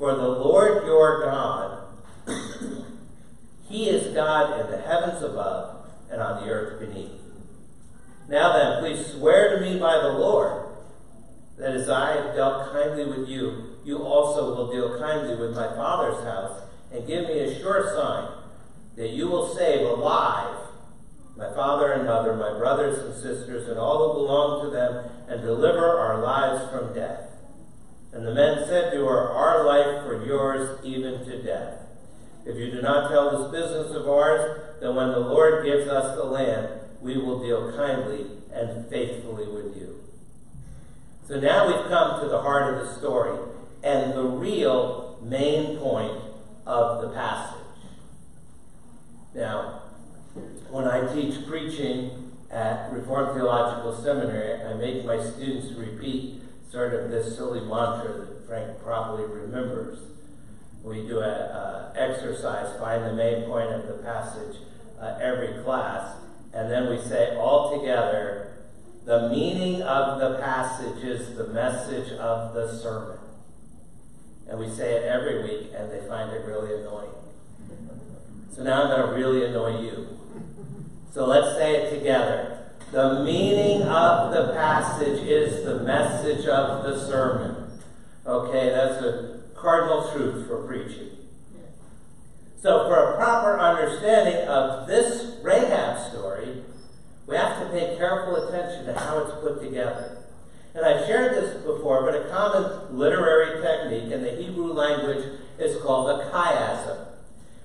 For 0.00 0.14
the 0.14 0.26
Lord 0.26 0.86
your 0.86 1.20
God, 1.26 1.84
He 3.68 3.90
is 3.90 4.14
God 4.14 4.58
in 4.58 4.70
the 4.70 4.80
heavens 4.80 5.22
above 5.22 5.90
and 6.10 6.22
on 6.22 6.42
the 6.42 6.50
earth 6.50 6.80
beneath. 6.80 7.20
Now 8.26 8.54
then, 8.54 8.80
please 8.80 9.12
swear 9.12 9.54
to 9.54 9.60
me 9.60 9.78
by 9.78 9.98
the 9.98 10.08
Lord 10.08 10.68
that 11.58 11.72
as 11.72 11.90
I 11.90 12.14
have 12.16 12.34
dealt 12.34 12.72
kindly 12.72 13.04
with 13.04 13.28
you, 13.28 13.76
you 13.84 13.98
also 13.98 14.54
will 14.54 14.72
deal 14.72 14.98
kindly 14.98 15.36
with 15.36 15.54
my 15.54 15.68
father's 15.76 16.24
house, 16.24 16.62
and 16.90 17.06
give 17.06 17.26
me 17.26 17.40
a 17.40 17.60
sure 17.60 17.94
sign 17.94 18.42
that 18.96 19.10
you 19.10 19.28
will 19.28 19.54
save 19.54 19.86
alive 19.86 20.56
my 21.36 21.52
father 21.54 21.92
and 21.92 22.06
mother, 22.06 22.34
my 22.34 22.58
brothers 22.58 22.98
and 23.00 23.14
sisters, 23.14 23.68
and 23.68 23.78
all 23.78 24.14
who 24.14 24.20
belong 24.20 24.64
to 24.64 24.70
them, 24.70 25.10
and 25.28 25.42
deliver 25.42 25.98
our 25.98 26.22
lives 26.22 26.70
from 26.70 26.94
death. 26.94 27.29
And 28.12 28.26
the 28.26 28.34
men 28.34 28.64
said 28.66 28.92
to 28.92 29.06
her, 29.06 29.30
Our 29.30 29.64
life 29.64 30.04
for 30.04 30.24
yours, 30.26 30.78
even 30.84 31.24
to 31.24 31.42
death. 31.42 31.78
If 32.44 32.56
you 32.56 32.70
do 32.70 32.82
not 32.82 33.10
tell 33.10 33.30
this 33.30 33.50
business 33.52 33.94
of 33.94 34.08
ours, 34.08 34.60
then 34.80 34.96
when 34.96 35.10
the 35.10 35.20
Lord 35.20 35.64
gives 35.64 35.88
us 35.88 36.16
the 36.16 36.24
land, 36.24 36.80
we 37.00 37.16
will 37.18 37.40
deal 37.40 37.72
kindly 37.76 38.26
and 38.52 38.88
faithfully 38.88 39.46
with 39.46 39.76
you. 39.76 40.02
So 41.28 41.38
now 41.38 41.66
we've 41.66 41.88
come 41.88 42.20
to 42.20 42.28
the 42.28 42.40
heart 42.40 42.74
of 42.74 42.86
the 42.86 42.94
story 42.94 43.38
and 43.84 44.12
the 44.12 44.24
real 44.24 45.18
main 45.22 45.78
point 45.78 46.20
of 46.66 47.02
the 47.02 47.10
passage. 47.10 47.56
Now, 49.34 49.82
when 50.70 50.86
I 50.86 51.12
teach 51.14 51.46
preaching 51.46 52.32
at 52.50 52.92
Reformed 52.92 53.34
Theological 53.34 54.02
Seminary, 54.02 54.60
I 54.62 54.74
make 54.74 55.04
my 55.04 55.22
students 55.22 55.72
repeat 55.72 56.42
sort 56.70 56.94
of 56.94 57.10
this 57.10 57.36
silly 57.36 57.60
mantra 57.60 58.26
that 58.26 58.46
Frank 58.46 58.80
probably 58.82 59.24
remembers. 59.24 59.98
We 60.82 61.06
do 61.06 61.20
an 61.20 61.96
exercise, 61.96 62.78
find 62.78 63.04
the 63.04 63.12
main 63.12 63.44
point 63.44 63.70
of 63.70 63.86
the 63.86 63.94
passage 63.94 64.56
uh, 65.00 65.18
every 65.20 65.62
class, 65.62 66.16
and 66.54 66.70
then 66.70 66.88
we 66.88 67.00
say 67.00 67.36
all 67.36 67.78
together, 67.78 68.52
the 69.04 69.28
meaning 69.28 69.82
of 69.82 70.20
the 70.20 70.38
passage 70.38 71.02
is 71.02 71.36
the 71.36 71.48
message 71.48 72.12
of 72.12 72.54
the 72.54 72.72
sermon. 72.78 73.18
And 74.48 74.58
we 74.58 74.68
say 74.68 74.94
it 74.94 75.04
every 75.04 75.42
week, 75.42 75.72
and 75.74 75.90
they 75.90 76.06
find 76.06 76.32
it 76.32 76.44
really 76.44 76.80
annoying. 76.80 77.10
So 78.52 78.62
now 78.62 78.82
I'm 78.82 78.88
going 78.88 79.08
to 79.08 79.14
really 79.14 79.46
annoy 79.46 79.80
you. 79.80 80.18
So 81.12 81.26
let's 81.26 81.56
say 81.56 81.76
it 81.76 81.98
together. 81.98 82.59
The 82.90 83.22
meaning 83.22 83.82
of 83.82 84.32
the 84.32 84.52
passage 84.52 85.20
is 85.22 85.64
the 85.64 85.78
message 85.84 86.46
of 86.46 86.82
the 86.82 86.98
sermon. 87.06 87.80
Okay, 88.26 88.70
that's 88.70 89.00
a 89.04 89.42
cardinal 89.54 90.10
truth 90.10 90.48
for 90.48 90.66
preaching. 90.66 91.10
So, 92.60 92.88
for 92.88 93.12
a 93.12 93.16
proper 93.16 93.60
understanding 93.60 94.48
of 94.48 94.88
this 94.88 95.36
Rahab 95.40 96.10
story, 96.10 96.62
we 97.28 97.36
have 97.36 97.62
to 97.62 97.68
pay 97.70 97.96
careful 97.96 98.48
attention 98.48 98.86
to 98.86 98.98
how 98.98 99.20
it's 99.20 99.40
put 99.40 99.62
together. 99.62 100.18
And 100.74 100.84
I've 100.84 101.06
shared 101.06 101.36
this 101.36 101.62
before, 101.62 102.02
but 102.02 102.14
a 102.14 102.28
common 102.28 102.98
literary 102.98 103.62
technique 103.62 104.12
in 104.12 104.22
the 104.22 104.32
Hebrew 104.32 104.72
language 104.72 105.24
is 105.60 105.80
called 105.80 106.10
a 106.10 106.24
chiasm. 106.24 107.06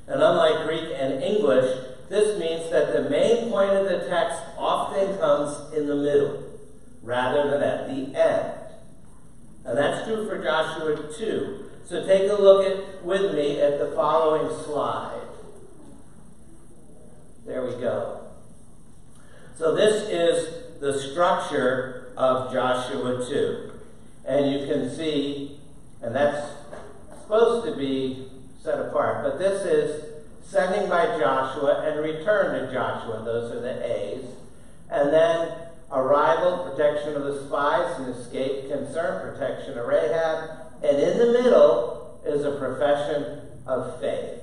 And 0.07 0.21
unlike 0.21 0.67
Greek 0.67 0.93
and 0.95 1.23
English, 1.23 1.94
this 2.09 2.39
means 2.39 2.69
that 2.71 2.93
the 2.93 3.09
main 3.09 3.49
point 3.49 3.71
of 3.71 3.85
the 3.85 4.07
text 4.07 4.39
often 4.57 5.17
comes 5.17 5.73
in 5.73 5.87
the 5.87 5.95
middle 5.95 6.43
rather 7.01 7.49
than 7.49 7.63
at 7.63 7.87
the 7.87 8.15
end. 8.15 8.53
And 9.65 9.77
that's 9.77 10.05
true 10.05 10.27
for 10.27 10.43
Joshua 10.43 11.11
2. 11.17 11.65
So 11.85 12.05
take 12.05 12.29
a 12.29 12.35
look 12.35 12.65
at, 12.65 13.03
with 13.03 13.33
me 13.33 13.59
at 13.59 13.79
the 13.79 13.91
following 13.95 14.55
slide. 14.63 15.21
There 17.45 17.63
we 17.63 17.71
go. 17.73 18.21
So 19.55 19.75
this 19.75 20.09
is 20.09 20.79
the 20.79 20.99
structure 20.99 22.13
of 22.17 22.51
Joshua 22.51 23.25
2. 23.27 23.71
And 24.25 24.51
you 24.51 24.67
can 24.67 24.89
see, 24.89 25.59
and 26.01 26.15
that's 26.15 26.51
supposed 27.21 27.65
to 27.67 27.75
be 27.75 28.27
set 28.61 28.79
apart, 28.79 29.23
but 29.23 29.39
this 29.39 29.63
is 29.65 30.14
sending 30.47 30.89
by 30.89 31.05
Joshua 31.19 31.83
and 31.85 31.99
return 32.01 32.67
to 32.67 32.73
Joshua. 32.73 33.23
Those 33.23 33.51
are 33.51 33.61
the 33.61 33.85
A's. 33.85 34.25
And 34.89 35.11
then 35.11 35.51
arrival, 35.91 36.69
protection 36.69 37.15
of 37.15 37.23
the 37.23 37.45
spies, 37.45 37.99
and 37.99 38.15
escape, 38.15 38.69
concern, 38.69 39.33
protection 39.33 39.77
of 39.77 39.87
Rahab. 39.87 40.49
And 40.83 40.97
in 40.97 41.17
the 41.17 41.31
middle 41.33 42.21
is 42.25 42.45
a 42.45 42.57
profession 42.57 43.41
of 43.65 43.99
faith. 43.99 44.41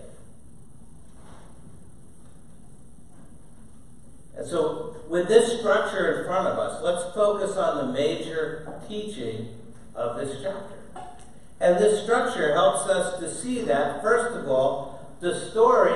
And 4.36 4.46
so, 4.46 4.96
with 5.08 5.28
this 5.28 5.60
structure 5.60 6.20
in 6.20 6.26
front 6.26 6.48
of 6.48 6.58
us, 6.58 6.82
let's 6.82 7.14
focus 7.14 7.56
on 7.56 7.86
the 7.86 7.92
major 7.92 8.80
teaching 8.88 9.48
of 9.94 10.16
this 10.16 10.42
chapter. 10.42 10.78
And 11.60 11.78
this 11.78 12.02
structure 12.02 12.52
helps 12.54 12.88
us 12.88 13.20
to 13.20 13.32
see 13.32 13.62
that, 13.62 14.02
first 14.02 14.36
of 14.36 14.48
all, 14.48 14.91
the 15.22 15.38
story 15.50 15.94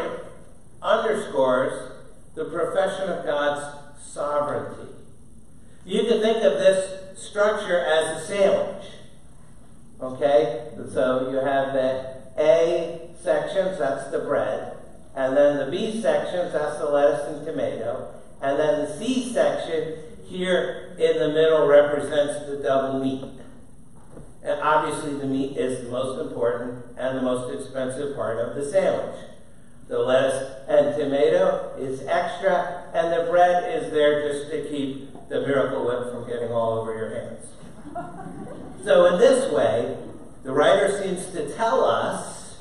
underscores 0.81 1.93
the 2.37 2.45
profession 2.45 3.11
of 3.11 3.27
God's 3.27 3.77
sovereignty. 4.01 4.93
You 5.85 6.03
can 6.03 6.21
think 6.21 6.45
of 6.45 6.53
this 6.53 7.19
structure 7.19 7.81
as 7.81 8.23
a 8.23 8.27
sandwich. 8.27 8.87
Okay? 10.01 10.69
So 10.93 11.31
you 11.31 11.39
have 11.39 11.73
the 11.73 12.19
A 12.39 13.11
sections, 13.21 13.79
that's 13.81 14.13
the 14.13 14.21
bread. 14.21 14.77
And 15.17 15.37
then 15.37 15.57
the 15.57 15.73
B 15.73 16.01
sections, 16.01 16.53
that's 16.53 16.79
the 16.79 16.89
lettuce 16.89 17.27
and 17.37 17.45
tomato. 17.45 18.15
And 18.41 18.61
then 18.61 18.85
the 18.85 18.97
C 18.97 19.33
section 19.33 19.95
here 20.25 20.95
in 21.01 21.19
the 21.19 21.29
middle 21.31 21.67
represents 21.67 22.47
the 22.47 22.59
double 22.63 23.03
meat. 23.03 23.25
And 24.47 24.61
obviously, 24.61 25.15
the 25.15 25.27
meat 25.27 25.57
is 25.57 25.85
the 25.85 25.91
most 25.91 26.21
important 26.21 26.85
and 26.97 27.19
the 27.19 27.23
most 27.23 27.53
expensive 27.53 28.15
part 28.15 28.39
of 28.39 28.55
the 28.55 28.65
sandwich. 28.65 29.19
The 29.89 29.99
lettuce 29.99 30.53
and 30.69 30.97
tomato 30.97 31.75
is 31.77 32.03
extra, 32.03 32.85
and 32.95 33.13
the 33.13 33.29
bread 33.29 33.83
is 33.83 33.91
there 33.93 34.29
just 34.29 34.53
to 34.53 34.69
keep 34.69 35.29
the 35.29 35.41
miracle 35.41 35.85
whip 35.85 36.13
from 36.13 36.29
getting 36.29 36.53
all 36.53 36.79
over 36.79 36.97
your 36.97 37.11
hands. 37.11 37.47
So, 38.85 39.07
in 39.07 39.19
this 39.19 39.53
way, 39.53 39.97
the 40.45 40.53
writer 40.53 41.03
seems 41.03 41.27
to 41.33 41.53
tell 41.57 41.85
us 41.85 42.59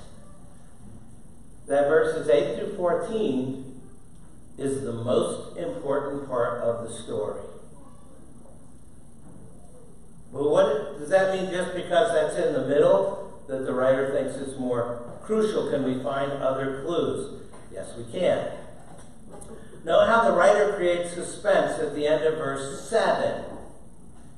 that 1.68 1.88
verses 1.88 2.28
8 2.28 2.58
through 2.58 2.78
14 2.78 3.82
is 4.58 4.82
the 4.82 4.92
most 4.92 5.56
important 5.58 6.28
part 6.28 6.62
of 6.62 6.88
the 6.88 6.96
story. 6.96 7.42
Well, 10.36 10.50
what 10.50 11.00
does 11.00 11.08
that 11.12 11.34
mean 11.34 11.50
just 11.50 11.74
because 11.74 12.12
that's 12.12 12.36
in 12.36 12.52
the 12.52 12.68
middle 12.68 13.42
that 13.48 13.66
the 13.66 13.74
writer 13.74 14.12
thinks 14.12 14.36
is 14.36 14.60
more 14.60 15.18
crucial? 15.24 15.70
Can 15.70 15.86
we 15.86 16.04
find 16.04 16.30
other 16.30 16.84
clues? 16.84 17.44
Yes, 17.72 17.94
we 17.98 18.04
can. 18.12 18.52
Note 19.86 20.08
how 20.08 20.30
the 20.30 20.36
writer 20.36 20.74
creates 20.76 21.14
suspense 21.14 21.80
at 21.80 21.96
the 21.96 22.06
end 22.06 22.26
of 22.26 22.38
verse 22.38 22.86
7. 22.90 23.46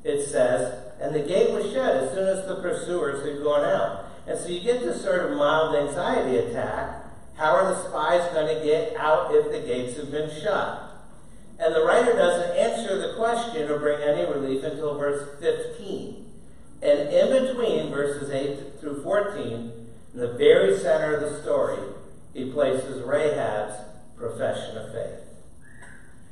It 0.03 0.23
says, 0.23 0.93
And 1.01 1.15
the 1.15 1.21
gate 1.21 1.49
was 1.51 1.73
shut 1.73 1.95
as 1.95 2.13
soon 2.13 2.27
as 2.27 2.47
the 2.47 2.61
pursuers 2.61 3.27
had 3.27 3.43
gone 3.43 3.65
out. 3.65 4.05
And 4.27 4.37
so 4.37 4.49
you 4.49 4.61
get 4.61 4.81
this 4.81 5.01
sort 5.01 5.31
of 5.31 5.35
mild 5.35 5.75
anxiety 5.75 6.37
attack. 6.37 7.05
How 7.37 7.55
are 7.55 7.73
the 7.73 7.89
spies 7.89 8.31
going 8.35 8.55
to 8.55 8.63
get 8.63 8.95
out 8.97 9.33
if 9.33 9.51
the 9.51 9.65
gates 9.65 9.97
have 9.97 10.11
been 10.11 10.29
shut? 10.29 10.86
And 11.59 11.73
the 11.73 11.83
writer 11.83 12.13
doesn't 12.13 12.55
answer 12.55 12.97
the 12.97 13.15
question 13.15 13.69
or 13.69 13.79
bring 13.79 14.01
any 14.01 14.25
relief 14.31 14.63
until 14.63 14.97
verse 14.97 15.39
15. 15.39 16.25
And 16.81 17.09
in 17.09 17.45
between 17.45 17.91
verses 17.91 18.29
8 18.29 18.79
through 18.79 19.01
14, 19.01 19.87
in 20.13 20.19
the 20.19 20.33
very 20.33 20.77
center 20.77 21.15
of 21.15 21.21
the 21.21 21.41
story, 21.41 21.79
he 22.33 22.51
places 22.51 23.01
Rahab's 23.03 23.75
profession 24.15 24.77
of 24.77 24.91
faith. 24.91 25.27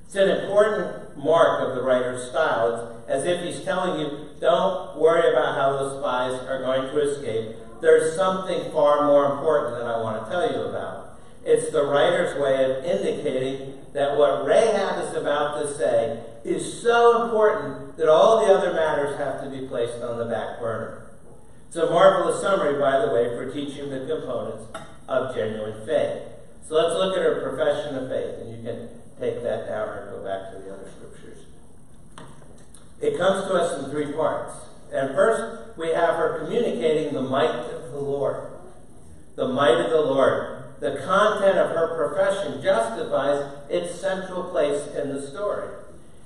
It's 0.05 0.15
an 0.15 0.29
important 0.29 1.17
mark 1.17 1.67
of 1.67 1.75
the 1.75 1.81
writer's 1.81 2.29
style. 2.29 3.01
It's 3.07 3.09
as 3.09 3.25
if 3.25 3.41
he's 3.41 3.63
telling 3.65 3.99
you, 3.99 4.29
don't 4.39 4.97
worry 4.97 5.31
about 5.31 5.55
how 5.55 5.71
those 5.77 5.99
spies 5.99 6.39
are 6.47 6.61
going 6.61 6.83
to 6.91 6.99
escape. 7.01 7.55
There's 7.81 8.15
something 8.15 8.71
far 8.71 9.07
more 9.07 9.25
important 9.37 9.77
that 9.77 9.87
I 9.87 10.01
want 10.01 10.23
to 10.23 10.31
tell 10.31 10.51
you 10.51 10.61
about. 10.69 11.04
It's 11.45 11.71
the 11.71 11.85
writer's 11.85 12.41
way 12.41 12.65
of 12.65 12.83
indicating 12.83 13.75
that 13.93 14.17
what 14.17 14.47
Rahab 14.47 15.05
is 15.05 15.13
about 15.13 15.61
to 15.61 15.71
say 15.71 16.23
is 16.43 16.81
so 16.81 17.25
important 17.25 17.97
that 17.97 18.09
all 18.09 18.43
the 18.43 18.51
other 18.51 18.73
matters 18.73 19.15
have 19.19 19.43
to 19.43 19.49
be 19.49 19.67
placed 19.67 20.01
on 20.01 20.17
the 20.17 20.25
back 20.25 20.59
burner. 20.59 21.11
It's 21.67 21.75
a 21.77 21.85
marvelous 21.85 22.41
summary, 22.41 22.79
by 22.79 23.05
the 23.05 23.13
way, 23.13 23.29
for 23.29 23.53
teaching 23.53 23.91
the 23.91 24.07
components 24.07 24.63
of 25.07 25.35
genuine 25.35 25.85
faith. 25.85 26.23
So 26.67 26.75
let's 26.75 26.95
look 26.95 27.15
at 27.15 27.21
her 27.21 27.47
profession 27.47 27.95
of 27.95 28.09
faith, 28.09 28.41
and 28.41 28.49
you 28.49 28.63
can 28.63 28.89
take 29.19 29.43
that 29.43 29.67
down 29.67 29.99
and 29.99 30.09
go 30.09 30.23
back 30.23 30.51
to 30.51 30.59
the 30.59 30.73
other 30.73 30.89
scriptures. 30.89 31.45
It 33.01 33.19
comes 33.19 33.47
to 33.47 33.53
us 33.53 33.83
in 33.83 33.91
three 33.91 34.13
parts. 34.13 34.55
And 34.91 35.13
first, 35.13 35.77
we 35.77 35.89
have 35.89 36.15
her 36.15 36.39
communicating 36.39 37.13
the 37.13 37.21
might 37.21 37.49
of 37.49 37.91
the 37.91 37.99
Lord. 37.99 38.51
The 39.35 39.47
might 39.47 39.79
of 39.79 39.91
the 39.91 40.01
Lord 40.01 40.64
the 40.85 41.01
content 41.01 41.57
of 41.57 41.71
her 41.71 41.95
profession 41.95 42.61
justifies 42.61 43.51
its 43.69 43.99
central 43.99 44.43
place 44.43 44.85
in 44.95 45.09
the 45.09 45.19
story. 45.19 45.67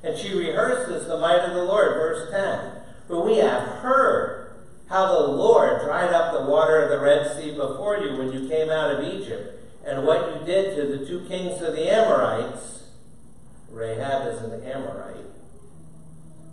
And 0.03 0.17
she 0.17 0.37
rehearses 0.37 1.07
the 1.07 1.17
might 1.17 1.39
of 1.39 1.53
the 1.53 1.63
Lord, 1.63 1.93
verse 1.93 2.29
10. 2.29 2.83
For 3.07 3.23
we 3.23 3.37
have 3.37 3.79
heard 3.79 4.51
how 4.89 5.13
the 5.13 5.27
Lord 5.27 5.81
dried 5.81 6.11
up 6.11 6.33
the 6.33 6.49
water 6.51 6.81
of 6.81 6.89
the 6.89 6.99
Red 6.99 7.31
Sea 7.37 7.51
before 7.51 7.99
you 7.99 8.17
when 8.17 8.33
you 8.33 8.49
came 8.49 8.69
out 8.69 8.91
of 8.91 9.05
Egypt, 9.05 9.63
and 9.85 10.05
what 10.05 10.27
you 10.35 10.45
did 10.45 10.75
to 10.75 10.97
the 10.97 11.05
two 11.05 11.21
kings 11.29 11.61
of 11.61 11.73
the 11.73 11.89
Amorites. 11.89 12.83
Rahab 13.71 14.27
is 14.27 14.41
an 14.41 14.61
Amorite 14.63 15.28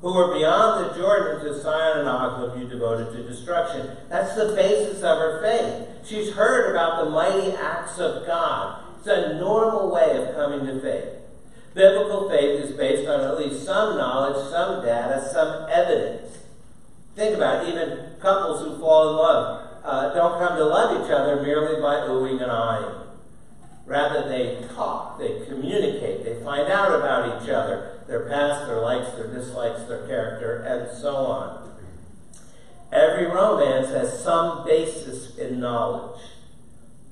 who 0.01 0.15
were 0.15 0.35
beyond 0.35 0.85
the 0.85 0.99
Jordan 0.99 1.45
to 1.45 1.61
Sihon 1.61 2.01
and 2.01 2.09
Og, 2.09 2.51
whom 2.51 2.63
you 2.63 2.69
devoted 2.69 3.13
to 3.13 3.23
destruction. 3.23 3.97
That's 4.09 4.35
the 4.35 4.55
basis 4.55 4.99
of 5.03 5.19
her 5.19 5.43
faith. 5.43 6.07
She's 6.07 6.35
heard 6.35 6.71
about 6.71 7.05
the 7.05 7.11
mighty 7.11 7.53
acts 7.53 7.99
of 7.99 8.27
God. 8.27 8.83
It's 8.99 9.09
a 9.09 9.39
normal 9.39 9.91
way 9.91 10.17
of 10.17 10.35
coming 10.35 10.67
to 10.67 10.81
faith. 10.81 11.13
Biblical 11.75 12.29
faith 12.29 12.65
is 12.65 12.77
based 12.77 13.09
on 13.09 13.21
at 13.21 13.39
least 13.39 13.65
some 13.65 13.97
knowledge, 13.97 14.51
some 14.51 14.85
data, 14.85 15.29
some 15.33 15.69
evidence. 15.71 16.39
Think 17.15 17.37
about 17.37 17.67
it, 17.67 17.71
even 17.71 18.21
couples 18.21 18.63
who 18.63 18.79
fall 18.79 19.11
in 19.11 19.17
love 19.17 19.67
uh, 19.87 20.13
don't 20.13 20.39
come 20.41 20.59
to 20.59 20.65
love 20.65 21.05
each 21.05 21.13
other 21.13 21.41
merely 21.43 21.81
by 21.81 21.95
oohing 22.09 22.43
and 22.43 22.51
eyeing. 22.51 23.07
Rather, 23.87 24.29
they 24.29 24.67
talk, 24.75 25.17
they 25.17 25.47
communicate, 25.47 26.25
they 26.25 26.43
find 26.43 26.69
out 26.73 26.93
about 26.93 27.41
each 27.41 27.49
other 27.49 27.96
their 28.07 28.29
past, 28.29 28.67
their 28.67 28.81
likes, 28.81 29.11
their 29.17 29.33
dislikes, 29.33 29.83
their 29.85 30.07
character, 30.07 30.63
and 30.63 30.97
so 30.97 31.17
on. 31.17 31.67
Every 32.93 33.27
romance 33.27 33.89
has 33.89 34.23
some 34.23 34.65
basis 34.65 35.37
in 35.37 35.61
knowledge. 35.61 36.21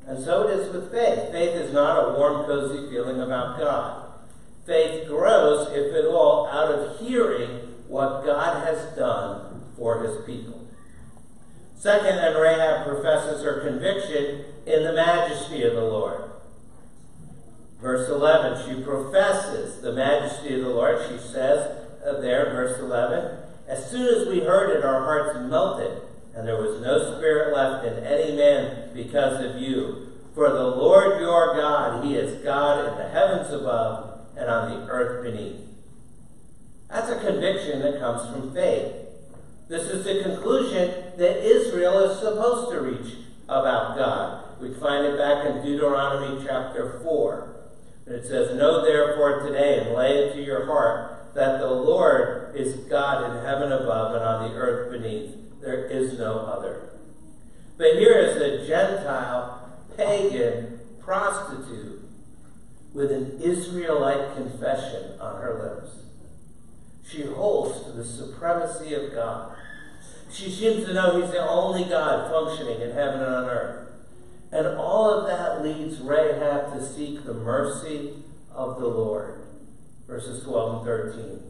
And 0.06 0.22
so 0.22 0.46
it 0.46 0.58
is 0.60 0.72
with 0.72 0.92
faith. 0.92 1.32
Faith 1.32 1.54
is 1.54 1.72
not 1.72 1.98
a 1.98 2.18
warm, 2.18 2.44
cozy 2.46 2.88
feeling 2.90 3.20
about 3.20 3.58
God. 3.58 4.12
Faith 4.66 5.08
grows, 5.08 5.68
if 5.72 5.94
at 5.94 6.06
all, 6.06 6.46
out 6.46 6.72
of 6.72 7.00
hearing 7.00 7.50
what 7.88 8.24
God 8.24 8.66
has 8.66 8.96
done 8.96 9.62
for 9.76 10.02
his 10.02 10.24
people. 10.24 10.66
Second, 11.76 12.18
and 12.18 12.40
Rahab 12.40 12.86
professes 12.86 13.42
her 13.42 13.60
conviction 13.60 14.44
in 14.66 14.84
the 14.84 14.94
majesty 14.94 15.64
of 15.64 15.74
the 15.74 15.84
Lord. 15.84 16.30
Verse 17.80 18.08
11, 18.08 18.66
she 18.66 18.82
professes 18.82 19.80
the 19.80 19.92
majesty 19.92 20.54
of 20.54 20.62
the 20.62 20.70
Lord. 20.70 20.98
She 21.08 21.18
says 21.18 21.86
uh, 22.04 22.20
there, 22.20 22.46
verse 22.50 22.78
11, 22.80 23.38
as 23.66 23.90
soon 23.90 24.06
as 24.06 24.28
we 24.28 24.40
heard 24.40 24.76
it, 24.76 24.84
our 24.84 25.04
hearts 25.04 25.38
melted, 25.38 26.02
and 26.34 26.46
there 26.46 26.60
was 26.60 26.80
no 26.80 27.16
spirit 27.16 27.54
left 27.54 27.86
in 27.86 28.04
any 28.04 28.36
man 28.36 28.90
because 28.94 29.44
of 29.44 29.60
you. 29.60 30.12
For 30.34 30.50
the 30.50 30.66
Lord 30.66 31.20
your 31.20 31.54
God, 31.56 32.04
He 32.04 32.16
is 32.16 32.42
God 32.42 32.88
in 32.88 32.98
the 32.98 33.08
heavens 33.08 33.52
above 33.52 34.20
and 34.36 34.50
on 34.50 34.70
the 34.70 34.86
earth 34.88 35.24
beneath. 35.24 35.60
That's 36.90 37.10
a 37.10 37.20
conviction 37.20 37.80
that 37.80 38.00
comes 38.00 38.30
from 38.30 38.52
faith. 38.52 38.92
This 39.68 39.84
is 39.84 40.04
the 40.04 40.22
conclusion 40.22 41.16
that 41.16 41.44
Israel 41.44 42.10
is 42.10 42.18
supposed 42.18 42.70
to 42.72 42.80
reach 42.80 43.14
about 43.44 43.96
God. 43.96 44.60
We 44.60 44.74
find 44.74 45.06
it 45.06 45.18
back 45.18 45.46
in 45.46 45.64
Deuteronomy 45.64 46.44
chapter 46.44 47.00
4. 47.02 47.53
It 48.06 48.26
says, 48.26 48.56
Know 48.56 48.84
therefore 48.84 49.40
today 49.40 49.80
and 49.80 49.94
lay 49.94 50.18
it 50.18 50.34
to 50.34 50.42
your 50.42 50.66
heart 50.66 51.34
that 51.34 51.58
the 51.58 51.70
Lord 51.70 52.54
is 52.54 52.74
God 52.88 53.30
in 53.30 53.44
heaven 53.44 53.72
above 53.72 54.14
and 54.14 54.24
on 54.24 54.50
the 54.50 54.56
earth 54.56 54.92
beneath. 54.92 55.34
There 55.60 55.86
is 55.86 56.18
no 56.18 56.40
other. 56.40 56.90
But 57.76 57.94
here 57.94 58.18
is 58.18 58.36
a 58.36 58.66
Gentile, 58.66 59.78
pagan 59.96 60.80
prostitute 61.00 62.02
with 62.92 63.10
an 63.10 63.40
Israelite 63.40 64.36
confession 64.36 65.18
on 65.20 65.42
her 65.42 65.80
lips. 65.82 65.96
She 67.06 67.22
holds 67.22 67.84
to 67.84 67.92
the 67.92 68.04
supremacy 68.04 68.94
of 68.94 69.12
God. 69.12 69.56
She 70.30 70.50
seems 70.50 70.84
to 70.86 70.94
know 70.94 71.20
He's 71.20 71.30
the 71.30 71.46
only 71.46 71.84
God 71.84 72.30
functioning 72.30 72.80
in 72.80 72.92
heaven 72.92 73.20
and 73.20 73.34
on 73.34 73.44
earth. 73.44 73.83
And 74.54 74.68
all 74.78 75.10
of 75.10 75.26
that 75.26 75.64
leads 75.64 76.00
Rahab 76.00 76.72
to 76.74 76.86
seek 76.86 77.24
the 77.24 77.34
mercy 77.34 78.12
of 78.52 78.78
the 78.78 78.86
Lord. 78.86 79.40
Verses 80.06 80.44
12 80.44 80.76
and 80.76 80.86
13. 80.86 81.40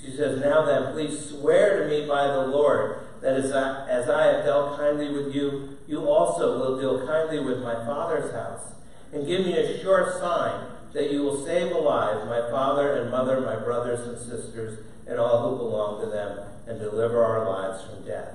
She 0.00 0.16
says, 0.16 0.40
Now 0.40 0.64
then, 0.64 0.92
please 0.94 1.28
swear 1.28 1.82
to 1.82 1.88
me 1.90 2.08
by 2.08 2.26
the 2.26 2.46
Lord 2.46 3.00
that 3.20 3.34
as 3.34 3.52
I, 3.52 3.86
as 3.86 4.08
I 4.08 4.32
have 4.32 4.46
dealt 4.46 4.78
kindly 4.78 5.12
with 5.12 5.34
you, 5.34 5.76
you 5.86 6.08
also 6.08 6.58
will 6.58 6.80
deal 6.80 7.06
kindly 7.06 7.40
with 7.40 7.62
my 7.62 7.74
father's 7.84 8.32
house. 8.32 8.72
And 9.12 9.26
give 9.26 9.44
me 9.44 9.58
a 9.58 9.82
sure 9.82 10.16
sign 10.18 10.68
that 10.94 11.10
you 11.10 11.22
will 11.22 11.44
save 11.44 11.72
alive 11.72 12.26
my 12.28 12.50
father 12.50 12.96
and 12.96 13.10
mother, 13.10 13.42
my 13.42 13.56
brothers 13.56 14.08
and 14.08 14.18
sisters, 14.18 14.86
and 15.06 15.18
all 15.18 15.50
who 15.50 15.58
belong 15.58 16.00
to 16.00 16.10
them, 16.10 16.38
and 16.66 16.80
deliver 16.80 17.22
our 17.22 17.46
lives 17.46 17.84
from 17.84 18.06
death. 18.06 18.32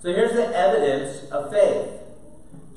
So 0.00 0.14
here's 0.14 0.32
the 0.32 0.46
evidence 0.56 1.30
of 1.30 1.50
faith. 1.50 1.97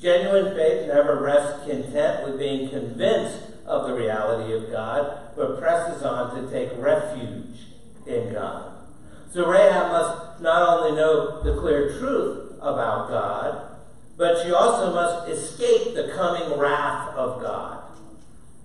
Genuine 0.01 0.55
faith 0.55 0.87
never 0.87 1.21
rests 1.21 1.63
content 1.69 2.25
with 2.25 2.39
being 2.39 2.69
convinced 2.69 3.37
of 3.67 3.87
the 3.87 3.93
reality 3.93 4.51
of 4.53 4.71
God, 4.71 5.35
but 5.35 5.59
presses 5.59 6.01
on 6.01 6.35
to 6.35 6.51
take 6.51 6.71
refuge 6.77 7.67
in 8.07 8.33
God. 8.33 8.73
So 9.31 9.47
Rahab 9.47 9.91
must 9.91 10.41
not 10.41 10.79
only 10.79 10.97
know 10.97 11.43
the 11.43 11.61
clear 11.61 11.97
truth 11.99 12.53
about 12.59 13.09
God, 13.09 13.77
but 14.17 14.43
she 14.43 14.51
also 14.51 14.91
must 14.91 15.29
escape 15.29 15.93
the 15.93 16.11
coming 16.15 16.57
wrath 16.57 17.15
of 17.15 17.39
God. 17.41 17.83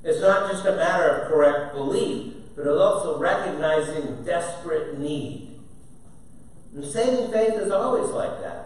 It's 0.03 0.21
not 0.21 0.51
just 0.51 0.65
a 0.65 0.75
matter 0.75 1.09
of 1.09 1.29
correct 1.29 1.75
belief, 1.75 2.33
but 2.57 2.67
it's 2.67 2.81
also 2.81 3.19
recognizing 3.19 4.25
desperate 4.25 4.99
need. 4.99 5.59
And 6.75 6.85
saving 6.85 7.31
faith 7.31 7.55
is 7.55 7.71
always 7.71 8.09
like 8.11 8.41
that. 8.41 8.66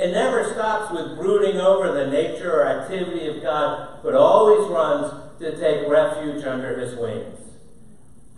It 0.00 0.12
never 0.12 0.50
stops 0.54 0.90
with 0.94 1.18
brooding 1.18 1.60
over 1.60 1.92
the 1.92 2.10
nature 2.10 2.62
or 2.62 2.66
activity 2.66 3.28
of 3.28 3.42
God, 3.42 3.98
but 4.02 4.14
always 4.14 4.66
runs 4.70 5.12
to 5.40 5.60
take 5.60 5.90
refuge 5.90 6.42
under 6.42 6.80
his 6.80 6.94
wings. 6.94 7.38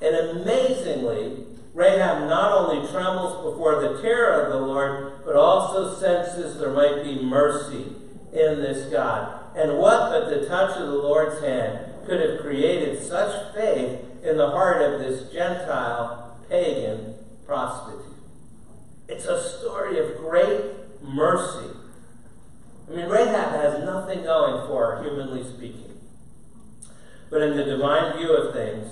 And 0.00 0.40
amazingly, 0.40 1.44
Rahab 1.72 2.28
not 2.28 2.50
only 2.50 2.88
trembles 2.90 3.48
before 3.48 3.80
the 3.80 4.02
terror 4.02 4.42
of 4.42 4.52
the 4.52 4.66
Lord, 4.66 5.24
but 5.24 5.36
also 5.36 5.94
senses 6.00 6.58
there 6.58 6.72
might 6.72 7.04
be 7.04 7.22
mercy 7.22 7.94
in 8.32 8.60
this 8.60 8.90
God. 8.90 9.56
And 9.56 9.78
what 9.78 10.10
but 10.10 10.30
the 10.30 10.48
touch 10.48 10.76
of 10.76 10.88
the 10.88 10.98
Lord's 10.98 11.40
hand 11.44 11.78
could 12.06 12.28
have 12.28 12.40
created 12.40 13.00
such 13.00 13.54
faith 13.54 14.00
in 14.24 14.36
the 14.36 14.50
heart 14.50 14.82
of 14.82 14.98
this 14.98 15.30
Gentile 15.32 16.36
pagan 16.48 17.14
prostitute? 17.46 18.16
It's 19.06 19.26
a 19.26 19.40
story 19.40 20.00
of 20.00 20.16
great 20.16 20.81
mercy. 21.02 21.70
I 22.90 22.94
mean, 22.94 23.08
Rahab 23.08 23.52
has 23.52 23.84
nothing 23.84 24.22
going 24.24 24.66
for 24.66 24.96
her, 24.96 25.02
humanly 25.02 25.44
speaking. 25.44 25.98
But 27.30 27.42
in 27.42 27.56
the 27.56 27.64
divine 27.64 28.18
view 28.18 28.34
of 28.34 28.52
things, 28.52 28.88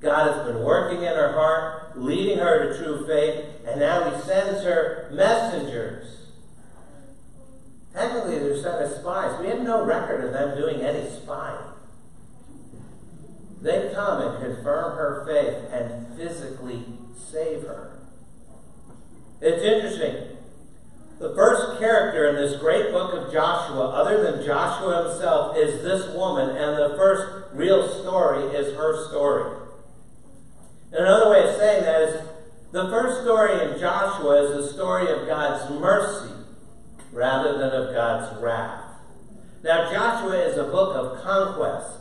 God 0.00 0.32
has 0.32 0.46
been 0.46 0.62
working 0.62 0.98
in 0.98 1.14
her 1.14 1.32
heart, 1.32 1.98
leading 2.00 2.38
her 2.38 2.72
to 2.72 2.78
true 2.78 3.06
faith, 3.06 3.44
and 3.66 3.80
now 3.80 4.10
He 4.10 4.22
sends 4.22 4.62
her 4.62 5.10
messengers. 5.12 6.28
Technically, 7.92 8.38
they're 8.38 8.56
sent 8.56 8.82
as 8.82 8.96
spies. 8.96 9.38
We 9.40 9.46
have 9.48 9.60
no 9.60 9.84
record 9.84 10.24
of 10.24 10.32
them 10.32 10.58
doing 10.58 10.80
any 10.80 11.08
spying. 11.10 11.64
They 13.62 13.90
come 13.94 14.20
and 14.20 14.44
confirm 14.44 14.96
her 14.96 15.24
faith 15.26 15.72
and 15.72 16.16
physically 16.16 16.84
save 17.16 17.62
her. 17.62 17.98
It's 19.40 19.62
interesting. 19.62 20.36
The 21.24 21.34
first 21.34 21.78
character 21.78 22.28
in 22.28 22.36
this 22.36 22.60
great 22.60 22.92
book 22.92 23.14
of 23.14 23.32
Joshua, 23.32 23.88
other 23.88 24.22
than 24.22 24.44
Joshua 24.44 25.08
himself, 25.08 25.56
is 25.56 25.82
this 25.82 26.14
woman, 26.14 26.50
and 26.50 26.76
the 26.76 26.98
first 26.98 27.48
real 27.54 27.88
story 27.88 28.42
is 28.54 28.76
her 28.76 29.08
story. 29.08 29.56
And 30.92 31.00
another 31.00 31.30
way 31.30 31.48
of 31.48 31.56
saying 31.56 31.84
that 31.84 32.02
is 32.02 32.28
the 32.72 32.90
first 32.90 33.22
story 33.22 33.54
in 33.54 33.80
Joshua 33.80 34.44
is 34.44 34.66
the 34.66 34.72
story 34.74 35.10
of 35.10 35.26
God's 35.26 35.70
mercy 35.80 36.34
rather 37.10 37.56
than 37.56 37.70
of 37.70 37.94
God's 37.94 38.42
wrath. 38.42 38.84
Now, 39.62 39.90
Joshua 39.90 40.36
is 40.36 40.58
a 40.58 40.64
book 40.64 40.94
of 40.94 41.22
conquest, 41.22 42.00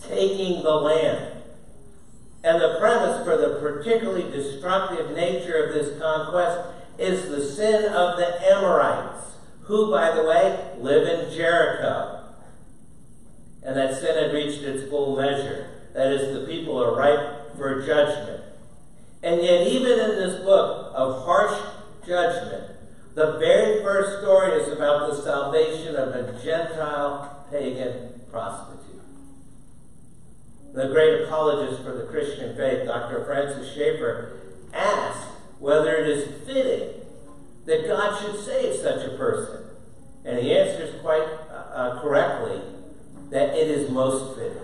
taking 0.00 0.62
the 0.62 0.76
land. 0.76 1.42
And 2.42 2.58
the 2.58 2.76
premise 2.78 3.22
for 3.22 3.36
the 3.36 3.58
particularly 3.60 4.30
destructive 4.30 5.14
nature 5.14 5.64
of 5.64 5.74
this 5.74 6.00
conquest 6.00 6.75
is 6.98 7.28
the 7.28 7.44
sin 7.44 7.84
of 7.92 8.16
the 8.16 8.52
Amorites, 8.52 9.24
who, 9.62 9.90
by 9.90 10.14
the 10.14 10.24
way, 10.24 10.72
live 10.80 11.06
in 11.06 11.34
Jericho. 11.34 12.24
And 13.62 13.76
that 13.76 13.98
sin 13.98 14.22
had 14.22 14.32
reached 14.32 14.62
its 14.62 14.88
full 14.88 15.16
measure. 15.16 15.68
That 15.94 16.12
is, 16.12 16.38
the 16.38 16.46
people 16.46 16.82
are 16.82 16.96
ripe 16.96 17.56
for 17.56 17.84
judgment. 17.84 18.42
And 19.22 19.42
yet, 19.42 19.66
even 19.66 19.98
in 19.98 20.10
this 20.10 20.44
book 20.44 20.92
of 20.94 21.24
harsh 21.24 21.58
judgment, 22.06 22.72
the 23.14 23.38
very 23.38 23.82
first 23.82 24.20
story 24.20 24.52
is 24.52 24.72
about 24.72 25.10
the 25.10 25.22
salvation 25.22 25.96
of 25.96 26.08
a 26.10 26.38
Gentile 26.44 27.46
pagan 27.50 28.20
prostitute. 28.30 29.02
The 30.74 30.88
great 30.88 31.22
apologist 31.22 31.82
for 31.82 31.96
the 31.96 32.04
Christian 32.04 32.54
faith, 32.54 32.86
Dr. 32.86 33.24
Francis 33.24 33.72
Schaeffer, 33.72 34.45
whether 35.58 35.96
it 35.96 36.08
is 36.08 36.46
fitting 36.46 37.00
that 37.64 37.86
God 37.86 38.20
should 38.20 38.44
save 38.44 38.76
such 38.76 39.06
a 39.06 39.16
person. 39.16 39.64
And 40.24 40.38
he 40.38 40.56
answers 40.56 41.00
quite 41.00 41.22
uh, 41.50 41.54
uh 41.54 42.02
correctly 42.02 42.60
that 43.30 43.54
it 43.56 43.68
is 43.68 43.90
most 43.90 44.36
fitting. 44.36 44.58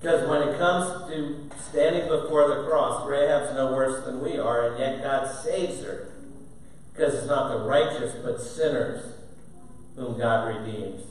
Because 0.00 0.26
when 0.28 0.48
it 0.48 0.58
comes 0.58 1.10
to 1.10 1.50
standing 1.68 2.08
before 2.08 2.48
the 2.48 2.64
cross, 2.64 3.06
Rahab's 3.06 3.54
no 3.54 3.72
worse 3.72 4.04
than 4.06 4.22
we 4.22 4.38
are, 4.38 4.68
and 4.68 4.78
yet 4.78 5.02
God 5.02 5.26
saves 5.26 5.82
her. 5.82 6.12
Because 6.92 7.14
it's 7.14 7.26
not 7.26 7.50
the 7.50 7.64
righteous, 7.64 8.14
but 8.24 8.40
sinners 8.40 9.14
whom 9.96 10.18
God 10.18 10.56
redeems. 10.56 11.02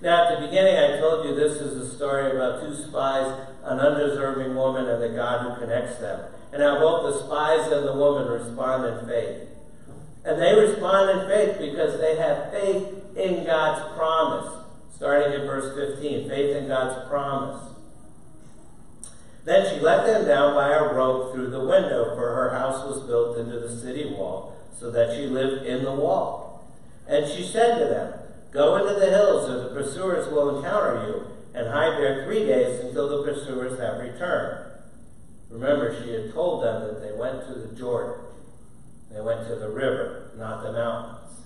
Now, 0.00 0.24
at 0.28 0.40
the 0.40 0.46
beginning, 0.46 0.76
I 0.76 0.98
told 0.98 1.26
you 1.26 1.34
this 1.34 1.60
is 1.60 1.76
a 1.76 1.96
story 1.96 2.30
about 2.30 2.60
two 2.60 2.74
spies, 2.74 3.48
an 3.64 3.78
undeserving 3.80 4.54
woman, 4.54 4.86
and 4.86 5.02
the 5.02 5.10
God 5.10 5.42
who 5.42 5.60
connects 5.60 5.98
them. 5.98 6.20
And 6.52 6.62
how 6.62 6.78
both 6.78 7.12
the 7.12 7.24
spies 7.24 7.72
and 7.72 7.86
the 7.86 7.94
woman 7.94 8.28
respond 8.28 8.84
in 8.84 9.06
faith. 9.06 9.48
And 10.24 10.40
they 10.40 10.54
respond 10.54 11.20
in 11.20 11.28
faith 11.28 11.58
because 11.58 11.98
they 11.98 12.16
have 12.16 12.52
faith 12.52 13.16
in 13.16 13.44
God's 13.44 13.96
promise. 13.96 14.64
Starting 14.94 15.40
in 15.40 15.46
verse 15.46 15.74
15 15.74 16.28
faith 16.28 16.56
in 16.56 16.68
God's 16.68 17.08
promise. 17.08 17.72
Then 19.44 19.66
she 19.68 19.80
let 19.80 20.06
them 20.06 20.26
down 20.26 20.54
by 20.54 20.72
a 20.72 20.94
rope 20.94 21.34
through 21.34 21.50
the 21.50 21.64
window, 21.64 22.14
for 22.14 22.32
her 22.34 22.50
house 22.50 22.86
was 22.86 23.02
built 23.06 23.38
into 23.38 23.58
the 23.58 23.76
city 23.76 24.12
wall, 24.12 24.56
so 24.78 24.90
that 24.92 25.16
she 25.16 25.26
lived 25.26 25.66
in 25.66 25.84
the 25.84 25.92
wall. 25.92 26.64
And 27.08 27.26
she 27.28 27.42
said 27.42 27.78
to 27.78 27.86
them, 27.86 28.14
Go 28.52 28.76
into 28.76 29.00
the 29.00 29.10
hills, 29.10 29.50
or 29.50 29.62
the 29.64 29.74
pursuers 29.74 30.30
will 30.30 30.58
encounter 30.58 31.08
you, 31.08 31.26
and 31.54 31.68
hide 31.68 31.98
there 31.98 32.24
three 32.24 32.46
days 32.46 32.80
until 32.80 33.08
the 33.08 33.32
pursuers 33.32 33.78
have 33.78 34.00
returned. 34.00 34.72
Remember, 35.50 36.02
she 36.02 36.12
had 36.12 36.32
told 36.32 36.64
them 36.64 36.82
that 36.86 37.02
they 37.02 37.12
went 37.12 37.46
to 37.46 37.54
the 37.54 37.74
Jordan. 37.76 38.24
They 39.10 39.20
went 39.20 39.46
to 39.48 39.56
the 39.56 39.68
river, 39.68 40.30
not 40.38 40.62
the 40.62 40.72
mountains. 40.72 41.40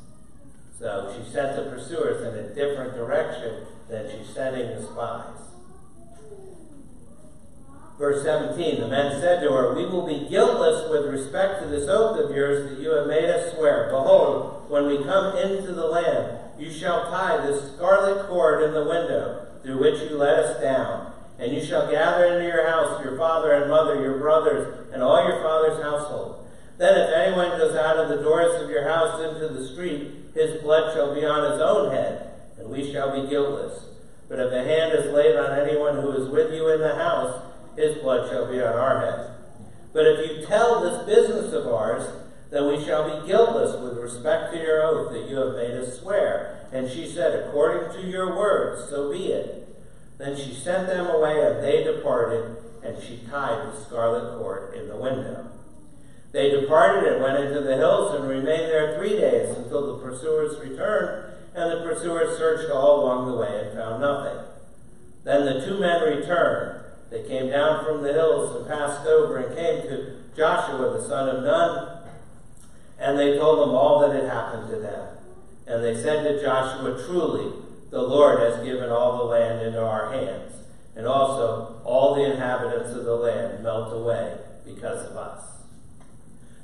So 0.79 1.13
she 1.17 1.33
sent 1.33 1.57
the 1.57 1.71
pursuers 1.71 2.23
in 2.23 2.39
a 2.39 2.55
different 2.55 2.95
direction 2.95 3.67
than 3.89 4.09
she's 4.11 4.33
sending 4.33 4.69
the 4.69 4.83
spies. 4.83 5.47
Verse 7.99 8.23
17 8.25 8.81
The 8.81 8.89
men 8.89 9.21
said 9.21 9.41
to 9.41 9.51
her, 9.53 9.75
We 9.75 9.87
will 9.87 10.07
be 10.07 10.29
guiltless 10.29 10.89
with 10.91 11.07
respect 11.07 11.63
to 11.63 11.69
this 11.69 11.89
oath 11.89 12.21
of 12.21 12.37
yours 12.37 12.71
that 12.71 12.81
you 12.81 12.91
have 12.91 13.09
made 13.09 13.25
us 13.25 13.55
swear. 13.55 13.87
Behold, 13.87 14.71
when 14.71 14.87
we 14.87 15.03
come 15.03 15.37
into 15.37 15.73
the 15.73 15.87
land, 15.87 16.39
you 16.59 16.71
shall 16.71 17.11
tie 17.11 17.45
this 17.45 17.73
scarlet 17.75 18.29
cord 18.29 18.63
in 18.63 18.73
the 18.73 18.85
window 18.85 19.47
through 19.63 19.81
which 19.81 20.01
you 20.09 20.17
let 20.17 20.39
us 20.39 20.61
down. 20.61 21.13
And 21.39 21.53
you 21.53 21.65
shall 21.65 21.91
gather 21.91 22.25
into 22.25 22.47
your 22.47 22.67
house 22.67 23.05
your 23.05 23.17
father 23.17 23.53
and 23.53 23.71
mother, 23.71 24.01
your 24.01 24.19
brothers, 24.19 24.91
and 24.93 25.03
all 25.03 25.29
your 25.29 25.43
father's 25.43 25.83
household. 25.83 26.49
Then, 26.79 26.99
if 26.99 27.11
anyone 27.11 27.59
goes 27.59 27.75
out 27.77 27.97
of 27.97 28.09
the 28.09 28.23
doors 28.23 28.63
of 28.63 28.71
your 28.71 28.89
house 28.89 29.21
into 29.23 29.49
the 29.49 29.67
street, 29.67 30.13
his 30.35 30.61
blood 30.63 30.95
shall 30.95 31.15
be 31.15 31.25
on 31.25 31.53
his 31.53 31.61
own 31.61 31.93
head, 31.93 32.33
and 32.59 32.69
we 32.69 32.93
shall 32.93 33.13
be 33.13 33.29
guiltless. 33.29 33.85
But 34.29 34.41
if 34.41 34.53
a 34.53 34.65
hand 34.65 34.93
is 34.93 35.13
laid 35.13 35.37
on 35.37 35.59
anyone 35.59 35.97
who 35.97 36.13
is 36.13 36.29
with 36.29 36.53
you 36.53 36.69
in 36.71 36.81
the 36.81 36.95
house, 36.95 37.43
his 37.77 37.97
blood 37.99 38.29
shall 38.29 38.51
be 38.51 38.61
on 38.61 38.75
our 38.75 39.01
heads. 39.01 39.31
But 39.93 40.07
if 40.07 40.31
you 40.31 40.47
tell 40.47 40.81
this 40.81 41.07
business 41.07 41.53
of 41.53 41.67
ours, 41.69 42.07
then 42.51 42.69
we 42.69 42.85
shall 42.85 43.21
be 43.21 43.27
guiltless 43.27 43.81
with 43.81 43.99
respect 43.99 44.53
to 44.53 44.59
your 44.59 44.83
oath 44.83 45.13
that 45.13 45.29
you 45.29 45.37
have 45.37 45.57
made 45.57 45.73
us 45.73 45.99
swear. 45.99 46.67
And 46.73 46.91
she 46.91 47.09
said, 47.09 47.49
According 47.49 48.01
to 48.01 48.09
your 48.09 48.37
words, 48.37 48.89
so 48.89 49.11
be 49.11 49.33
it. 49.33 49.63
Then 50.19 50.37
she 50.37 50.55
sent 50.55 50.87
them 50.87 51.07
away, 51.07 51.45
and 51.45 51.63
they 51.63 51.83
departed, 51.83 52.57
and 52.83 53.03
she 53.03 53.19
tied 53.29 53.67
the 53.67 53.81
scarlet 53.81 54.39
cord 54.39 54.75
in 54.75 54.89
the 54.89 54.97
window. 54.97 55.51
They 56.33 56.51
departed 56.51 57.13
and 57.13 57.23
went 57.23 57.43
into 57.43 57.61
the 57.61 57.77
hills 57.77 58.15
and 58.15 58.29
remained 58.29 58.71
there 58.71 58.97
three 58.97 59.17
days 59.17 59.57
until 59.57 59.97
the 59.97 60.03
pursuers 60.03 60.59
returned, 60.61 61.33
and 61.55 61.73
the 61.73 61.85
pursuers 61.85 62.39
searched 62.39 62.71
all 62.71 63.01
along 63.01 63.31
the 63.31 63.39
way 63.39 63.65
and 63.65 63.77
found 63.77 64.01
nothing. 64.01 64.39
Then 65.25 65.45
the 65.45 65.67
two 65.67 65.81
men 65.81 66.03
returned. 66.03 66.85
They 67.11 67.27
came 67.27 67.51
down 67.51 67.85
from 67.85 68.03
the 68.03 68.13
hills 68.13 68.57
and 68.57 68.69
passed 68.69 69.07
over 69.07 69.39
and 69.39 69.57
came 69.57 69.83
to 69.89 70.17
Joshua 70.37 70.99
the 70.99 71.07
son 71.07 71.29
of 71.29 71.45
Nun, 71.45 71.97
and 72.99 73.19
they 73.19 73.37
told 73.37 73.69
him 73.69 73.75
all 73.75 74.01
that 74.01 74.15
had 74.15 74.31
happened 74.31 74.71
to 74.71 74.77
them. 74.77 75.09
And 75.67 75.83
they 75.83 75.95
said 75.95 76.23
to 76.23 76.43
Joshua, 76.43 77.03
Truly, 77.07 77.53
the 77.91 78.03
Lord 78.03 78.41
has 78.41 78.65
given 78.65 78.91
all 78.91 79.19
the 79.19 79.25
land 79.25 79.67
into 79.67 79.83
our 79.83 80.13
hands, 80.13 80.55
and 80.95 81.07
also 81.07 81.81
all 81.85 82.15
the 82.15 82.33
inhabitants 82.33 82.91
of 82.91 83.05
the 83.05 83.17
land 83.17 83.63
melt 83.63 83.93
away 83.93 84.39
because 84.65 85.11
of 85.11 85.17
us. 85.17 85.45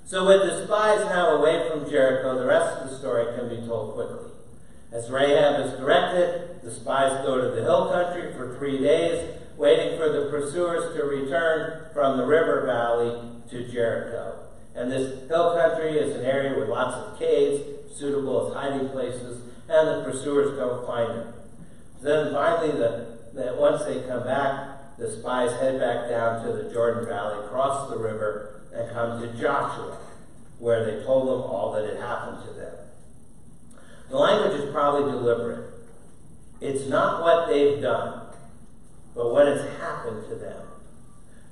So, 0.05 0.27
with 0.27 0.43
the 0.43 0.67
spies 0.67 1.05
now 1.07 1.37
away 1.37 1.69
from 1.69 1.89
Jericho, 1.89 2.39
the 2.39 2.47
rest 2.47 2.79
of 2.79 2.91
the 2.91 2.99
story 2.99 3.35
can 3.37 3.49
be 3.49 3.67
told 3.67 3.95
quickly. 3.95 4.31
As 4.93 5.11
Rahab 5.11 5.65
is 5.65 5.79
directed, 5.79 6.61
the 6.63 6.71
spies 6.71 7.25
go 7.25 7.41
to 7.41 7.55
the 7.55 7.63
hill 7.63 7.91
country 7.91 8.33
for 8.35 8.59
three 8.59 8.79
days, 8.79 9.39
waiting 9.57 9.97
for 9.97 10.11
the 10.11 10.29
pursuers 10.29 10.95
to 10.95 11.05
return 11.05 11.87
from 11.95 12.19
the 12.19 12.27
river 12.27 12.67
valley 12.67 13.19
to 13.51 13.73
Jericho. 13.73 14.39
And 14.75 14.93
this 14.93 15.29
hill 15.29 15.55
country 15.57 15.99
is 15.99 16.17
an 16.17 16.27
area 16.27 16.59
with 16.59 16.69
lots 16.69 16.95
of 16.95 17.19
caves, 17.19 17.63
suitable 17.97 18.49
as 18.49 18.55
hiding 18.55 18.89
places, 18.91 19.41
and 19.69 19.89
the 19.89 20.11
pursuers 20.11 20.59
don't 20.59 20.82
find 20.93 21.11
them. 21.11 21.35
Then 22.03 22.33
finally, 22.33 22.73
the, 22.73 23.19
the, 23.33 23.57
once 23.59 23.85
they 23.85 24.03
come 24.03 24.25
back, 24.25 24.99
the 24.99 25.11
spies 25.11 25.53
head 25.53 25.81
back 25.81 26.09
down 26.09 26.45
to 26.45 26.53
the 26.53 26.71
Jordan 26.73 27.07
Valley, 27.07 27.49
cross 27.49 27.89
the 27.91 27.97
river, 27.97 28.63
and 28.75 28.91
come 28.93 29.21
to 29.21 29.41
Joshua, 29.41 29.99
where 30.59 30.85
they 30.85 31.05
told 31.05 31.29
them 31.29 31.51
all 31.51 31.73
that 31.73 31.89
had 31.89 31.99
happened 31.99 32.47
to 32.47 32.53
them. 32.53 32.75
The 34.11 34.19
language 34.19 34.61
is 34.61 34.71
probably 34.71 35.11
deliberate. 35.11 35.71
It's 36.61 36.87
not 36.89 37.23
what 37.23 37.49
they've 37.49 37.81
done, 37.81 38.27
but 39.15 39.33
what 39.33 39.47
has 39.47 39.63
happened 39.79 40.29
to 40.29 40.35
them. 40.35 40.63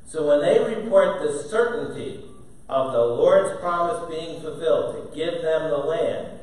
So 0.07 0.27
when 0.27 0.41
they 0.41 0.75
report 0.77 1.23
the 1.23 1.43
certainty 1.49 2.25
of 2.69 2.93
the 2.93 2.99
Lord's 2.99 3.59
promise 3.61 4.09
being 4.11 4.41
fulfilled 4.41 5.11
to 5.11 5.17
give 5.17 5.41
them 5.43 5.71
the 5.71 5.79
land, 5.79 6.40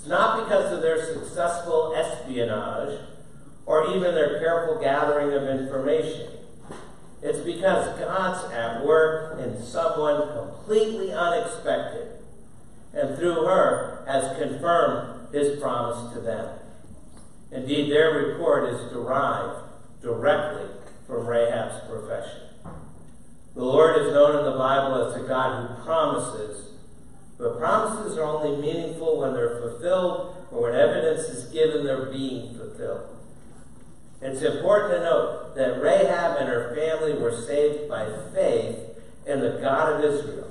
it's 0.00 0.08
not 0.08 0.44
because 0.44 0.72
of 0.72 0.80
their 0.80 1.04
successful 1.12 1.94
espionage 1.94 3.00
or 3.66 3.94
even 3.94 4.14
their 4.14 4.40
careful 4.40 4.80
gathering 4.80 5.34
of 5.34 5.60
information. 5.60 6.26
It's 7.22 7.40
because 7.40 7.98
God's 7.98 8.50
at 8.50 8.82
work 8.86 9.38
in 9.40 9.62
someone 9.62 10.32
completely 10.32 11.12
unexpected, 11.12 12.12
and 12.94 13.18
through 13.18 13.44
her 13.44 14.02
has 14.06 14.38
confirmed 14.38 15.34
his 15.34 15.60
promise 15.60 16.14
to 16.14 16.20
them. 16.22 16.48
Indeed, 17.52 17.92
their 17.92 18.14
report 18.14 18.72
is 18.72 18.90
derived 18.90 19.64
directly 20.00 20.66
from 21.06 21.26
Rahab's 21.26 21.86
profession. 21.86 22.40
The 23.54 23.64
Lord 23.64 23.98
is 23.98 24.14
known 24.14 24.38
in 24.38 24.50
the 24.50 24.56
Bible 24.56 24.94
as 25.04 25.22
a 25.22 25.28
God 25.28 25.76
who 25.76 25.84
promises, 25.84 26.69
but 27.40 27.58
promises 27.58 28.18
are 28.18 28.24
only 28.24 28.60
meaningful 28.60 29.18
when 29.18 29.32
they're 29.32 29.60
fulfilled 29.60 30.36
or 30.50 30.62
when 30.62 30.74
evidence 30.74 31.28
is 31.28 31.50
given 31.50 31.84
they're 31.84 32.06
being 32.06 32.54
fulfilled. 32.54 33.16
It's 34.20 34.42
important 34.42 34.92
to 34.92 35.00
note 35.00 35.54
that 35.56 35.80
Rahab 35.80 36.36
and 36.38 36.48
her 36.48 36.74
family 36.76 37.14
were 37.14 37.34
saved 37.34 37.88
by 37.88 38.06
faith 38.34 38.78
in 39.26 39.40
the 39.40 39.58
God 39.62 39.94
of 39.94 40.04
Israel 40.04 40.50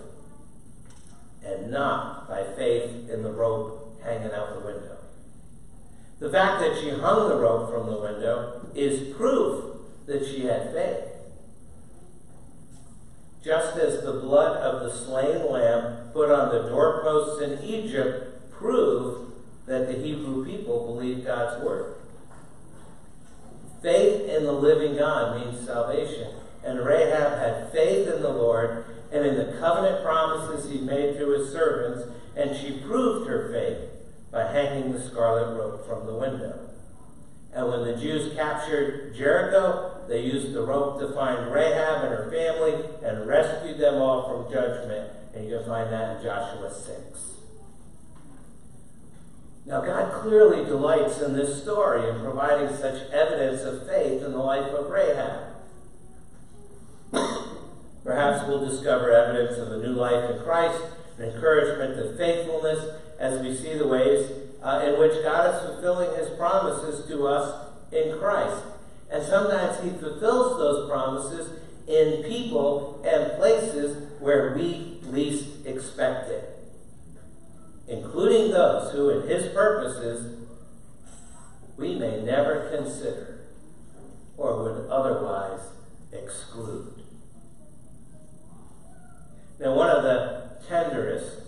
and 1.46 1.72
not 1.72 2.28
by 2.28 2.44
faith 2.56 3.10
in 3.10 3.22
the 3.22 3.32
rope 3.32 4.02
hanging 4.04 4.32
out 4.32 4.54
the 4.54 4.66
window. 4.66 4.98
The 6.20 6.32
fact 6.32 6.62
that 6.62 6.78
she 6.80 6.90
hung 6.90 7.30
the 7.30 7.38
rope 7.38 7.72
from 7.72 7.86
the 7.88 8.00
window 8.00 8.68
is 8.76 9.16
proof 9.16 9.78
that 10.08 10.26
she 10.26 10.46
had 10.46 10.74
faith. 10.74 11.09
Just 13.44 13.78
as 13.78 14.04
the 14.04 14.14
blood 14.14 14.58
of 14.58 14.82
the 14.82 14.92
slain 14.92 15.50
lamb 15.50 16.10
put 16.12 16.30
on 16.30 16.50
the 16.50 16.70
doorposts 16.70 17.42
in 17.42 17.64
Egypt 17.64 18.52
proved 18.52 19.32
that 19.66 19.88
the 19.88 19.94
Hebrew 19.94 20.46
people 20.46 20.88
believed 20.88 21.26
God's 21.26 21.64
word. 21.64 21.96
Faith 23.82 24.28
in 24.30 24.44
the 24.44 24.52
living 24.52 24.98
God 24.98 25.40
means 25.40 25.66
salvation. 25.66 26.34
And 26.66 26.86
Rahab 26.86 27.40
had 27.40 27.72
faith 27.72 28.08
in 28.08 28.22
the 28.22 28.34
Lord 28.34 28.86
and 29.12 29.26
in 29.26 29.36
the 29.36 29.58
covenant 29.58 30.04
promises 30.04 30.70
he 30.70 30.80
made 30.80 31.18
to 31.18 31.32
his 31.32 31.52
servants, 31.52 32.08
and 32.36 32.56
she 32.56 32.80
proved 32.80 33.28
her 33.28 33.52
faith 33.52 33.90
by 34.32 34.52
hanging 34.52 34.92
the 34.92 35.02
scarlet 35.02 35.58
rope 35.58 35.88
from 35.88 36.06
the 36.06 36.14
window. 36.14 36.70
And 37.54 37.68
when 37.70 37.86
the 37.86 37.96
Jews 37.96 38.36
captured 38.36 39.16
Jericho, 39.16 39.99
they 40.10 40.24
used 40.24 40.54
the 40.54 40.64
rope 40.64 41.00
to 41.00 41.14
find 41.14 41.54
Rahab 41.54 42.04
and 42.04 42.14
her 42.14 42.32
family 42.32 42.84
and 43.08 43.28
rescued 43.28 43.78
them 43.78 44.02
all 44.02 44.28
from 44.28 44.52
judgment. 44.52 45.12
And 45.36 45.48
you 45.48 45.58
can 45.58 45.68
find 45.68 45.94
that 45.94 46.18
in 46.18 46.24
Joshua 46.24 46.74
6. 46.74 47.30
Now, 49.68 49.82
God 49.82 50.12
clearly 50.24 50.66
delights 50.66 51.22
in 51.22 51.34
this 51.34 51.62
story 51.62 52.10
in 52.10 52.22
providing 52.22 52.76
such 52.76 53.12
evidence 53.12 53.62
of 53.62 53.88
faith 53.88 54.24
in 54.24 54.32
the 54.32 54.40
life 54.40 54.74
of 54.74 54.90
Rahab. 54.90 55.50
Perhaps 58.04 58.48
we'll 58.48 58.68
discover 58.68 59.12
evidence 59.12 59.60
of 59.60 59.72
a 59.72 59.78
new 59.78 59.94
life 59.94 60.32
in 60.32 60.42
Christ, 60.42 60.82
an 61.20 61.26
encouragement 61.26 61.98
to 61.98 62.18
faithfulness 62.18 62.84
as 63.20 63.42
we 63.42 63.56
see 63.56 63.78
the 63.78 63.88
ways 63.88 64.32
uh, 64.64 64.82
in 64.88 65.00
which 65.00 65.22
God 65.22 65.54
is 65.54 65.62
fulfilling 65.70 66.18
his 66.18 66.30
promises 66.36 67.08
to 67.08 67.28
us 67.28 67.68
in 67.92 68.18
Christ. 68.18 68.64
And 69.12 69.24
sometimes 69.24 69.84
he 69.84 69.90
fulfills 69.90 70.58
those 70.58 70.90
promises 70.90 71.60
in 71.88 72.24
people 72.24 73.04
and 73.04 73.38
places 73.40 74.08
where 74.20 74.54
we 74.56 75.00
least 75.04 75.66
expect 75.66 76.30
it, 76.30 76.60
including 77.88 78.52
those 78.52 78.92
who, 78.92 79.10
in 79.10 79.28
his 79.28 79.52
purposes, 79.54 80.46
we 81.78 81.96
may 81.96 82.22
never 82.22 82.70
consider 82.76 83.40
or 84.38 84.64
would 84.64 84.90
otherwise 84.92 85.62
exclude. 86.12 86.94
Now, 89.60 89.74
one 89.74 89.90
of 89.90 90.04
the 90.04 90.58
tenderest, 90.68 91.42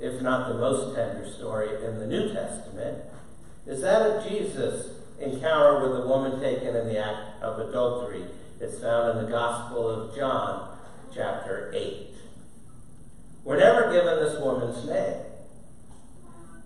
if 0.00 0.22
not 0.22 0.48
the 0.48 0.58
most 0.58 0.96
tender 0.96 1.30
story 1.30 1.84
in 1.84 1.98
the 1.98 2.06
New 2.06 2.32
Testament 2.32 3.04
is 3.66 3.82
that 3.82 4.02
of 4.02 4.28
Jesus' 4.28 5.01
encounter 5.22 5.88
with 5.88 6.00
a 6.00 6.06
woman 6.06 6.40
taken 6.40 6.74
in 6.74 6.86
the 6.86 6.98
act 6.98 7.42
of 7.42 7.58
adultery. 7.68 8.24
It's 8.60 8.80
found 8.80 9.18
in 9.18 9.24
the 9.24 9.30
Gospel 9.30 9.88
of 9.88 10.16
John, 10.16 10.76
chapter 11.14 11.72
8. 11.74 12.08
We're 13.44 13.58
never 13.58 13.92
given 13.92 14.16
this 14.16 14.40
woman's 14.40 14.86
name. 14.86 15.16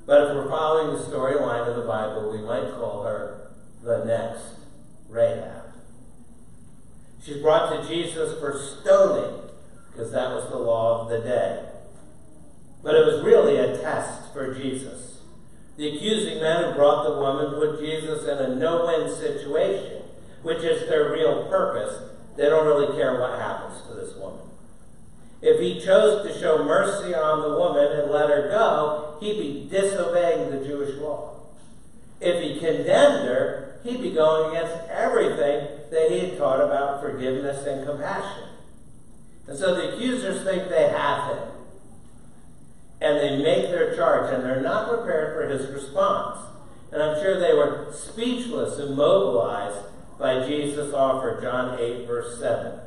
But 0.07 0.23
if 0.23 0.37
we're 0.37 0.49
following 0.49 0.97
the 0.97 1.03
storyline 1.03 1.67
of 1.69 1.77
the 1.77 1.83
Bible, 1.83 2.31
we 2.31 2.39
might 2.39 2.71
call 2.75 3.03
her 3.03 3.51
the 3.83 4.05
next 4.05 4.45
Rahab. 5.09 5.65
She's 7.23 7.43
brought 7.43 7.71
to 7.71 7.89
Jesus 7.89 8.39
for 8.39 8.59
stoning 8.59 9.51
because 9.91 10.13
that 10.13 10.31
was 10.31 10.49
the 10.51 10.59
law 10.59 11.03
of 11.03 11.09
the 11.09 11.27
day. 11.27 11.65
But 12.83 12.95
it 12.95 13.05
was 13.05 13.25
really 13.25 13.57
a 13.57 13.79
test 13.79 14.33
for 14.33 14.55
Jesus. 14.55 15.16
The 15.77 15.95
accusing 15.95 16.41
men 16.41 16.65
have 16.65 16.77
brought 16.77 17.05
the 17.05 17.19
woman 17.19 17.55
put 17.55 17.81
Jesus 17.81 18.25
in 18.25 18.39
a 18.39 18.55
no 18.55 18.87
win 18.87 19.15
situation, 19.15 20.03
which 20.43 20.63
is 20.65 20.89
their 20.89 21.13
real 21.13 21.45
purpose. 21.49 22.11
They 22.37 22.45
don't 22.45 22.67
really 22.67 22.97
care 22.97 23.21
what 23.21 23.39
happens 23.39 23.83
to 23.89 23.95
this 23.95 24.15
woman. 24.17 24.41
If 25.43 25.61
he 25.61 25.81
chose 25.81 26.27
to 26.27 26.39
show 26.41 26.65
mercy 26.65 27.15
on 27.15 27.43
the 27.43 27.59
woman 27.59 28.01
and 28.01 28.11
let 28.11 28.31
her 28.31 28.49
go, 28.49 29.19
he'd 29.21 29.39
be 29.39 29.69
disobeying 29.71 30.51
the 30.51 30.67
Jewish 30.67 30.97
law. 30.97 31.41
If 32.21 32.43
he 32.43 32.59
condemned 32.59 33.29
her, 33.29 33.81
he'd 33.85 34.01
be 34.01 34.13
going 34.13 34.57
against 34.57 34.89
everything 34.89 35.69
that 35.91 36.11
he 36.11 36.19
had 36.21 36.39
taught 36.39 36.61
about 36.61 37.03
forgiveness 37.03 37.67
and 37.67 37.87
compassion. 37.87 38.49
And 39.47 39.59
so 39.59 39.75
the 39.75 39.95
accusers 39.95 40.43
think 40.43 40.69
they 40.69 40.89
have 40.89 41.37
him. 41.37 41.49
And 43.01 43.19
they 43.19 43.43
make 43.43 43.71
their 43.71 43.95
charge, 43.95 44.33
and 44.33 44.43
they're 44.43 44.61
not 44.61 44.89
prepared 44.89 45.35
for 45.35 45.49
his 45.49 45.71
response. 45.71 46.39
And 46.93 47.03
I'm 47.03 47.23
sure 47.23 47.39
they 47.39 47.53
were 47.53 47.93
speechless 47.93 48.79
and 48.79 48.97
mobilized 48.97 49.87
by 50.19 50.47
Jesus' 50.47 50.95
offer, 50.95 51.39
John 51.43 51.79
8, 51.79 52.07
verse 52.07 52.39
7. 52.39 52.81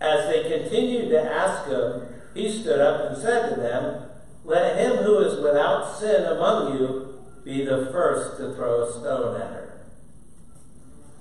As 0.00 0.28
they 0.28 0.42
continued 0.42 1.10
to 1.10 1.22
ask 1.22 1.68
him, 1.68 2.02
he 2.34 2.50
stood 2.50 2.80
up 2.80 3.10
and 3.10 3.20
said 3.20 3.50
to 3.50 3.60
them, 3.60 4.08
Let 4.44 4.76
him 4.76 5.04
who 5.04 5.18
is 5.18 5.40
without 5.40 5.98
sin 5.98 6.24
among 6.24 6.78
you 6.78 7.20
be 7.44 7.64
the 7.64 7.88
first 7.92 8.38
to 8.38 8.54
throw 8.54 8.82
a 8.82 8.92
stone 8.92 9.40
at 9.40 9.50
her. 9.52 9.80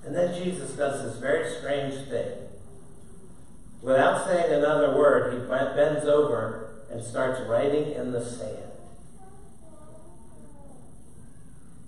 And 0.05 0.15
then 0.15 0.33
Jesus 0.41 0.71
does 0.71 1.03
this 1.03 1.21
very 1.21 1.49
strange 1.57 2.07
thing. 2.09 2.31
Without 3.81 4.27
saying 4.27 4.53
another 4.53 4.97
word, 4.97 5.33
he 5.33 5.39
bends 5.47 6.05
over 6.05 6.66
and 6.91 7.03
starts 7.03 7.41
writing 7.47 7.93
in 7.93 8.11
the 8.11 8.23
sand. 8.23 8.71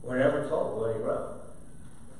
We're 0.03 0.19
never 0.19 0.47
told 0.47 0.79
what 0.79 0.95
he 0.95 1.01
wrote. 1.01 1.41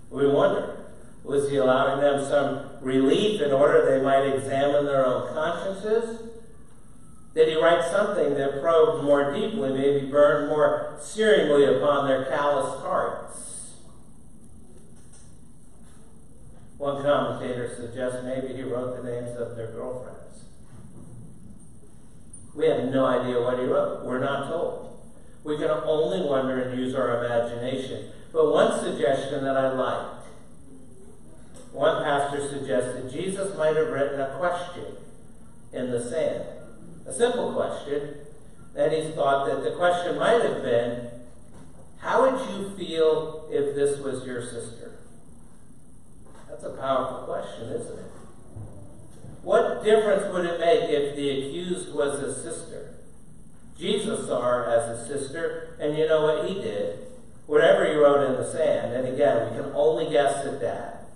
We 0.10 0.28
wonder 0.28 0.80
was 1.24 1.50
he 1.50 1.58
allowing 1.58 2.02
them 2.02 2.24
some 2.26 2.70
relief 2.82 3.42
in 3.42 3.52
order 3.52 3.86
they 3.86 4.04
might 4.04 4.24
examine 4.24 4.86
their 4.86 5.06
own 5.06 5.34
consciences? 5.34 6.22
Did 7.36 7.50
he 7.50 7.62
write 7.62 7.84
something 7.92 8.34
that 8.34 8.62
probed 8.62 9.04
more 9.04 9.34
deeply, 9.34 9.72
maybe 9.72 10.08
burned 10.08 10.50
more 10.50 10.98
searingly 11.00 11.78
upon 11.78 12.08
their 12.08 12.26
calloused 12.26 12.84
hearts? 12.84 13.76
One 16.78 17.04
commentator 17.04 17.76
suggests 17.76 18.24
maybe 18.24 18.54
he 18.54 18.64
wrote 18.64 18.96
the 18.98 19.04
names 19.04 19.38
of 19.38 19.56
their 19.56 19.68
girlfriends. 19.68 20.19
We 22.60 22.68
have 22.68 22.86
no 22.92 23.06
idea 23.06 23.42
what 23.42 23.58
he 23.58 23.66
wrote. 23.66 24.04
We're 24.04 24.20
not 24.20 24.50
told. 24.50 25.00
We 25.46 25.58
can 25.58 25.70
only 25.70 26.28
wonder 26.28 26.62
and 26.62 26.78
use 26.78 26.94
our 26.94 27.24
imagination. 27.24 28.12
But 28.34 28.52
one 28.52 28.78
suggestion 28.84 29.44
that 29.46 29.56
I 29.58 29.74
liked 29.74 30.20
one 31.72 32.04
pastor 32.04 32.48
suggested 32.48 33.12
Jesus 33.12 33.56
might 33.58 33.76
have 33.76 33.90
written 33.90 34.20
a 34.20 34.36
question 34.38 34.98
in 35.72 35.92
the 35.92 36.04
sand, 36.04 36.44
a 37.06 37.14
simple 37.14 37.54
question. 37.54 38.16
And 38.76 38.92
he 38.92 39.12
thought 39.12 39.48
that 39.48 39.64
the 39.64 39.76
question 39.76 40.18
might 40.18 40.42
have 40.42 40.62
been, 40.62 41.10
How 42.00 42.22
would 42.22 42.50
you 42.52 42.76
feel 42.76 43.48
if 43.52 43.76
this 43.76 44.00
was 44.00 44.26
your 44.26 44.42
sister? 44.42 45.00
That's 46.50 46.64
a 46.64 46.72
powerful 46.72 47.26
question, 47.26 47.70
isn't 47.70 48.00
it? 48.00 48.09
What 49.42 49.84
difference 49.84 50.34
would 50.34 50.46
it 50.46 50.60
make 50.60 50.90
if 50.90 51.16
the 51.16 51.30
accused 51.30 51.94
was 51.94 52.20
a 52.20 52.34
sister? 52.34 52.96
Jesus 53.78 54.28
saw 54.28 54.42
her 54.42 54.66
as 54.66 55.00
a 55.00 55.08
sister, 55.08 55.78
and 55.80 55.98
you 55.98 56.08
know 56.08 56.24
what 56.24 56.50
he 56.50 56.56
did? 56.56 57.00
Whatever 57.46 57.86
he 57.86 57.96
wrote 57.96 58.30
in 58.30 58.34
the 58.34 58.52
sand, 58.52 58.94
and 58.94 59.08
again, 59.08 59.50
we 59.50 59.62
can 59.62 59.72
only 59.74 60.10
guess 60.12 60.46
at 60.46 60.60
that. 60.60 61.08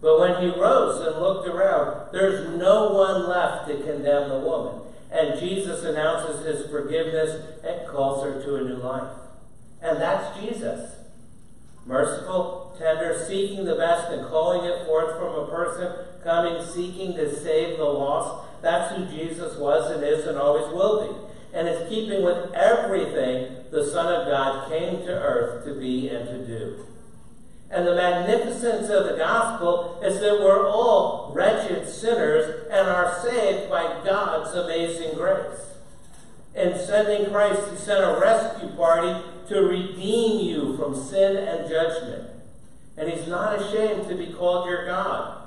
But 0.00 0.20
when 0.20 0.42
he 0.42 0.58
rose 0.58 1.04
and 1.04 1.20
looked 1.20 1.48
around, 1.48 2.12
there's 2.12 2.56
no 2.56 2.92
one 2.92 3.28
left 3.28 3.66
to 3.68 3.74
condemn 3.74 4.28
the 4.28 4.38
woman. 4.38 4.82
And 5.10 5.38
Jesus 5.40 5.84
announces 5.84 6.44
his 6.44 6.70
forgiveness 6.70 7.42
and 7.64 7.88
calls 7.88 8.22
her 8.22 8.42
to 8.42 8.56
a 8.56 8.60
new 8.62 8.76
life. 8.76 9.10
And 9.82 10.00
that's 10.00 10.38
Jesus. 10.38 10.92
Merciful, 11.86 12.76
tender, 12.78 13.24
seeking 13.26 13.64
the 13.64 13.76
best 13.76 14.10
and 14.10 14.26
calling 14.28 14.64
it 14.64 14.86
forth 14.86 15.16
from 15.18 15.34
a 15.34 15.48
person 15.48 15.92
coming 16.26 16.60
seeking 16.66 17.14
to 17.14 17.34
save 17.34 17.78
the 17.78 17.84
lost. 17.84 18.44
That's 18.60 18.94
who 18.94 19.06
Jesus 19.06 19.56
was 19.56 19.90
and 19.92 20.02
is 20.02 20.26
and 20.26 20.36
always 20.36 20.66
will 20.74 21.06
be. 21.06 21.56
And 21.56 21.68
it's 21.68 21.88
keeping 21.88 22.24
with 22.24 22.52
everything 22.52 23.64
the 23.70 23.86
Son 23.86 24.12
of 24.12 24.26
God 24.26 24.68
came 24.68 25.06
to 25.06 25.12
earth 25.12 25.64
to 25.64 25.78
be 25.78 26.08
and 26.08 26.26
to 26.28 26.46
do. 26.46 26.86
And 27.70 27.86
the 27.86 27.94
magnificence 27.94 28.88
of 28.90 29.06
the 29.06 29.16
gospel 29.16 30.00
is 30.02 30.20
that 30.20 30.40
we're 30.40 30.68
all 30.68 31.32
wretched 31.34 31.88
sinners 31.88 32.66
and 32.70 32.88
are 32.88 33.20
saved 33.22 33.70
by 33.70 34.02
God's 34.04 34.54
amazing 34.54 35.14
grace. 35.14 35.60
In 36.54 36.76
sending 36.78 37.30
Christ, 37.30 37.70
He 37.70 37.76
sent 37.76 38.04
a 38.04 38.18
rescue 38.20 38.70
party 38.76 39.24
to 39.48 39.60
redeem 39.60 40.44
you 40.44 40.76
from 40.76 40.94
sin 40.94 41.36
and 41.36 41.68
judgment. 41.68 42.30
And 42.96 43.10
He's 43.10 43.28
not 43.28 43.60
ashamed 43.60 44.08
to 44.08 44.16
be 44.16 44.32
called 44.32 44.68
your 44.68 44.86
God. 44.86 45.45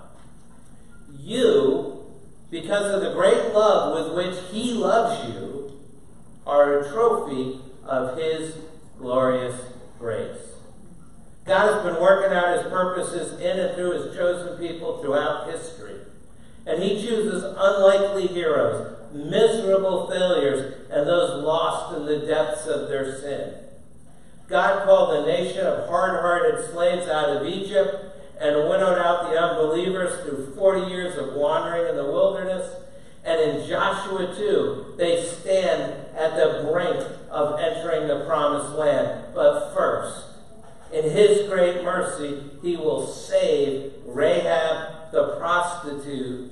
You, 1.21 2.05
because 2.49 2.93
of 2.93 3.01
the 3.01 3.13
great 3.13 3.53
love 3.53 4.15
with 4.15 4.15
which 4.15 4.43
He 4.51 4.73
loves 4.73 5.33
you, 5.33 5.79
are 6.45 6.79
a 6.79 6.89
trophy 6.89 7.59
of 7.85 8.17
His 8.17 8.55
glorious 8.97 9.61
grace. 9.99 10.37
God 11.45 11.73
has 11.73 11.83
been 11.83 12.01
working 12.01 12.35
out 12.35 12.57
His 12.57 12.67
purposes 12.71 13.39
in 13.39 13.59
and 13.59 13.75
through 13.75 13.91
His 13.91 14.15
chosen 14.15 14.57
people 14.57 15.01
throughout 15.01 15.51
history. 15.51 15.95
And 16.65 16.81
He 16.81 17.01
chooses 17.01 17.43
unlikely 17.43 18.27
heroes, 18.27 18.97
miserable 19.13 20.09
failures, 20.09 20.87
and 20.89 21.07
those 21.07 21.43
lost 21.43 21.97
in 21.97 22.05
the 22.05 22.25
depths 22.25 22.65
of 22.65 22.87
their 22.87 23.19
sin. 23.19 23.55
God 24.47 24.83
called 24.85 25.11
the 25.11 25.27
nation 25.27 25.65
of 25.65 25.87
hard 25.87 26.21
hearted 26.21 26.71
slaves 26.71 27.07
out 27.07 27.29
of 27.29 27.45
Egypt 27.45 28.09
and 28.39 28.69
winnowed 28.69 28.97
out 28.97 29.29
the 29.29 29.37
unbelievers 29.37 30.23
through 30.23 30.55
40 30.55 30.91
years 30.91 31.17
of 31.17 31.33
wandering 31.33 31.89
in 31.89 31.95
the 31.95 32.05
wilderness. 32.05 32.73
And 33.25 33.39
in 33.41 33.67
Joshua 33.67 34.33
2, 34.35 34.95
they 34.97 35.23
stand 35.23 35.93
at 36.15 36.35
the 36.35 36.69
brink 36.71 37.05
of 37.29 37.59
entering 37.59 38.07
the 38.07 38.25
promised 38.25 38.75
land. 38.75 39.25
But 39.35 39.73
first, 39.73 40.25
in 40.93 41.09
his 41.09 41.47
great 41.49 41.83
mercy, 41.83 42.41
he 42.61 42.77
will 42.77 43.05
save 43.05 43.93
Rahab 44.05 45.11
the 45.11 45.35
prostitute, 45.37 46.51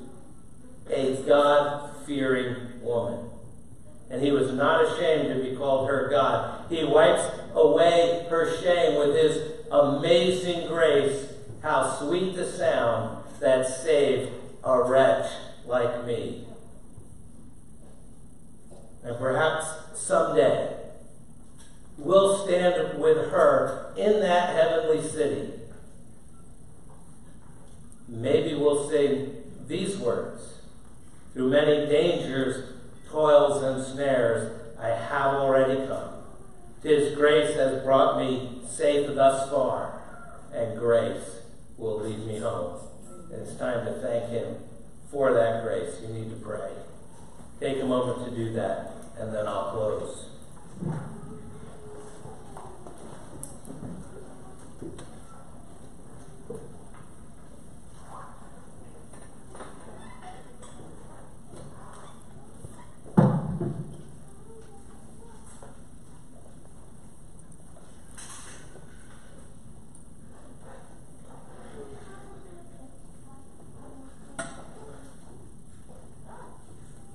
a 0.90 1.16
God 1.26 2.06
fearing 2.06 2.82
woman. 2.82 3.30
And 4.10 4.22
he 4.22 4.32
was 4.32 4.54
not 4.54 4.86
ashamed 4.86 5.30
to 5.30 5.50
be 5.50 5.56
called 5.56 5.90
her 5.90 6.10
God. 6.10 6.66
He 6.70 6.84
wipes 6.84 7.30
away 7.54 8.26
her 8.30 8.62
shame 8.62 8.98
with 8.98 9.16
his 9.16 9.52
amazing 9.72 10.68
grace. 10.68 11.34
How 11.62 11.98
sweet 12.00 12.36
the 12.36 12.46
sound 12.46 13.24
that 13.40 13.68
saved 13.68 14.32
a 14.64 14.84
wretch 14.84 15.30
like 15.66 16.06
me. 16.06 16.46
And 19.04 19.18
perhaps 19.18 19.66
someday 19.96 20.76
we'll 21.98 22.46
stand 22.46 23.00
with 23.00 23.32
her 23.32 23.94
in 23.98 24.20
that 24.20 24.56
heavenly 24.56 25.02
city. 25.02 25.54
Maybe 28.08 28.54
we'll 28.56 28.90
say 28.90 29.30
these 29.68 29.98
words 29.98 30.60
Through 31.34 31.50
many 31.50 31.88
dangers, 31.88 32.74
toils, 33.10 33.64
and 33.64 33.84
snares, 33.84 34.54
I 34.80 34.90
have 34.90 35.34
already 35.36 35.88
come. 35.88 36.10
His 36.84 37.16
grace 37.16 37.56
has 37.56 37.84
brought 37.84 38.18
me 38.18 38.62
safe 38.68 39.14
thus 39.16 39.50
far, 39.50 40.02
and 40.54 40.80
grace 40.80 41.42
will 41.78 42.02
lead 42.02 42.26
me 42.26 42.40
home. 42.40 42.80
And 43.32 43.42
it's 43.42 43.56
time 43.56 43.86
to 43.86 43.94
thank 44.02 44.30
Him 44.30 44.56
for 45.12 45.34
that 45.34 45.64
grace. 45.64 45.96
You 46.02 46.10
need 46.14 46.30
to 46.30 46.38
pray. 46.38 46.72
Take 47.60 47.82
a 47.82 47.86
moment 47.86 48.30
to 48.30 48.36
do 48.36 48.54
that, 48.54 48.92
and 49.20 49.34
then 49.34 49.48
I'll 49.48 49.72
close. 49.72 50.26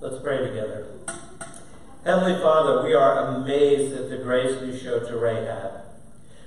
Let's 0.03 0.21
pray 0.21 0.39
together. 0.39 0.89
Heavenly 2.13 2.43
Father, 2.43 2.87
we 2.87 2.93
are 2.93 3.37
amazed 3.37 3.95
at 3.95 4.11
the 4.11 4.19
grace 4.19 4.61
you 4.61 4.77
showed 4.77 5.09
to 5.09 5.17
Rahab. 5.17 5.81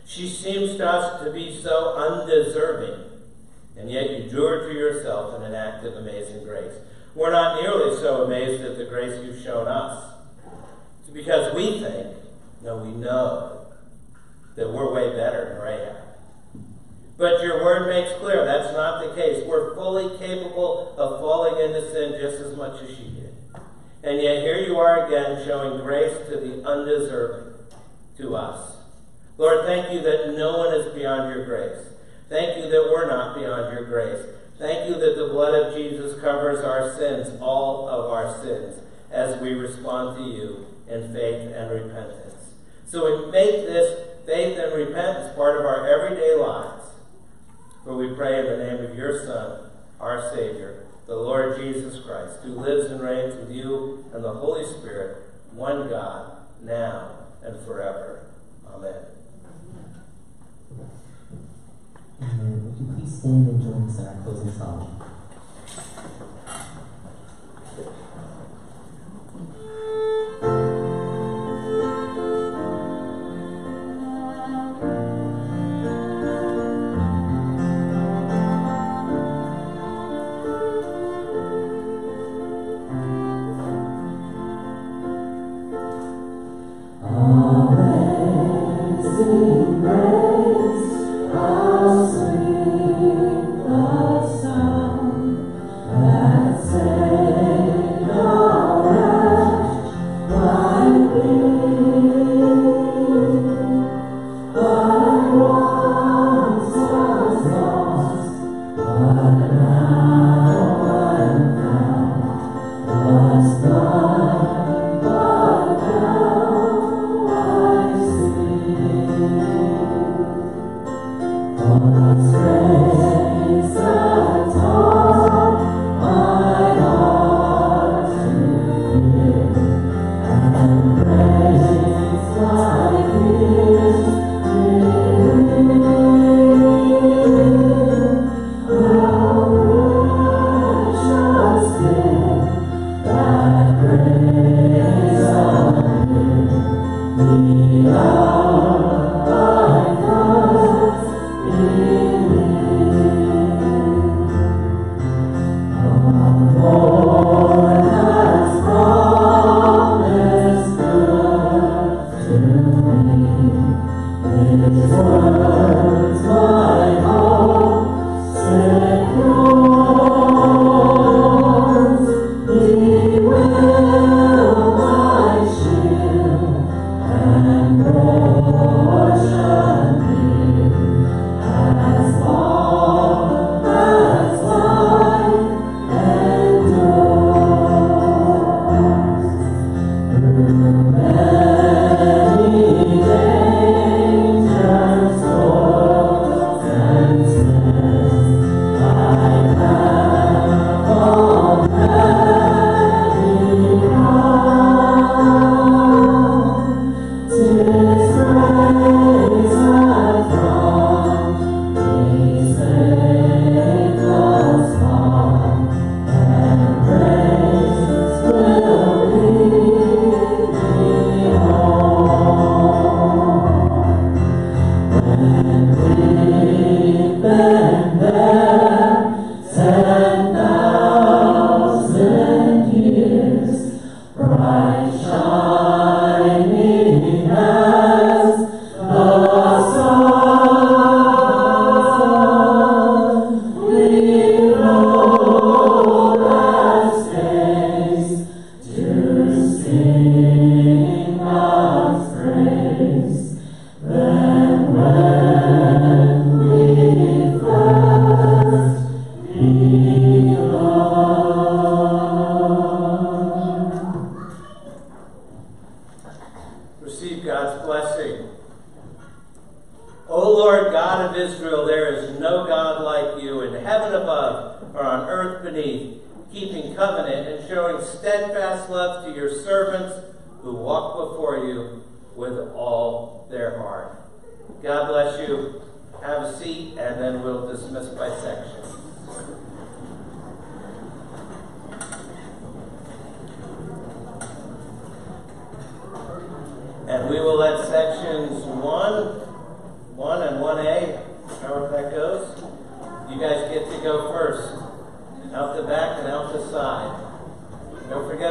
She 0.06 0.30
seems 0.30 0.78
to 0.78 0.88
us 0.88 1.24
to 1.24 1.32
be 1.32 1.60
so 1.60 1.96
undeserving, 1.96 3.10
and 3.76 3.90
yet 3.90 4.12
you 4.12 4.30
drew 4.30 4.46
her 4.46 4.70
to 4.70 4.78
yourself 4.78 5.36
in 5.36 5.42
an 5.42 5.56
act 5.56 5.84
of 5.84 5.96
amazing 5.96 6.44
grace. 6.44 6.74
We're 7.16 7.32
not 7.32 7.60
nearly 7.60 7.96
so 7.96 8.26
amazed 8.26 8.62
at 8.62 8.78
the 8.78 8.86
grace 8.86 9.26
you've 9.26 9.42
shown 9.42 9.68
us. 9.68 10.14
It's 11.02 11.10
because 11.10 11.56
we 11.56 11.80
think, 11.80 12.16
no, 12.62 12.78
we 12.78 12.92
know, 12.92 13.66
that 14.58 14.72
we're 14.72 14.94
way 14.94 15.18
better 15.18 15.50
than 15.50 15.64
Rahab. 15.64 15.96
But 17.18 17.42
your 17.42 17.64
word 17.64 17.90
makes 17.90 18.14
clear 18.20 18.46
that's 18.46 18.72
not 18.74 19.04
the 19.04 19.20
case. 19.20 19.44
We're 19.44 19.74
fully 19.74 20.16
capable 20.20 20.94
of 20.96 21.20
falling 21.22 21.60
into 21.60 21.92
sin 21.92 22.22
just 22.22 22.40
as 22.40 22.56
much 22.56 22.84
as 22.84 22.90
she. 22.90 23.05
And 24.06 24.22
yet 24.22 24.44
here 24.44 24.60
you 24.60 24.78
are 24.78 25.08
again 25.08 25.44
showing 25.48 25.82
grace 25.82 26.16
to 26.30 26.38
the 26.38 26.64
undeserving, 26.64 27.56
to 28.18 28.36
us. 28.36 28.78
Lord, 29.36 29.66
thank 29.66 29.92
you 29.92 30.02
that 30.02 30.38
no 30.38 30.60
one 30.60 30.76
is 30.76 30.94
beyond 30.94 31.34
your 31.34 31.44
grace. 31.44 31.88
Thank 32.30 32.58
you 32.58 32.70
that 32.70 32.90
we're 32.92 33.10
not 33.10 33.36
beyond 33.36 33.74
your 33.74 33.86
grace. 33.86 34.24
Thank 34.60 34.88
you 34.88 34.94
that 35.00 35.16
the 35.18 35.30
blood 35.30 35.56
of 35.56 35.74
Jesus 35.74 36.22
covers 36.22 36.64
our 36.64 36.96
sins, 36.96 37.42
all 37.42 37.90
of 37.90 38.12
our 38.12 38.44
sins, 38.44 38.80
as 39.10 39.42
we 39.42 39.54
respond 39.54 40.18
to 40.18 40.24
you 40.24 40.68
in 40.88 41.12
faith 41.12 41.52
and 41.56 41.72
repentance. 41.72 42.54
So 42.86 43.26
we 43.26 43.32
make 43.32 43.66
this 43.66 44.08
faith 44.28 44.60
and 44.60 44.72
repentance 44.72 45.36
part 45.36 45.60
of 45.60 45.66
our 45.66 45.88
everyday 45.88 46.36
lives. 46.36 46.90
For 47.84 47.98
we 47.98 48.16
pray 48.16 48.40
in 48.40 48.46
the 48.46 48.66
name 48.66 48.86
of 48.86 48.96
your 48.96 49.26
Son, 49.26 49.72
our 50.00 50.32
Savior, 50.34 50.85
the 51.08 51.16
Lord 51.16 51.60
Jesus 51.60 52.04
Christ, 52.04 52.40
who 52.44 52.60
lives 52.60 52.92
and 52.92 53.02
reigns 53.02 53.36
with 53.36 53.52
you 53.52 54.06
and 54.14 54.24
the 54.24 54.34
Holy 54.34 54.66
Spirit, 54.66 55.24
one 55.52 55.88
God, 55.90 56.38
now 56.64 57.12
and 57.44 57.64
forever. 57.66 58.28
Amen. 58.68 59.06
Amen. 62.22 62.22
Uh, 62.22 62.26
would 62.66 62.80
you 62.80 62.96
please 62.96 63.20
stand 63.20 63.48
and 63.48 63.62
join 63.62 63.90
us 63.90 64.00
in 64.00 64.08
our 64.08 64.24
closing 64.24 64.52
song? 64.54 65.05